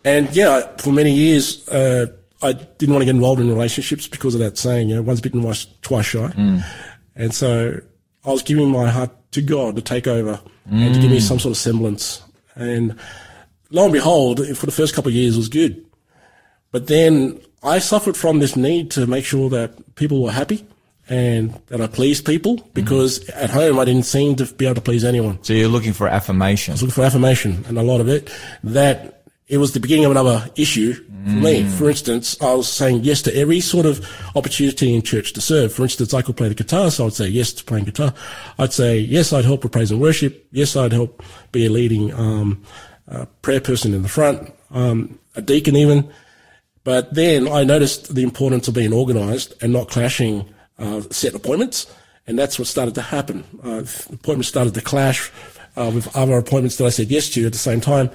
[0.03, 2.07] and yeah, for many years, uh,
[2.41, 5.21] I didn't want to get involved in relationships because of that saying, you know, once
[5.21, 6.27] bitten, twice, twice shy.
[6.35, 6.63] Mm.
[7.15, 7.79] And so
[8.25, 10.39] I was giving my heart to God to take over
[10.69, 11.21] and to give me Mm.
[11.27, 12.21] some sort of semblance.
[12.55, 12.95] And
[13.69, 15.85] lo and behold, for the first couple of years it was good.
[16.71, 20.65] But then I suffered from this need to make sure that people were happy
[21.09, 24.81] and that I pleased people because at home I didn't seem to be able to
[24.81, 25.43] please anyone.
[25.43, 26.71] So you're looking for affirmation.
[26.71, 28.31] I was looking for affirmation and a lot of it
[28.63, 31.63] that it was the beginning of another issue for me.
[31.65, 35.73] For instance, I was saying yes to every sort of opportunity in church to serve.
[35.73, 38.13] For instance, I could play the guitar, so I'd say yes to playing guitar.
[38.57, 40.47] I'd say yes, I'd help with praise and worship.
[40.51, 41.21] Yes, I'd help
[41.51, 42.63] be a leading um,
[43.09, 46.11] uh, prayer person in the front, um, a deacon even.
[46.83, 51.93] But then I noticed the importance of being organised and not clashing uh, set appointments,
[52.25, 53.43] and that's what started to happen.
[53.63, 55.31] Uh, appointments started to clash
[55.75, 58.09] uh, with other appointments that I said yes to at the same time.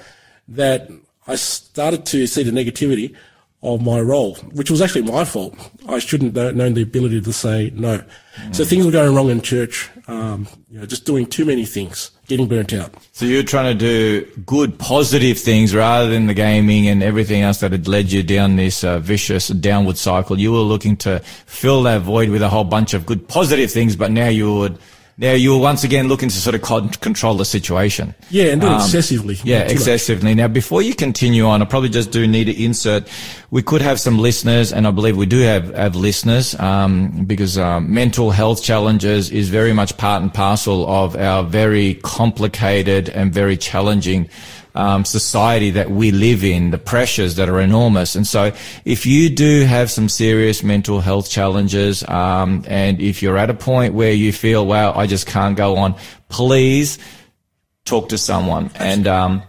[0.49, 0.91] That
[1.27, 3.15] I started to see the negativity
[3.63, 5.55] of my role, which was actually my fault.
[5.89, 8.03] I shouldn't have known the ability to say no.
[8.53, 9.91] So things were going wrong in church.
[10.07, 12.93] Um, you know, just doing too many things, getting burnt out.
[13.13, 17.61] So you're trying to do good, positive things rather than the gaming and everything else
[17.61, 20.39] that had led you down this uh, vicious downward cycle.
[20.39, 23.97] You were looking to fill that void with a whole bunch of good, positive things,
[23.97, 24.79] but now you would.
[25.19, 28.15] Now you were once again looking to sort of con- control the situation.
[28.29, 29.39] Yeah, and do Um, excessively.
[29.45, 29.73] Yeah, Too much.
[29.73, 30.35] excessively.
[30.35, 33.09] Now, before you continue on, I probably just do need to insert.
[33.51, 37.57] We could have some listeners, and I believe we do have, have listeners, um, because
[37.57, 43.33] um, mental health challenges is very much part and parcel of our very complicated and
[43.33, 44.29] very challenging
[44.77, 48.15] um, society that we live in, the pressures that are enormous.
[48.15, 48.53] And so
[48.85, 53.55] if you do have some serious mental health challenges, um, and if you're at a
[53.55, 55.95] point where you feel, wow, I just can't go on,
[56.29, 56.99] please
[57.85, 59.43] talk to someone and, um,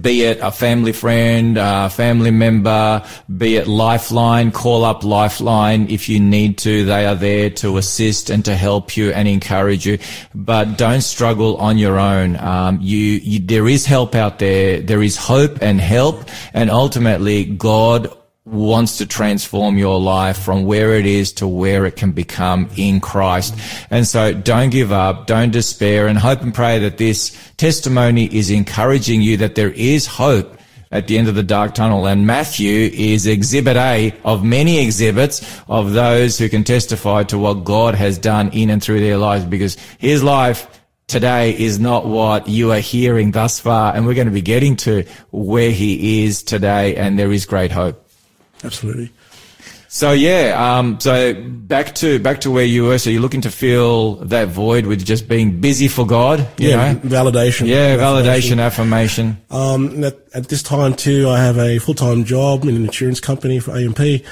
[0.00, 3.04] be it a family friend, a family member,
[3.36, 6.86] be it Lifeline, call up Lifeline if you need to.
[6.86, 9.98] They are there to assist and to help you and encourage you.
[10.34, 12.36] But don't struggle on your own.
[12.36, 14.80] Um, you, you, there is help out there.
[14.80, 16.24] There is hope and help.
[16.54, 18.08] And ultimately, God
[18.54, 23.00] wants to transform your life from where it is to where it can become in
[23.00, 23.54] Christ.
[23.90, 28.50] And so don't give up, don't despair and hope and pray that this testimony is
[28.50, 30.58] encouraging you that there is hope
[30.94, 32.06] at the end of the dark tunnel.
[32.06, 37.64] And Matthew is exhibit A of many exhibits of those who can testify to what
[37.64, 42.48] God has done in and through their lives because his life today is not what
[42.48, 43.94] you are hearing thus far.
[43.94, 46.94] And we're going to be getting to where he is today.
[46.96, 48.03] And there is great hope.
[48.64, 49.10] Absolutely.
[49.94, 52.98] So yeah, um, so back to back to where you were.
[52.98, 56.40] So you're looking to fill that void with just being busy for God.
[56.58, 56.98] You yeah, know?
[56.98, 57.68] validation.
[57.68, 59.40] Yeah, validation, affirmation.
[59.50, 63.60] Um, at, at this time too, I have a full-time job in an insurance company
[63.60, 64.24] for AMP,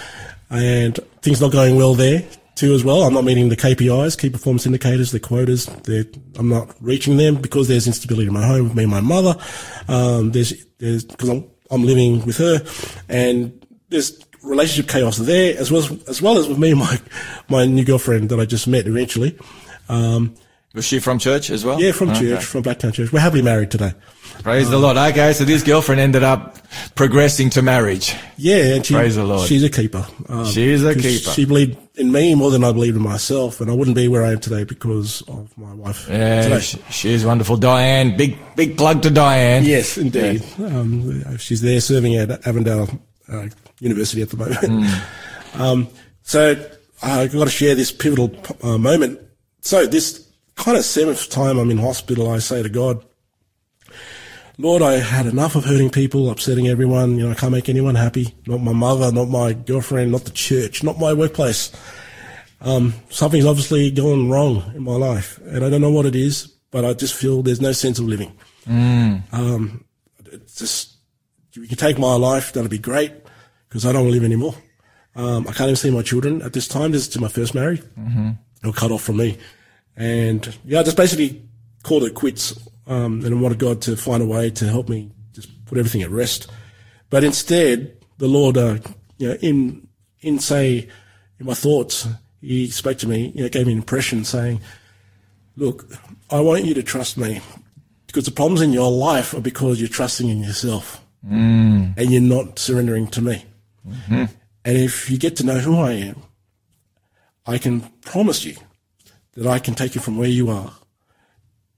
[0.50, 2.24] and things not going well there
[2.56, 3.02] too as well.
[3.02, 5.68] I'm not meeting the KPIs, key performance indicators, the quotas.
[6.38, 9.36] I'm not reaching them because there's instability in my home with me and my mother.
[9.88, 12.64] Um, there's, there's, cause I'm, I'm living with her
[13.08, 13.61] and
[13.92, 16.98] there's relationship chaos there as well as, as well as with me and my,
[17.48, 19.38] my new girlfriend that I just met eventually.
[19.88, 20.34] Um,
[20.74, 21.80] Was she from church as well?
[21.80, 23.12] yeah, from church, from Blacktown Church.
[23.12, 23.92] We're happily married today.
[24.42, 24.96] Praise the Lord.
[24.96, 26.56] Okay, so this girlfriend ended up
[26.96, 28.16] progressing to marriage.
[28.36, 29.46] Yeah, and she, Praise the Lord.
[29.46, 30.04] she's a keeper.
[30.28, 31.30] Um, She's a keeper.
[31.30, 34.24] She believed in me more than I believed in myself, and I wouldn't be where
[34.24, 36.08] I am today because of my wife.
[36.08, 36.60] Yeah, today.
[36.90, 37.56] she's wonderful.
[37.58, 39.64] Diane, big big plug to Diane.
[39.64, 40.42] Yes, indeed.
[40.58, 42.88] Um, she's there serving at Avondale
[43.28, 43.48] uh,
[43.80, 45.02] University at the moment.
[45.54, 45.88] Um,
[46.22, 46.56] so
[47.02, 49.20] I've got to share this pivotal uh, moment.
[49.60, 53.04] So this kind of seventh time I'm in hospital, I say to God,
[54.58, 57.18] Lord, I had enough of hurting people, upsetting everyone.
[57.18, 58.34] You know, I can't make anyone happy.
[58.46, 61.72] Not my mother, not my girlfriend, not the church, not my workplace.
[62.60, 66.46] Um, something's obviously gone wrong in my life, and I don't know what it is,
[66.70, 68.32] but I just feel there's no sense of living.
[69.32, 69.84] Um,
[70.26, 70.91] it's just,
[71.54, 73.12] you can take my life, that'd be great,
[73.68, 74.54] because I don't want to live anymore.
[75.14, 76.92] Um, I can't even see my children at this time.
[76.92, 77.82] This is to my first marriage.
[77.98, 78.30] Mm-hmm.
[78.62, 79.38] They were cut off from me.
[79.96, 81.42] And yeah, I just basically
[81.82, 82.58] called it quits.
[82.86, 86.02] Um, and I wanted God to find a way to help me just put everything
[86.02, 86.50] at rest.
[87.10, 88.78] But instead, the Lord, uh,
[89.18, 89.88] you know, in,
[90.20, 90.88] in say,
[91.38, 92.08] in my thoughts,
[92.40, 94.60] he spoke to me, you know, gave me an impression saying,
[95.56, 95.86] look,
[96.30, 97.40] I want you to trust me
[98.06, 101.96] because the problems in your life are because you're trusting in yourself Mm.
[101.96, 103.44] and you're not surrendering to me.
[103.86, 104.24] Mm-hmm.
[104.64, 106.22] And if you get to know who I am,
[107.46, 108.56] I can promise you
[109.34, 110.72] that I can take you from where you are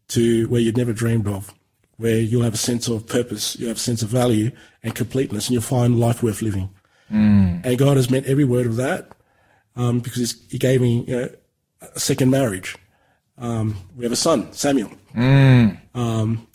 [0.08, 1.52] to where you'd never dreamed of,
[1.96, 4.50] where you'll have a sense of purpose, you'll have a sense of value
[4.82, 6.70] and completeness, and you'll find life worth living.
[7.10, 7.64] Mm.
[7.64, 9.12] And God has meant every word of that
[9.76, 11.28] um, because he's, He gave me you know,
[11.94, 12.76] a second marriage.
[13.38, 14.90] Um, we have a son, Samuel.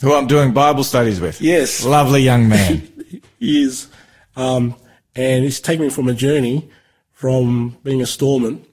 [0.01, 1.41] Who I'm doing Bible studies with.
[1.41, 1.83] Yes.
[1.83, 2.87] Lovely young man.
[3.39, 3.87] He is.
[4.35, 4.75] Um,
[5.15, 6.69] and he's taken me from a journey
[7.13, 8.65] from being a storeman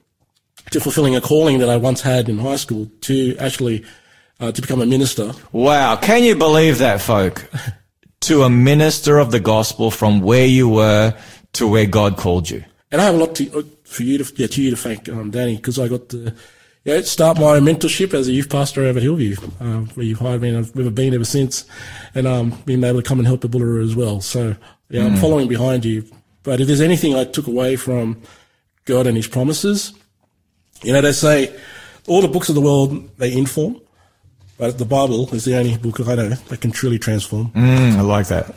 [0.71, 3.85] to fulfilling a calling that I once had in high school to actually
[4.39, 5.31] uh, to become a minister.
[5.51, 5.95] wow.
[5.95, 7.49] Can you believe that, folk?
[8.21, 11.17] to a minister of the gospel from where you were
[11.53, 12.63] to where God called you.
[12.91, 15.09] And I have a lot to, uh, for you to, yeah, to you to thank,
[15.09, 16.33] um, Danny, because I got to,
[16.87, 20.41] yeah, start my mentorship as a youth pastor over at Hillview, uh, where you've hired
[20.41, 21.65] me and I've never been ever since.
[22.15, 24.21] And, um, being able to come and help the Bullera as well.
[24.21, 24.55] So,
[24.89, 26.05] yeah, I'm following behind you.
[26.43, 28.21] But if there's anything I took away from
[28.85, 29.93] God and his promises,
[30.81, 31.53] you know, they say
[32.07, 33.81] all the books of the world, they inform,
[34.57, 37.49] but the Bible is the only book I know that can truly transform.
[37.49, 38.55] Mm, I like that.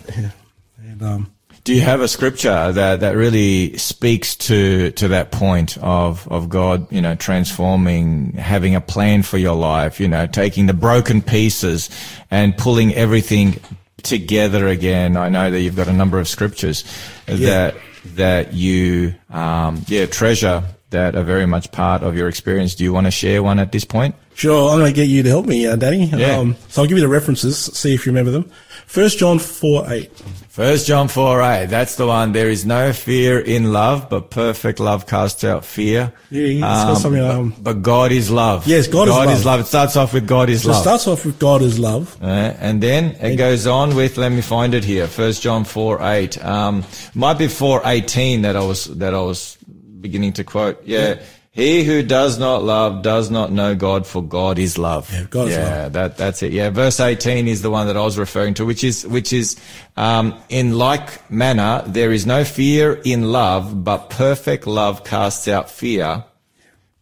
[0.78, 5.76] And um, Do you have a scripture that, that really speaks to, to that point
[5.78, 10.66] of, of God, you know, transforming, having a plan for your life, you know, taking
[10.66, 11.90] the broken pieces
[12.30, 13.60] and pulling everything
[14.02, 15.18] together again?
[15.18, 16.82] I know that you've got a number of scriptures
[17.26, 17.76] that,
[18.14, 22.74] that you, um, yeah, treasure that are very much part of your experience.
[22.74, 24.14] Do you want to share one at this point?
[24.34, 26.06] Sure, I'm going to get you to help me, uh, Danny.
[26.06, 26.38] Yeah.
[26.38, 28.50] Um, so I'll give you the references, see if you remember them.
[28.90, 30.10] First John 4 8.
[30.48, 31.66] First John 4 8.
[31.66, 32.32] That's the one.
[32.32, 36.12] There is no fear in love, but perfect love casts out fear.
[36.28, 38.66] Yeah, got something, um, but God is love.
[38.66, 39.30] Yes, God is love.
[39.30, 39.60] is love.
[39.60, 40.82] It starts off with God is So it love.
[40.82, 42.20] starts off with God is love.
[42.20, 42.24] Uh,
[42.58, 45.06] and then it goes on with, let me find it here.
[45.06, 46.44] First John 4 8.
[46.44, 46.84] Um,
[47.14, 49.56] might be 4 18 that I was, that I was
[50.00, 50.82] beginning to quote.
[50.84, 51.20] Yeah.
[51.52, 55.12] He who does not love does not know God, for God is love.
[55.12, 55.92] Yeah, God is yeah, love.
[55.94, 56.52] that that's it.
[56.52, 59.56] Yeah, verse eighteen is the one that I was referring to, which is which is
[59.96, 65.68] um, in like manner there is no fear in love, but perfect love casts out
[65.70, 66.24] fear,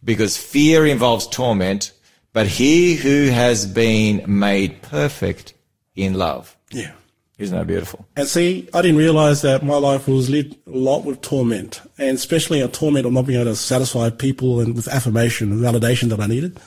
[0.03, 1.93] because fear involves torment.
[2.33, 5.53] But he who has been made perfect
[5.95, 6.91] in love, Yeah.
[7.39, 8.05] Isn't that beautiful?
[8.17, 12.17] And see, I didn't realize that my life was lived a lot with torment, and
[12.17, 16.09] especially a torment of not being able to satisfy people and with affirmation and validation
[16.09, 16.59] that I needed.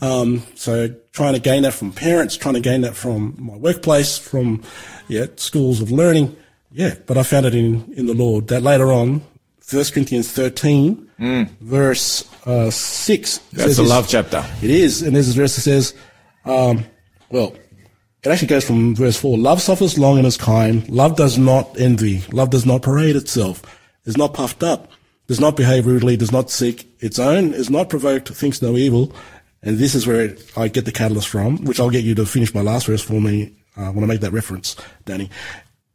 [0.00, 4.18] Um, so trying to gain that from parents, trying to gain that from my workplace,
[4.18, 4.62] from
[5.06, 6.36] yeah schools of learning.
[6.72, 8.48] Yeah, but I found it in in the Lord.
[8.48, 9.22] That later on,
[9.60, 11.08] First Corinthians thirteen,
[11.60, 13.38] verse uh, six.
[13.52, 14.44] That's a love chapter.
[14.62, 15.94] it is, and there's a verse that says,
[16.44, 16.84] um,
[17.30, 17.54] well,
[18.28, 19.38] it actually goes from verse 4.
[19.38, 20.86] Love suffers long and is kind.
[20.90, 22.22] Love does not envy.
[22.30, 23.62] Love does not parade itself.
[24.04, 24.92] Is not puffed up.
[25.28, 26.18] Does not behave rudely.
[26.18, 27.54] Does not seek its own.
[27.54, 28.28] Is not provoked.
[28.28, 29.14] Thinks no evil.
[29.62, 32.52] And this is where I get the catalyst from, which I'll get you to finish
[32.52, 34.76] my last verse for me uh, when I make that reference,
[35.06, 35.30] Danny.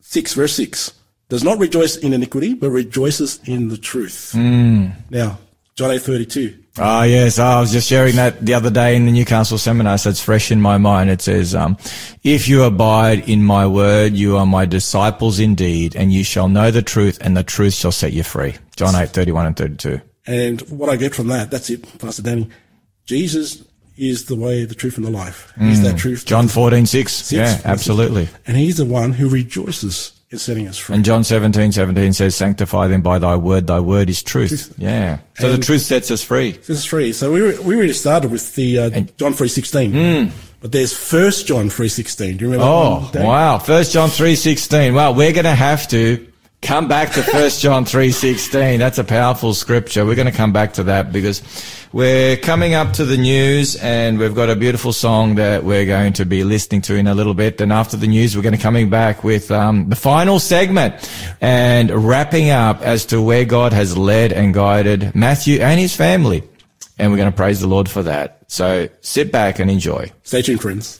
[0.02, 0.92] 6, verse 6.
[1.30, 4.34] Does not rejoice in iniquity, but rejoices in the truth.
[5.12, 5.38] Now,
[5.76, 6.60] John 8, 32.
[6.78, 7.40] Ah, yes.
[7.40, 10.52] I was just sharing that the other day in the Newcastle seminar, so it's fresh
[10.52, 11.10] in my mind.
[11.10, 11.78] It says, um,
[12.24, 16.70] if you abide in my word, you are my disciples indeed, and you shall know
[16.70, 18.56] the truth, and the truth shall set you free.
[18.76, 20.02] John 8:31 and 32.
[20.26, 22.50] And what I get from that, that's it, Pastor Danny.
[23.06, 23.64] Jesus
[23.98, 25.54] is the way, the truth, and the life.
[25.60, 26.24] He's that truth.
[26.24, 26.28] Mm.
[26.28, 27.32] John 14, 6.
[27.32, 28.30] Yeah, absolutely.
[28.48, 30.96] And he's the one who rejoices in setting us free.
[30.96, 33.68] And John 17, 17 says, sanctify them by thy word.
[33.68, 34.74] Thy word is truth.
[34.78, 35.20] Yeah.
[35.36, 36.52] So the truth sets us free.
[36.52, 37.14] This is free.
[37.14, 41.70] So we we already started with the uh, John three sixteen, but there's First John
[41.70, 42.38] three sixteen.
[42.38, 43.12] Do you remember?
[43.14, 43.24] that.
[43.24, 43.58] Oh, wow.
[43.60, 44.94] First John 3.16.
[44.94, 46.28] Well, we're going to have to
[46.62, 48.78] come back to First John 3.16.
[48.80, 50.06] That's a powerful scripture.
[50.06, 51.42] We're going to come back to that because
[51.94, 56.12] we're coming up to the news and we've got a beautiful song that we're going
[56.14, 57.62] to be listening to in a little bit.
[57.62, 60.96] And after the news, we're going to coming back with um, the final segment
[61.40, 66.44] and wrapping up as to where God has led and guided Matthew and his family.
[66.98, 68.40] And we're going to praise the Lord for that.
[68.48, 70.12] So sit back and enjoy.
[70.24, 71.00] Stay tuned, friends.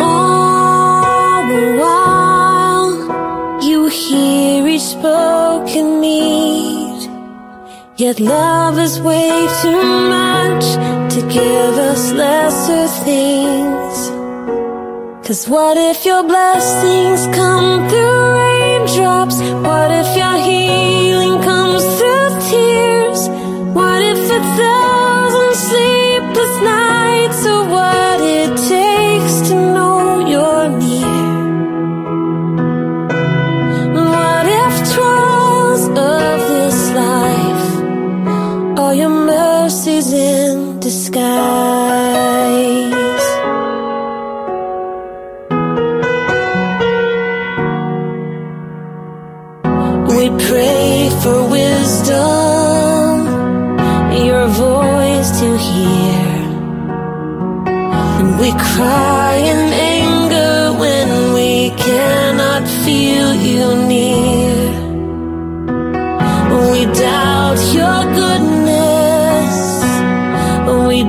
[0.00, 1.48] all
[3.62, 7.10] you hear each spoken need.
[7.96, 9.82] Yet love is way too
[10.16, 10.64] much
[11.14, 13.98] to give us lesser things.
[15.26, 19.38] Cause what if your blessings come through raindrops?
[19.68, 22.87] What if your healing comes through tears?
[39.88, 41.87] Mercies in disguise?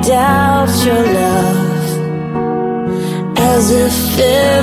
[0.02, 1.68] Doubt your love.
[3.38, 4.59] As if every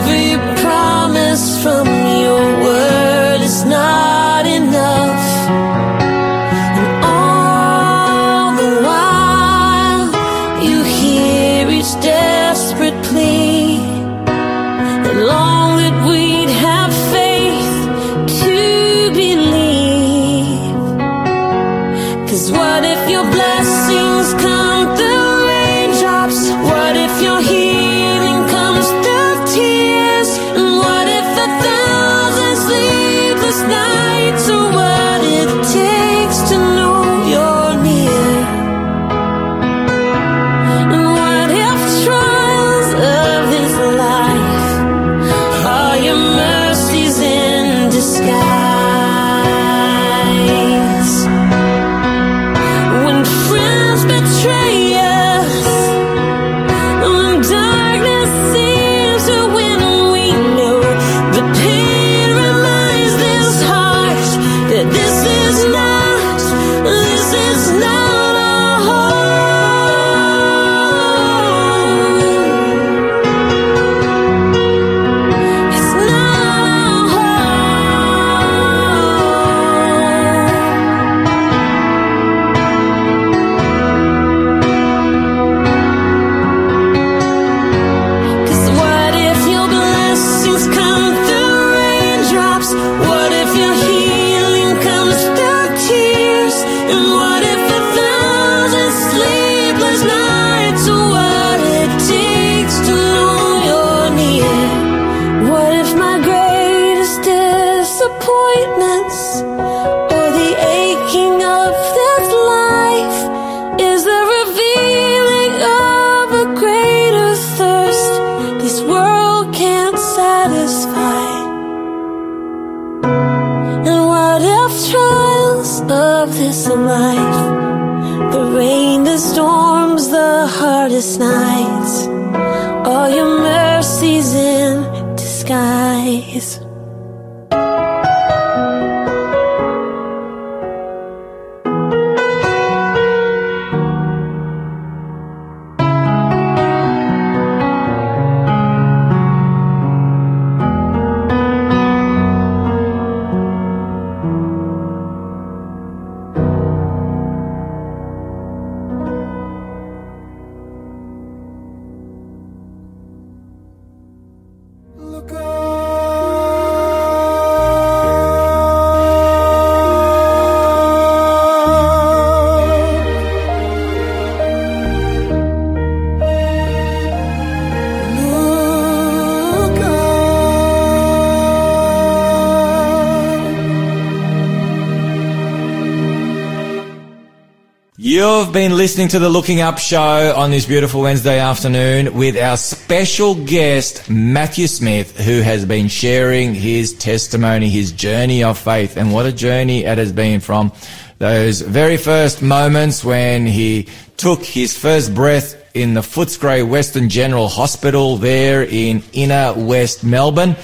[188.17, 192.57] You've been listening to the Looking Up show on this beautiful Wednesday afternoon with our
[192.57, 198.97] special guest, Matthew Smith, who has been sharing his testimony, his journey of faith.
[198.97, 200.73] And what a journey it has been from
[201.19, 203.87] those very first moments when he
[204.17, 210.57] took his first breath in the Footscray Western General Hospital there in inner West Melbourne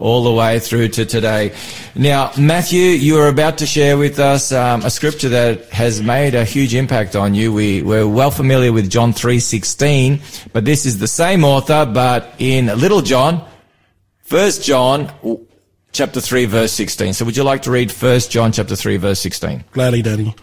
[0.00, 1.54] all the way through to today.
[1.94, 6.34] Now, Matthew, you are about to share with us um, a scripture that has made
[6.34, 7.52] a huge impact on you.
[7.52, 12.66] We, we're well familiar with John 3.16, but this is the same author, but in
[12.66, 13.46] Little John,
[14.22, 15.12] First John
[15.92, 17.14] chapter 3 verse 16.
[17.14, 19.64] So would you like to read First John chapter 3 verse 16?
[19.72, 20.34] Gladly, Danny.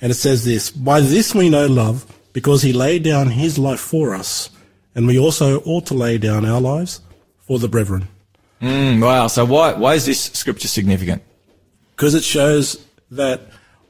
[0.00, 3.80] And it says this, By this we know love, because he laid down his life
[3.80, 4.50] for us,
[4.94, 7.00] and we also ought to lay down our lives
[7.38, 8.08] for the brethren.
[8.60, 9.26] Mm, wow.
[9.28, 11.22] So why, why is this scripture significant?
[11.96, 13.40] Because it shows that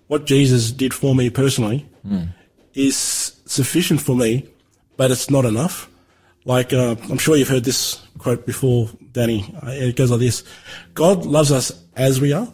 [0.09, 1.87] what Jesus did for me personally
[2.75, 2.97] is
[3.47, 4.47] sufficient for me,
[4.97, 5.89] but it's not enough.
[6.45, 9.55] Like, uh, I'm sure you've heard this quote before, Danny.
[9.63, 10.43] Uh, It goes like this.
[10.95, 12.49] God loves us as we are,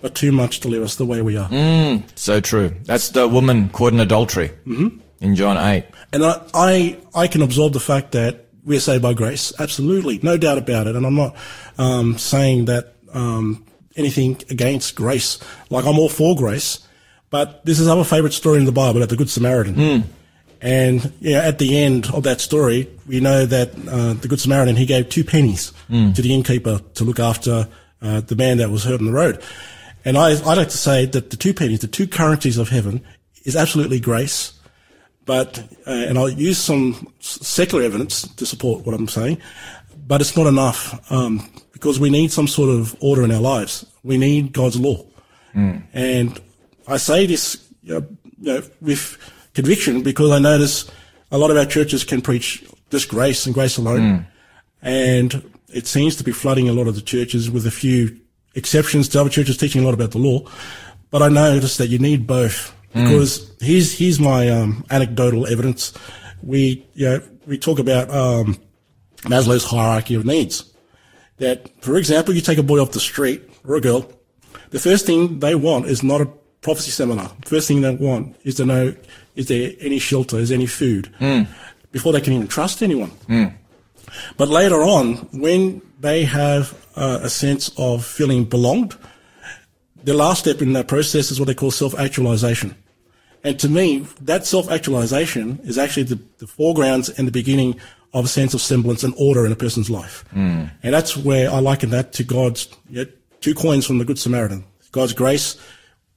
[0.00, 1.48] but too much to leave us the way we are.
[2.14, 2.74] So true.
[2.84, 4.50] That's the woman caught in adultery
[5.20, 5.84] in John 8.
[6.12, 9.52] And I, I, I can absorb the fact that we're saved by grace.
[9.58, 10.20] Absolutely.
[10.22, 10.94] No doubt about it.
[10.94, 11.34] And I'm not,
[11.78, 13.64] um, saying that, um,
[13.96, 15.38] anything against grace.
[15.70, 16.86] Like I'm all for grace,
[17.30, 19.74] but this is our favorite story in the Bible about the Good Samaritan.
[20.60, 24.76] And yeah, at the end of that story, we know that uh, the Good Samaritan
[24.76, 25.72] he gave two pennies
[26.14, 27.68] to the innkeeper to look after
[28.02, 29.42] uh, the man that was hurt on the road.
[30.04, 33.02] And I, I like to say that the two pennies, the two currencies of heaven,
[33.44, 34.52] is absolutely grace.
[35.28, 39.36] But uh, and I'll use some secular evidence to support what I'm saying,
[40.06, 43.84] but it's not enough um, because we need some sort of order in our lives.
[44.02, 45.04] We need God's law,
[45.92, 46.40] and
[46.86, 48.06] I say this you know,
[48.40, 49.18] you know, with
[49.52, 50.90] conviction because I notice
[51.30, 54.00] a lot of our churches can preach just grace and grace alone,
[54.80, 58.18] and it seems to be flooding a lot of the churches with a few
[58.54, 60.40] exceptions to other churches teaching a lot about the law.
[61.10, 65.92] But I notice that you need both because here's here's my um, anecdotal evidence.
[66.42, 68.58] We you know, we talk about um,
[69.22, 70.72] Maslow's hierarchy of needs.
[71.38, 74.10] That, for example, you take a boy off the street or a girl,
[74.70, 76.26] the first thing they want is not a
[76.62, 77.30] prophecy seminar.
[77.44, 78.94] First thing they want is to know
[79.36, 81.14] is there any shelter, is there any food,
[81.92, 83.12] before they can even trust anyone.
[84.36, 88.96] But later on, when they have uh, a sense of feeling belonged,
[90.08, 92.74] the last step in that process is what they call self-actualization.
[93.44, 97.78] And to me, that self-actualization is actually the, the foregrounds and the beginning
[98.14, 100.24] of a sense of semblance and order in a person's life.
[100.30, 100.64] Hmm.
[100.82, 103.10] And that's where I liken that to God's you know,
[103.42, 104.64] two coins from the Good Samaritan.
[104.92, 105.58] God's grace.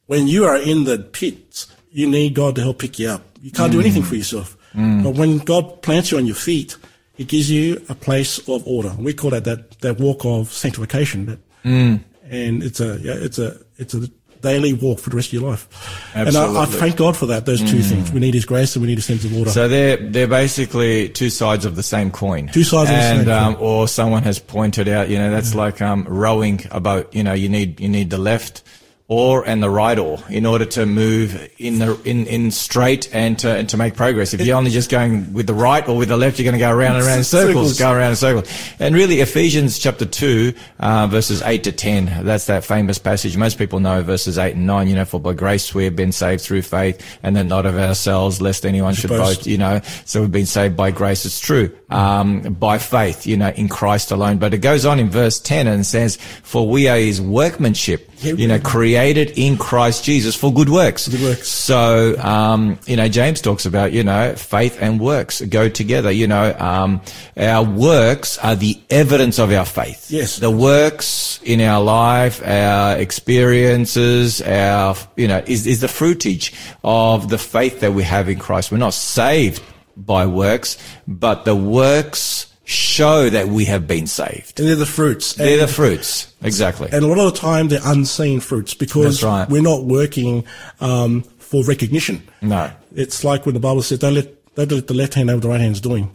[0.05, 3.23] When you are in the pits, you need God to help pick you up.
[3.41, 3.85] You can't do hmm.
[3.85, 4.57] anything for yourself.
[4.71, 5.03] Hmm.
[5.03, 6.77] But when God plants you on your feet,
[7.15, 8.95] He gives you a place of order.
[8.97, 11.25] We call that that, that walk of sanctification.
[11.25, 11.39] That,
[12.31, 14.07] And it's a yeah, it's a it's a
[14.41, 15.67] daily walk for the rest of your life.
[16.15, 16.49] Absolutely.
[16.49, 17.45] And I, I thank God for that.
[17.45, 18.11] Those two things.
[18.11, 19.51] We need His grace and we need a sense of order.
[19.51, 22.47] So they're they're basically two sides of the same coin.
[22.47, 23.63] Two sides of the same um, coin.
[23.63, 27.13] Or someone has pointed out, you know, that's like um, rowing a boat.
[27.13, 28.63] You know, you need you need the left
[29.11, 33.37] oar and the right oar in order to move in the in, in straight and
[33.37, 34.33] to and to make progress.
[34.33, 36.59] If you're only just going with the right or with the left, you're going to
[36.59, 37.79] go around and around in circles, Circles.
[37.79, 38.73] go around in circles.
[38.79, 42.25] And really, Ephesians chapter two, uh, verses eight to ten.
[42.25, 43.35] That's that famous passage.
[43.35, 44.87] Most people know verses eight and nine.
[44.87, 47.77] You know, for by grace we have been saved through faith, and that not of
[47.77, 49.39] ourselves, lest anyone should boast.
[49.39, 51.25] boast you know, so we've been saved by grace.
[51.25, 51.75] It's true.
[51.89, 54.37] Um, by faith, you know, in Christ alone.
[54.37, 58.47] But it goes on in verse 10 and says, for we are his workmanship, you
[58.47, 61.07] know, created in Christ Jesus for good works.
[61.07, 61.47] Good works.
[61.47, 66.11] So, um, you know, James talks about, you know, faith and works go together.
[66.11, 67.01] You know, um,
[67.37, 70.11] our works are the evidence of our faith.
[70.11, 70.37] Yes.
[70.37, 76.53] The works in our life, our experiences, our, you know, is, is the fruitage
[76.83, 78.71] of the faith that we have in Christ.
[78.71, 79.61] We're not saved
[79.97, 80.77] by works,
[81.07, 84.59] but the works show that we have been saved.
[84.59, 85.33] and they're the fruits.
[85.33, 86.27] They're And- the fruits.
[86.43, 86.89] Exactly.
[86.91, 89.47] And a lot of the time, they're unseen fruits because right.
[89.49, 90.43] we're not working
[90.79, 92.23] um, for recognition.
[92.41, 92.71] No.
[92.95, 95.43] It's like when the Bible says, "Don't let don't let the left hand know what
[95.43, 96.11] the right hand's doing."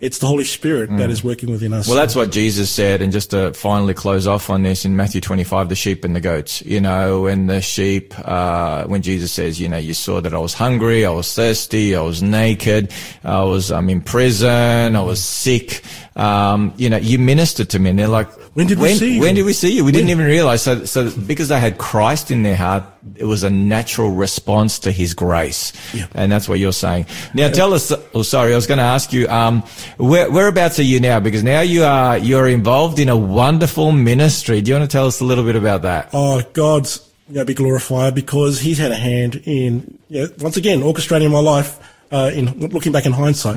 [0.00, 1.84] It's the Holy Spirit that is working within us.
[1.84, 1.90] Mm.
[1.90, 3.02] Well, that's what Jesus said.
[3.02, 6.22] And just to finally close off on this in Matthew 25, the sheep and the
[6.22, 10.32] goats, you know, when the sheep, uh, when Jesus says, you know, you saw that
[10.32, 12.92] I was hungry, I was thirsty, I was naked,
[13.24, 15.82] I was, I'm in prison, I was sick.
[16.20, 19.20] Um, you know, you ministered to me and they're like, When did we see you?"
[19.22, 19.86] When did we see you?
[19.86, 20.60] We didn't even realize.
[20.60, 22.84] So, so because they had Christ in their heart,
[23.16, 25.72] it was a natural response to his grace.
[26.14, 27.06] And that's what you're saying.
[27.32, 29.62] Now tell us, oh, sorry, I was going to ask you, um,
[29.96, 31.20] where, whereabouts are you now?
[31.20, 34.60] Because now you are, you're involved in a wonderful ministry.
[34.60, 36.10] Do you want to tell us a little bit about that?
[36.12, 40.56] oh, God's you know, be glorified because He's had a hand in, you know, once
[40.56, 41.78] again, orchestrating my life.
[42.12, 43.56] Uh, in looking back in hindsight,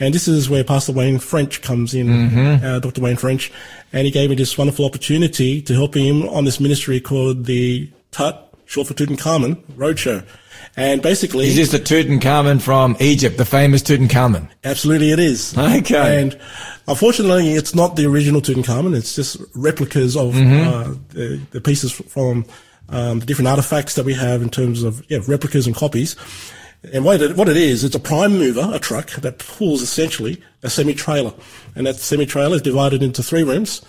[0.00, 2.08] and this is where Pastor Wayne French comes in,
[2.64, 3.02] uh, Dr.
[3.02, 3.52] Wayne French,
[3.92, 7.90] and he gave me this wonderful opportunity to help him on this ministry called the
[8.10, 10.24] Tut, short for Tutankhamun Roadshow,
[10.76, 14.48] and basically, Is this the Tutankhamun from Egypt, the famous Tutankhamun?
[14.64, 15.56] Absolutely, it is.
[15.58, 16.22] Okay.
[16.22, 16.38] And
[16.86, 18.96] unfortunately, it's not the original Tutankhamun.
[18.96, 22.44] It's just replicas of uh, the, the pieces from
[22.88, 26.16] um, the different artifacts that we have in terms of yeah, replicas and copies.
[26.92, 30.42] And what it, what it is, it's a prime mover, a truck that pulls essentially
[30.62, 31.34] a semi-trailer.
[31.76, 33.82] And that semi-trailer is divided into three rooms.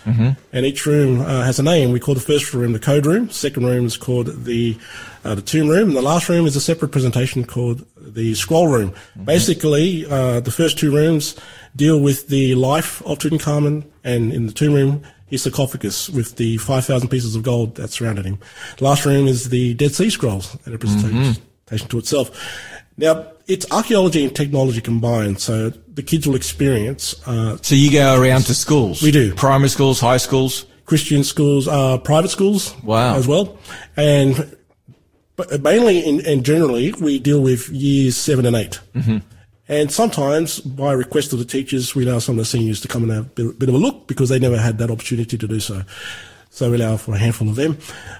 [0.51, 1.93] And each room uh, has a name.
[1.93, 3.29] We call the first room the code room.
[3.29, 4.77] Second room is called the,
[5.23, 5.89] uh, the tomb room.
[5.89, 8.93] And the last room is a separate presentation called the scroll room.
[9.23, 11.37] Basically, uh, the first two rooms
[11.75, 13.85] deal with the life of Tutankhamun.
[14.03, 18.25] And in the tomb room, his sarcophagus with the 5,000 pieces of gold that surrounded
[18.25, 18.37] him.
[18.77, 21.41] The last room is the Dead Sea Scrolls and a presentation
[21.87, 22.31] to itself.
[23.01, 28.21] Now, it's archaeology and technology combined, so the kids will experience uh, So you go
[28.21, 29.01] around to schools?
[29.01, 29.33] We do.
[29.33, 30.65] Primary schools, high schools?
[30.85, 33.15] Christian schools, uh, private schools Wow.
[33.15, 33.57] as well.
[33.97, 34.55] And
[35.35, 39.17] but mainly and, and generally, we deal with years seven and 8 Mm-hmm.
[39.67, 43.03] And sometimes, by request of the teachers, we allow some of the seniors to come
[43.03, 45.47] and have a bit, bit of a look because they never had that opportunity to
[45.47, 45.83] do so.
[46.49, 47.77] So we allow for a handful of them.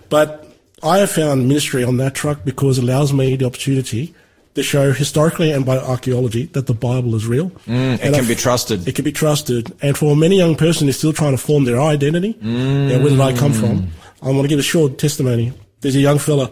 [0.07, 0.47] But
[0.81, 4.15] I have found ministry on that truck because it allows me the opportunity
[4.55, 7.49] to show historically and by archaeology that the Bible is real.
[7.67, 8.87] Mm, it And can I've- be trusted.
[8.87, 9.71] It can be trusted.
[9.81, 13.21] And for many young person who's still trying to form their identity, yeah, where did
[13.21, 13.87] I come from?
[14.21, 15.53] I want to give a short testimony.
[15.79, 16.51] There's a young fella,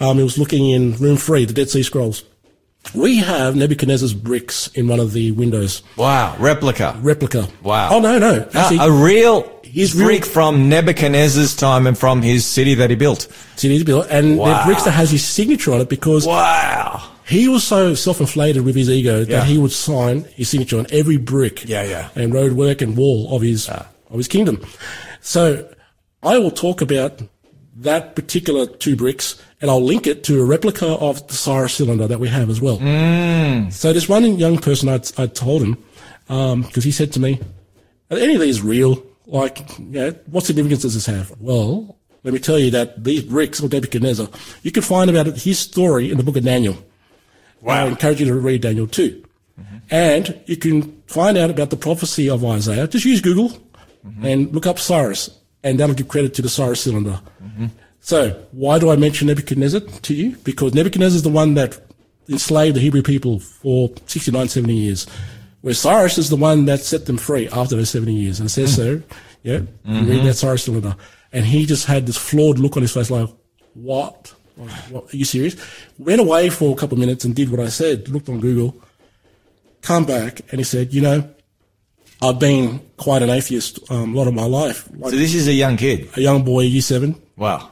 [0.00, 2.24] um, he was looking in room three, the Dead Sea Scrolls.
[2.94, 5.82] We have Nebuchadnezzar's bricks in one of the windows.
[5.96, 6.96] Wow, replica.
[7.02, 7.48] Replica.
[7.62, 7.88] Wow.
[7.92, 8.48] Oh, no, no.
[8.54, 12.96] Ah, a real He's real- brick from Nebuchadnezzar's time and from his city that he
[12.96, 13.26] built.
[13.56, 14.46] cities built, and Wow.
[14.58, 17.02] they're bricks that has his signature on it because Wow.
[17.28, 19.24] He was so self-inflated with his ego Yeah.
[19.40, 22.08] that he would sign his signature on every brick Yeah, yeah.
[22.14, 23.86] and roadwork and wall of his of
[24.16, 24.60] his kingdom.
[25.20, 25.68] So
[26.22, 27.20] I will talk about
[27.76, 32.06] that particular two bricks and I'll link it to a replica of the Cyrus cylinder
[32.06, 32.78] that we have as well.
[32.78, 33.72] Mm.
[33.72, 35.76] So this one young person I, I told him
[36.62, 37.40] because he said to me,
[38.10, 39.02] "Are any of these real?
[39.26, 43.22] Like, you know, what significance does this have?" Well, let me tell you that these
[43.22, 44.28] bricks of Nebuchadnezzar,
[44.62, 46.76] you can find about his story in the book of Daniel.
[47.64, 49.24] I encourage you to read Daniel too.
[49.60, 49.76] Mm-hmm.
[49.90, 52.86] And you can find out about the prophecy of Isaiah.
[52.86, 53.50] Just use Google
[54.06, 54.24] mm-hmm.
[54.24, 55.30] and look up Cyrus,
[55.62, 57.20] and that'll give credit to the Cyrus cylinder.
[57.42, 57.66] Mm-hmm.
[58.00, 60.36] So, why do I mention Nebuchadnezzar to you?
[60.44, 61.80] Because Nebuchadnezzar is the one that
[62.28, 65.06] enslaved the Hebrew people for 69, 70 years,
[65.62, 68.38] where Cyrus is the one that set them free after those 70 years.
[68.38, 69.02] And it says so,
[69.42, 70.96] yeah, read that Cyrus cylinder.
[71.32, 73.28] And he just had this flawed look on his face like,
[73.74, 74.34] what?
[74.56, 75.54] What, Are you serious?
[75.98, 78.74] Went away for a couple of minutes and did what I said, looked on Google,
[79.82, 81.28] come back, and he said, you know,
[82.22, 84.88] I've been quite an atheist um, a lot of my life.
[84.96, 86.08] Like So this is a young kid.
[86.16, 87.68] a young boy, year seven, Wow.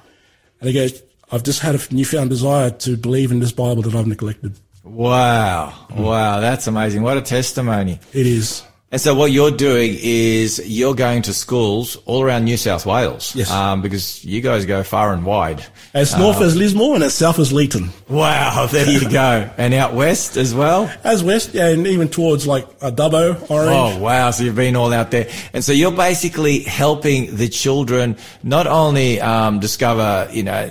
[0.61, 1.03] and he goes,
[1.33, 4.59] I've just had a newfound desire to believe in this Bible that I've neglected.
[4.85, 5.73] Wow.
[5.91, 6.41] Wow.
[6.41, 7.03] That's amazing.
[7.03, 7.99] What a testimony.
[8.13, 8.63] It is.
[8.95, 13.35] And so what you're doing is you're going to schools all around New South Wales.
[13.35, 13.51] Yes.
[13.51, 15.67] Um, because you guys go far and wide.
[15.95, 17.89] As north as Lismore and as south as Leeton.
[18.09, 18.69] Wow.
[18.71, 19.51] There you go.
[19.59, 20.89] and out west as well.
[21.03, 23.97] As west, yeah, and even towards like a Dubbo, Orange.
[23.97, 24.31] Oh, wow.
[24.31, 25.29] So you've been all out there.
[25.53, 30.71] And so you're basically helping the children not only um, discover, you know,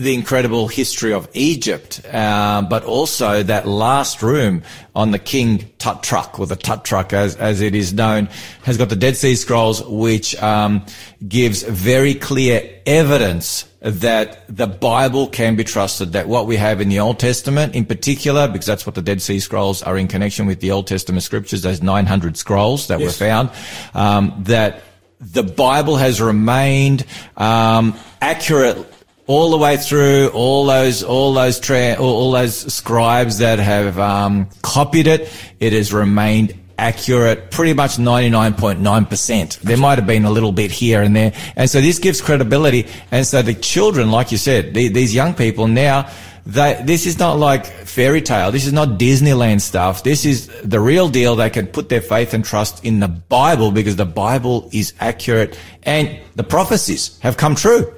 [0.00, 4.62] the incredible history of Egypt, um, but also that last room
[4.94, 8.28] on the King Tut Truck, or the Tut Truck as, as it is known,
[8.62, 10.84] has got the Dead Sea Scrolls, which um,
[11.28, 16.88] gives very clear evidence that the Bible can be trusted, that what we have in
[16.88, 20.46] the Old Testament in particular, because that's what the Dead Sea Scrolls are in connection
[20.46, 23.50] with the Old Testament scriptures, those 900 scrolls that were found,
[23.94, 24.82] um, that
[25.20, 27.04] the Bible has remained
[27.36, 28.89] um, accurate
[29.30, 34.48] all the way through all those all those tra- all, those scribes that have um,
[34.62, 35.32] copied it.
[35.60, 39.60] It has remained accurate pretty much 99.9%.
[39.60, 41.32] There might have been a little bit here and there.
[41.54, 42.88] And so this gives credibility.
[43.12, 46.10] And so the children, like you said, the, these young people now,
[46.46, 48.50] they, this is not like fairy tale.
[48.50, 50.02] This is not Disneyland stuff.
[50.02, 51.36] This is the real deal.
[51.36, 55.56] They can put their faith and trust in the Bible because the Bible is accurate
[55.84, 57.94] and the prophecies have come true.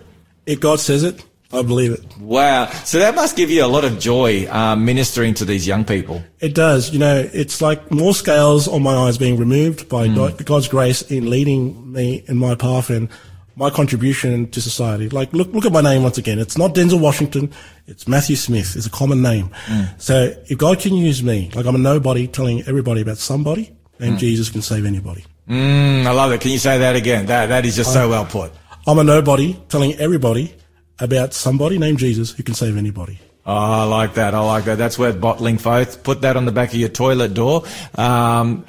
[0.47, 2.19] If God says it, I believe it.
[2.19, 2.71] Wow.
[2.85, 6.23] So that must give you a lot of joy um, ministering to these young people.
[6.41, 6.91] It does.
[6.91, 11.03] You know, it's like more scales on my eyes being removed by God, God's grace
[11.03, 13.11] in leading me in my path and
[13.55, 15.11] my contribution to society.
[15.11, 16.39] Like, look, look at my name once again.
[16.39, 17.53] It's not Denzel Washington.
[17.87, 18.75] It's Matthew Smith.
[18.75, 19.51] It's a common name.
[19.99, 24.17] So if God can use me, like I'm a nobody telling everybody about somebody, then
[24.17, 25.25] Jesus can save anybody.
[25.49, 26.41] Mm, I love it.
[26.41, 27.27] Can you say that again?
[27.27, 28.53] That that is just so well put.
[28.87, 30.55] I'm a nobody telling everybody
[30.99, 33.19] about somebody named Jesus who can save anybody.
[33.47, 34.35] Oh, I like that.
[34.35, 34.77] I like that.
[34.77, 36.03] That's worth bottling both.
[36.03, 37.65] Put that on the back of your toilet door.
[37.95, 38.65] Um,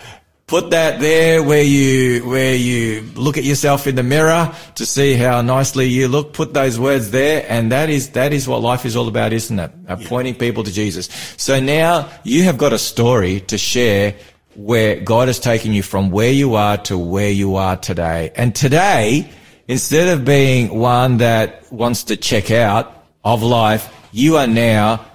[0.46, 5.14] put that there where you where you look at yourself in the mirror to see
[5.14, 6.34] how nicely you look.
[6.34, 9.58] Put those words there, and that is that is what life is all about, isn't
[9.58, 9.72] it?
[9.88, 11.08] Uh, Pointing people to Jesus.
[11.38, 14.16] So now you have got a story to share
[14.56, 18.32] where God has taken you from where you are to where you are today.
[18.36, 19.30] And today,
[19.68, 25.06] instead of being one that wants to check out of life, you are now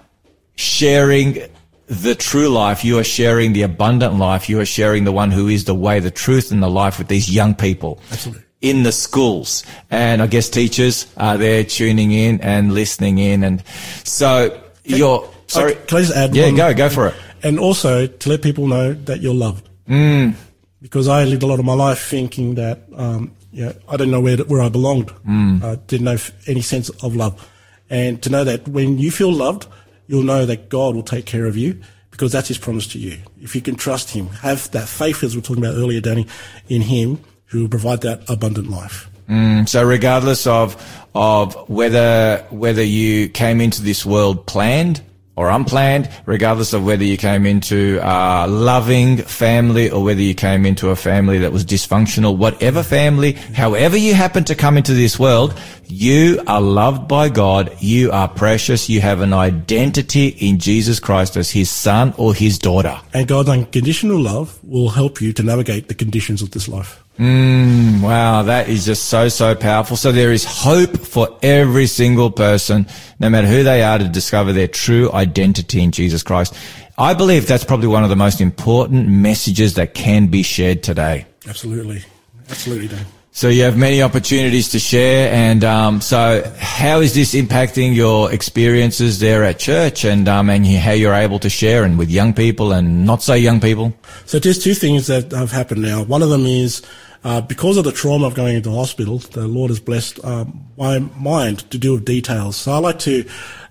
[0.57, 1.39] sharing
[1.87, 2.85] the true life.
[2.85, 4.49] You are sharing the abundant life.
[4.49, 7.09] You are sharing the one who is the way, the truth, and the life with
[7.09, 8.01] these young people.
[8.11, 8.45] Absolutely.
[8.61, 9.63] In the schools.
[9.91, 13.45] And I guess teachers are there tuning in and listening in.
[13.45, 13.63] And
[14.05, 15.75] so you're, sorry.
[15.87, 17.15] Can I just add Yeah, one- go, go for it.
[17.43, 19.69] And also to let people know that you're loved.
[19.89, 20.35] Mm.
[20.83, 24.13] Because I lived a lot of my life thinking that, um, you know, I didn't
[24.13, 25.09] know where, where I belonged.
[25.29, 25.65] Mm.
[25.65, 26.17] I didn't know
[26.47, 27.51] any sense of love.
[27.91, 29.67] And to know that when you feel loved,
[30.07, 31.81] you'll know that God will take care of you
[32.13, 33.19] because that's his promise to you.
[33.43, 36.29] If you can trust him, have that faith as we were talking about earlier, Danny,
[36.69, 39.11] in him who will provide that abundant life.
[39.29, 40.77] Mm, so regardless of
[41.17, 45.03] of whether whether you came into this world planned
[45.39, 50.67] or unplanned, regardless of whether you came into a loving family or whether you came
[50.67, 55.17] into a family that was dysfunctional, whatever family, however you happen to come into this
[55.17, 55.57] world,
[55.87, 57.73] you are loved by God.
[57.79, 58.89] You are precious.
[58.89, 63.01] You have an identity in Jesus Christ as his son or his daughter.
[63.15, 67.05] And God's unconditional love will help you to navigate the conditions of this life.
[67.19, 69.97] Mm, wow, that is just so, so powerful.
[69.97, 72.87] So there is hope for every single person,
[73.19, 76.55] no matter who they are, to discover their true identity in Jesus Christ.
[76.97, 81.27] I believe that's probably one of the most important messages that can be shared today.
[81.49, 82.05] Absolutely.
[82.51, 83.05] Absolutely, Dan.
[83.31, 88.33] So you have many opportunities to share, and um, so how is this impacting your
[88.33, 92.33] experiences there at church, and um, and how you're able to share, and with young
[92.33, 93.95] people and not so young people?
[94.27, 96.03] So there's two things that have happened now.
[96.03, 96.83] One of them is
[97.25, 100.65] uh, because of the trauma of going into the hospital, the Lord has blessed um,
[100.77, 102.57] my mind to deal with details.
[102.57, 103.25] So I like to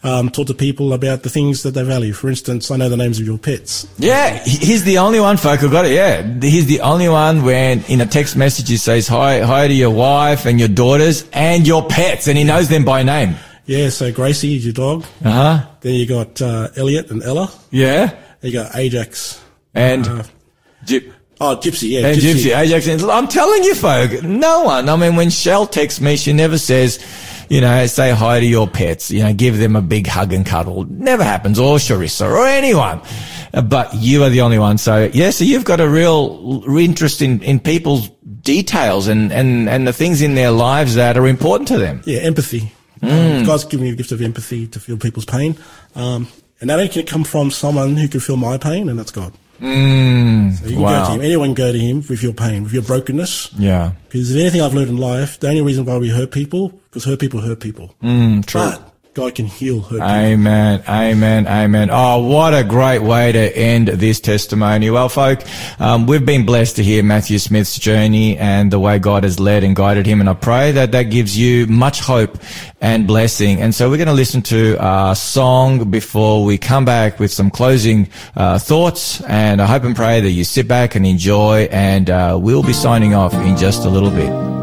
[0.03, 2.13] um, talk to people about the things that they value.
[2.13, 3.87] For instance, I know the names of your pets.
[3.97, 5.63] Yeah, he's the only one, folk.
[5.63, 5.91] I got it.
[5.93, 9.73] Yeah, he's the only one when in a text message he says hi, hi to
[9.73, 13.35] your wife and your daughters and your pets, and he knows them by name.
[13.65, 15.03] Yeah, so Gracie is your dog.
[15.23, 15.67] Uh huh.
[15.81, 17.51] Then you got uh, Elliot and Ella.
[17.71, 19.41] Yeah, You got Ajax.
[19.73, 20.23] and Uh,
[20.85, 21.11] Gyp-
[21.41, 22.07] oh, Gypsy, yeah.
[22.07, 22.87] and Gypsy, Ajax.
[22.87, 24.89] and- I'm telling you, folk, no one.
[24.89, 26.99] I mean, when Shell texts me, she never says,
[27.49, 29.09] you know, say hi to your pets.
[29.09, 30.85] You know, give them a big hug and cuddle.
[30.85, 31.59] Never happens.
[31.59, 33.01] Or Charissa or anyone.
[33.51, 34.77] But you are the only one.
[34.77, 38.09] So yeah, so you've got a real interest in, in people's
[38.41, 42.01] details and, and, and the things in their lives that are important to them.
[42.05, 42.71] Yeah, empathy.
[43.01, 43.39] Mm.
[43.39, 45.55] Um, God's given me the gift of empathy to feel people's pain.
[45.95, 46.27] Um,
[46.59, 49.33] and that only can come from someone who can feel my pain, and that's God.
[49.59, 51.21] Mm, So you can go to him.
[51.21, 53.51] Anyone can go to him with your pain, with your brokenness.
[53.57, 53.91] Yeah.
[54.07, 57.03] Because if anything I've learned in life, the only reason why we hurt people, because
[57.05, 57.95] hurt people hurt people.
[58.03, 58.61] Mm, true.
[58.61, 60.03] But God can heal people.
[60.03, 60.83] Amen.
[60.87, 61.47] Amen.
[61.47, 61.89] Amen.
[61.91, 64.91] Oh, what a great way to end this testimony.
[64.91, 65.39] Well, folk,
[65.79, 69.63] um, we've been blessed to hear Matthew Smith's journey and the way God has led
[69.63, 70.19] and guided him.
[70.19, 72.37] And I pray that that gives you much hope
[72.79, 73.59] and blessing.
[73.59, 77.49] And so we're going to listen to a song before we come back with some
[77.49, 79.19] closing uh, thoughts.
[79.21, 81.67] And I hope and pray that you sit back and enjoy.
[81.71, 84.56] And uh, we'll be signing off in just a little bit.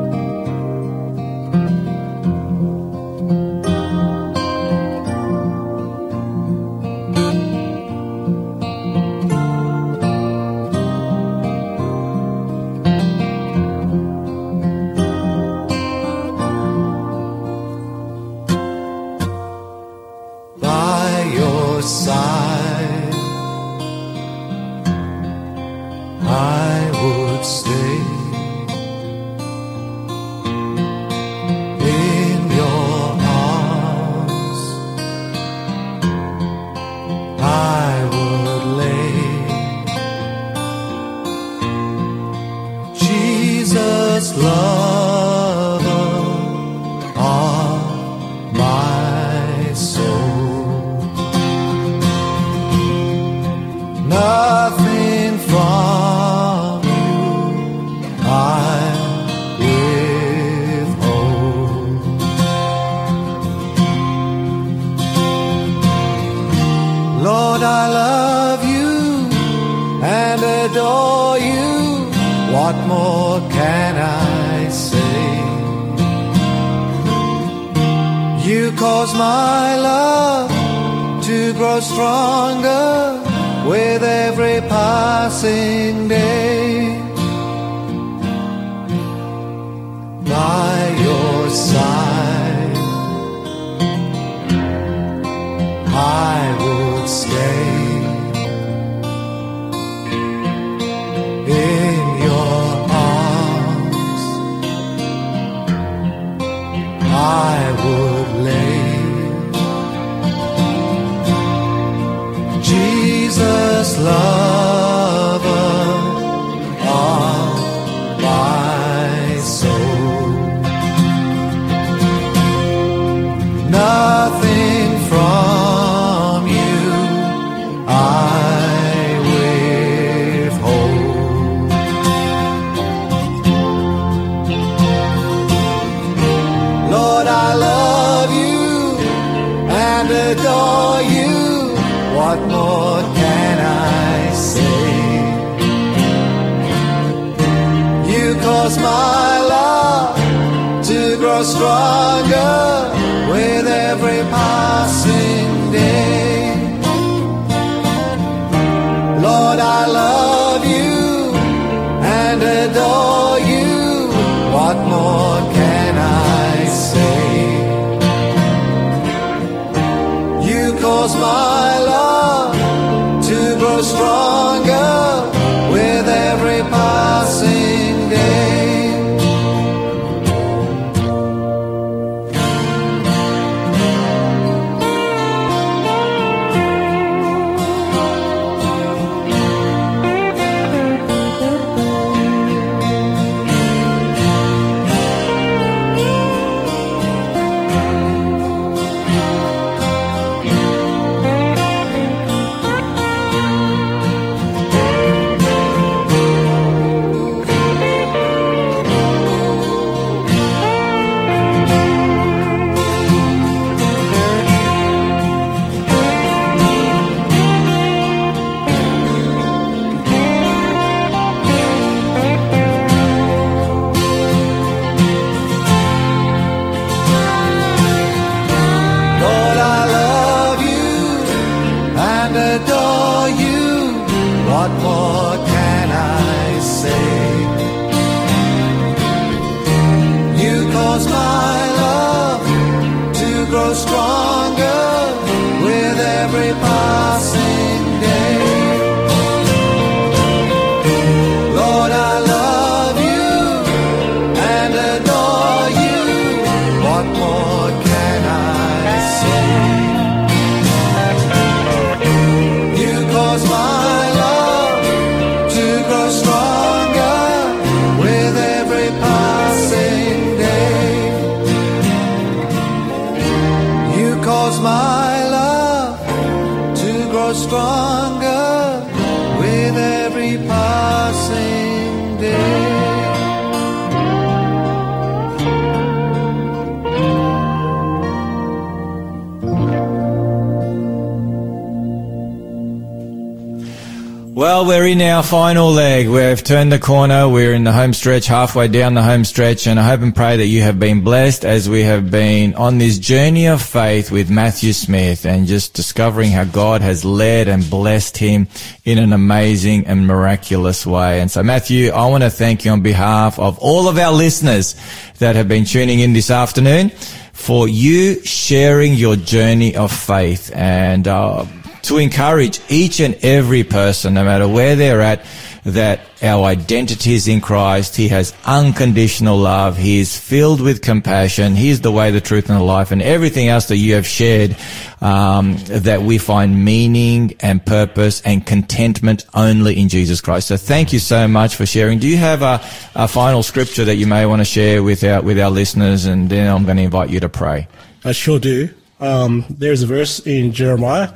[295.14, 296.08] Our final leg.
[296.08, 297.28] We've turned the corner.
[297.28, 300.36] We're in the home stretch, halfway down the home stretch, and I hope and pray
[300.38, 304.28] that you have been blessed as we have been on this journey of faith with
[304.28, 308.48] Matthew Smith and just discovering how God has led and blessed him
[308.84, 311.20] in an amazing and miraculous way.
[311.20, 314.74] And so, Matthew, I want to thank you on behalf of all of our listeners
[315.20, 316.90] that have been tuning in this afternoon
[317.32, 321.46] for you sharing your journey of faith and, uh,
[321.84, 325.24] to encourage each and every person, no matter where they're at,
[325.64, 327.96] that our identity is in Christ.
[327.96, 329.78] He has unconditional love.
[329.78, 331.56] He is filled with compassion.
[331.56, 334.06] He is the way, the truth, and the life, and everything else that you have
[334.06, 334.56] shared.
[335.00, 340.48] Um, that we find meaning and purpose and contentment only in Jesus Christ.
[340.48, 341.98] So thank you so much for sharing.
[341.98, 345.20] Do you have a, a final scripture that you may want to share with our
[345.20, 346.06] with our listeners?
[346.06, 347.68] And then I'm going to invite you to pray.
[348.02, 348.70] I sure do.
[349.00, 351.12] Um, there's a verse in Jeremiah.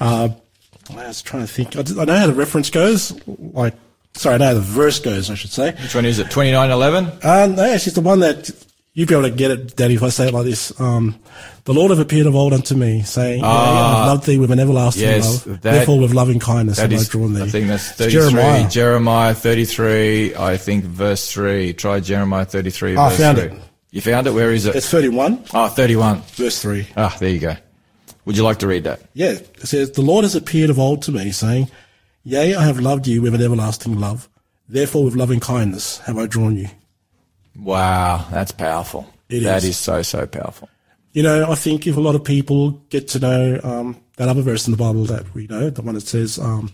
[0.00, 0.28] Uh,
[0.90, 1.76] I was trying to think.
[1.76, 3.12] I I know how the reference goes.
[3.26, 3.74] Like,
[4.14, 5.30] sorry, I know how the verse goes.
[5.30, 5.72] I should say.
[5.82, 6.30] Which one is it?
[6.30, 7.06] Twenty nine eleven.
[7.22, 8.50] Uh, no, it's just the one that
[8.94, 10.78] you'd be able to get it, Daddy, if I say it like this.
[10.80, 11.16] Um,
[11.64, 14.02] the Lord have appeared of old unto me, saying, Ah.
[14.02, 15.60] I loved thee with an everlasting Yes, love.
[15.60, 17.42] that- Therefore, with loving kindness have I drawn thee.
[17.42, 18.68] I think that's 33, Jeremiah.
[18.68, 19.34] Jeremiah.
[19.34, 21.72] 33, I think verse 3.
[21.74, 23.46] Try Jeremiah 33, I verse found 3.
[23.48, 23.52] it.
[23.92, 24.32] You found it?
[24.32, 24.74] Where is it?
[24.74, 26.22] It's 31, oh, 31.
[26.34, 26.88] verse 3.
[26.96, 27.56] Ah, there you go.
[28.24, 29.00] Would you like to read that?
[29.14, 31.70] Yeah, it says, The Lord has appeared of old to me, saying,
[32.22, 34.28] Yea, I have loved you with an everlasting love.
[34.68, 36.68] Therefore, with loving kindness have I drawn you.
[37.56, 39.12] Wow, that's powerful.
[39.28, 39.70] It That is.
[39.70, 40.68] is so, so powerful.
[41.12, 44.42] You know, I think if a lot of people get to know um, that other
[44.42, 46.70] verse in the Bible that we know, the one that says, um,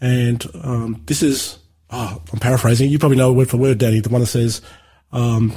[0.00, 1.58] and um, this is,
[1.90, 2.88] oh, I'm paraphrasing.
[2.90, 4.00] You probably know word for word, Danny.
[4.00, 4.62] The one that says,
[5.12, 5.52] um,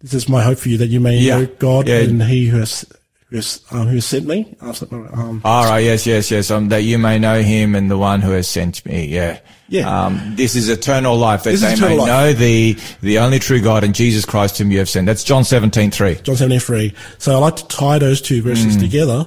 [0.00, 1.40] "This is my hope for you that you may Yeah.
[1.40, 1.98] know God Yeah.
[2.00, 2.86] and He who has
[3.32, 5.80] who um, who sent me." Um, All right.
[5.80, 6.50] Yes, yes, yes.
[6.50, 9.06] Um, that you may know him and the one who has sent me.
[9.06, 9.40] Yeah.
[9.68, 10.04] Yeah.
[10.04, 12.06] Um, this is eternal life that This is they may life.
[12.06, 15.06] know the, the only true God and Jesus Christ whom you have sent.
[15.06, 16.16] That's John 17, 3.
[16.16, 16.94] John 17, 3.
[17.16, 19.26] So I like to tie those two verses together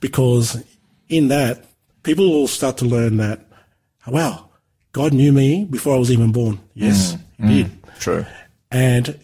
[0.00, 0.62] because
[1.08, 1.64] in that,
[2.02, 3.40] people will start to learn that,
[4.06, 4.50] wow,
[4.92, 6.60] God knew me before I was even born.
[6.74, 7.70] Yes, he did.
[7.98, 8.26] True.
[8.70, 9.18] And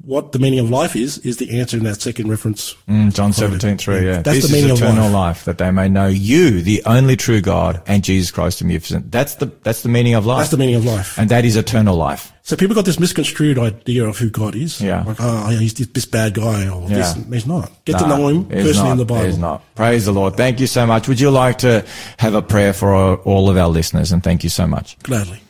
[0.00, 2.74] what the meaning of life is, is the answer in that second reference.
[2.88, 4.22] Mm, John 17, 3, yeah.
[4.22, 5.12] That's this the meaning is of eternal life.
[5.12, 5.44] life.
[5.46, 9.10] that they may know you, the only true God, and Jesus Christ whom you've sent.
[9.10, 10.38] That's the, that's the meaning of life.
[10.38, 11.18] That's the meaning of life.
[11.18, 12.32] and that is eternal life.
[12.42, 14.80] So people got this misconstrued idea of who God is.
[14.80, 15.02] Yeah.
[15.02, 17.14] Like, oh, he's this, this bad guy or this.
[17.14, 17.24] Yeah.
[17.30, 17.70] He's not.
[17.84, 19.26] Get to know him personally not, in the Bible.
[19.26, 19.74] He's not.
[19.74, 20.36] Praise the Lord.
[20.36, 21.08] Thank you so much.
[21.08, 21.84] Would you like to
[22.18, 24.12] have a prayer for all of our listeners?
[24.12, 24.98] And thank you so much.
[25.00, 25.42] Gladly.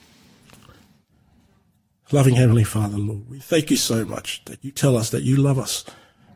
[2.10, 5.36] Loving Heavenly Father, Lord, we thank you so much that you tell us that you
[5.36, 5.84] love us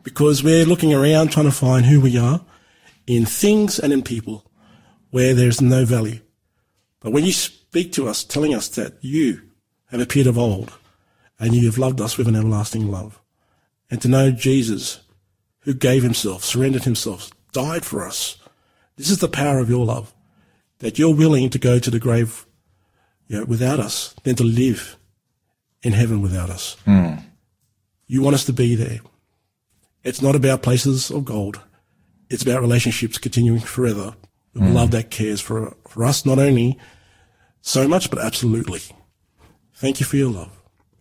[0.03, 2.41] because we're looking around trying to find who we are
[3.07, 4.45] in things and in people
[5.09, 6.19] where there's no value.
[6.99, 9.41] But when you speak to us, telling us that you
[9.89, 10.73] have appeared of old
[11.39, 13.19] and you have loved us with an everlasting love
[13.89, 14.99] and to know Jesus
[15.61, 18.37] who gave himself, surrendered himself, died for us.
[18.95, 20.13] This is the power of your love
[20.79, 22.45] that you're willing to go to the grave
[23.27, 24.97] you know, without us than to live
[25.83, 26.75] in heaven without us.
[26.85, 27.15] Hmm.
[28.07, 28.99] You want us to be there.
[30.03, 31.59] It's not about places of gold.
[32.29, 34.15] It's about relationships continuing forever
[34.53, 34.73] with hmm.
[34.73, 36.79] love that cares for, for us, not only
[37.61, 38.81] so much, but absolutely.
[39.75, 40.51] Thank you for your love.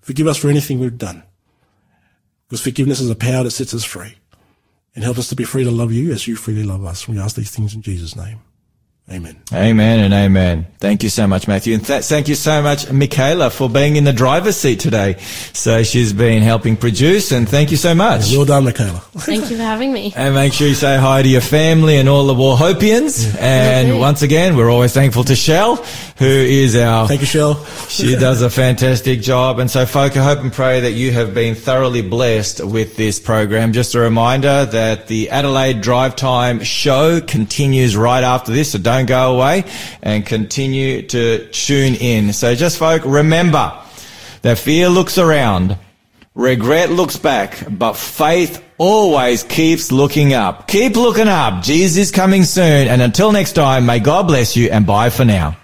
[0.00, 1.22] Forgive us for anything we've done.
[2.46, 4.16] Because forgiveness is a power that sets us free.
[4.94, 7.08] And helps us to be free to love you as you freely love us.
[7.08, 8.40] We ask these things in Jesus' name.
[9.12, 9.36] Amen.
[9.52, 10.66] Amen and amen.
[10.78, 11.74] Thank you so much, Matthew.
[11.74, 15.16] And th- thank you so much, Michaela, for being in the driver's seat today.
[15.52, 18.32] So she's been helping produce and thank you so much.
[18.32, 19.00] Well done, Michaela.
[19.18, 20.12] Thank you for having me.
[20.16, 23.36] And make sure you say hi to your family and all the Wauchopians.
[23.38, 25.76] And Will once again, we're always thankful to Shell,
[26.16, 27.64] who is our Thank you, Shell.
[27.88, 29.58] She does a fantastic job.
[29.58, 33.20] And so, folk, I hope and pray that you have been thoroughly blessed with this
[33.20, 33.72] program.
[33.72, 39.06] Just a reminder that the Adelaide Drive Time show continues right after this, so don't
[39.06, 39.64] go away
[40.02, 42.32] and continue to tune in.
[42.32, 43.72] So just, folk, remember
[44.42, 45.76] that fear looks around,
[46.34, 50.68] regret looks back, but faith always keeps looking up.
[50.68, 51.62] Keep looking up.
[51.62, 52.88] Jesus is coming soon.
[52.88, 55.56] And until next time, may God bless you and bye for now.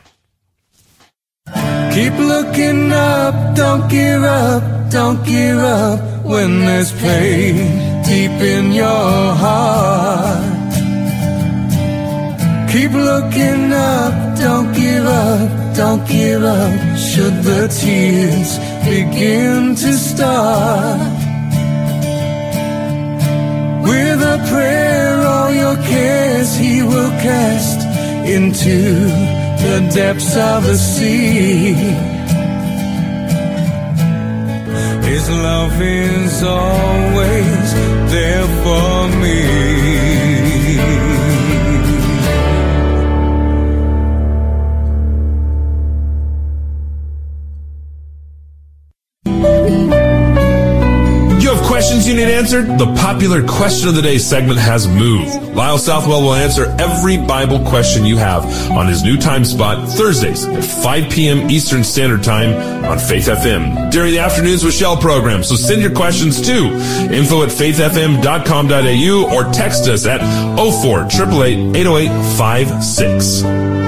[1.93, 9.35] Keep looking up, don't give up, don't give up when there's pain deep in your
[9.35, 10.58] heart.
[12.73, 21.01] Keep looking up, don't give up, don't give up should the tears begin to start.
[23.89, 27.81] With a prayer, all your cares he will cast
[28.27, 28.79] into
[29.65, 31.73] the depths of the sea.
[35.11, 37.67] His love is always
[38.13, 39.78] there for me.
[51.89, 52.67] Questions you need answered?
[52.79, 55.33] The popular question of the day segment has moved.
[55.55, 60.45] Lyle Southwell will answer every Bible question you have on his new time spot Thursdays
[60.45, 61.49] at 5 p.m.
[61.51, 65.43] Eastern Standard Time on Faith FM during the afternoons with Shell program.
[65.43, 66.67] So send your questions to
[67.11, 70.21] info at faithfm.com.au or text us at
[70.59, 73.88] 04 888 808 56.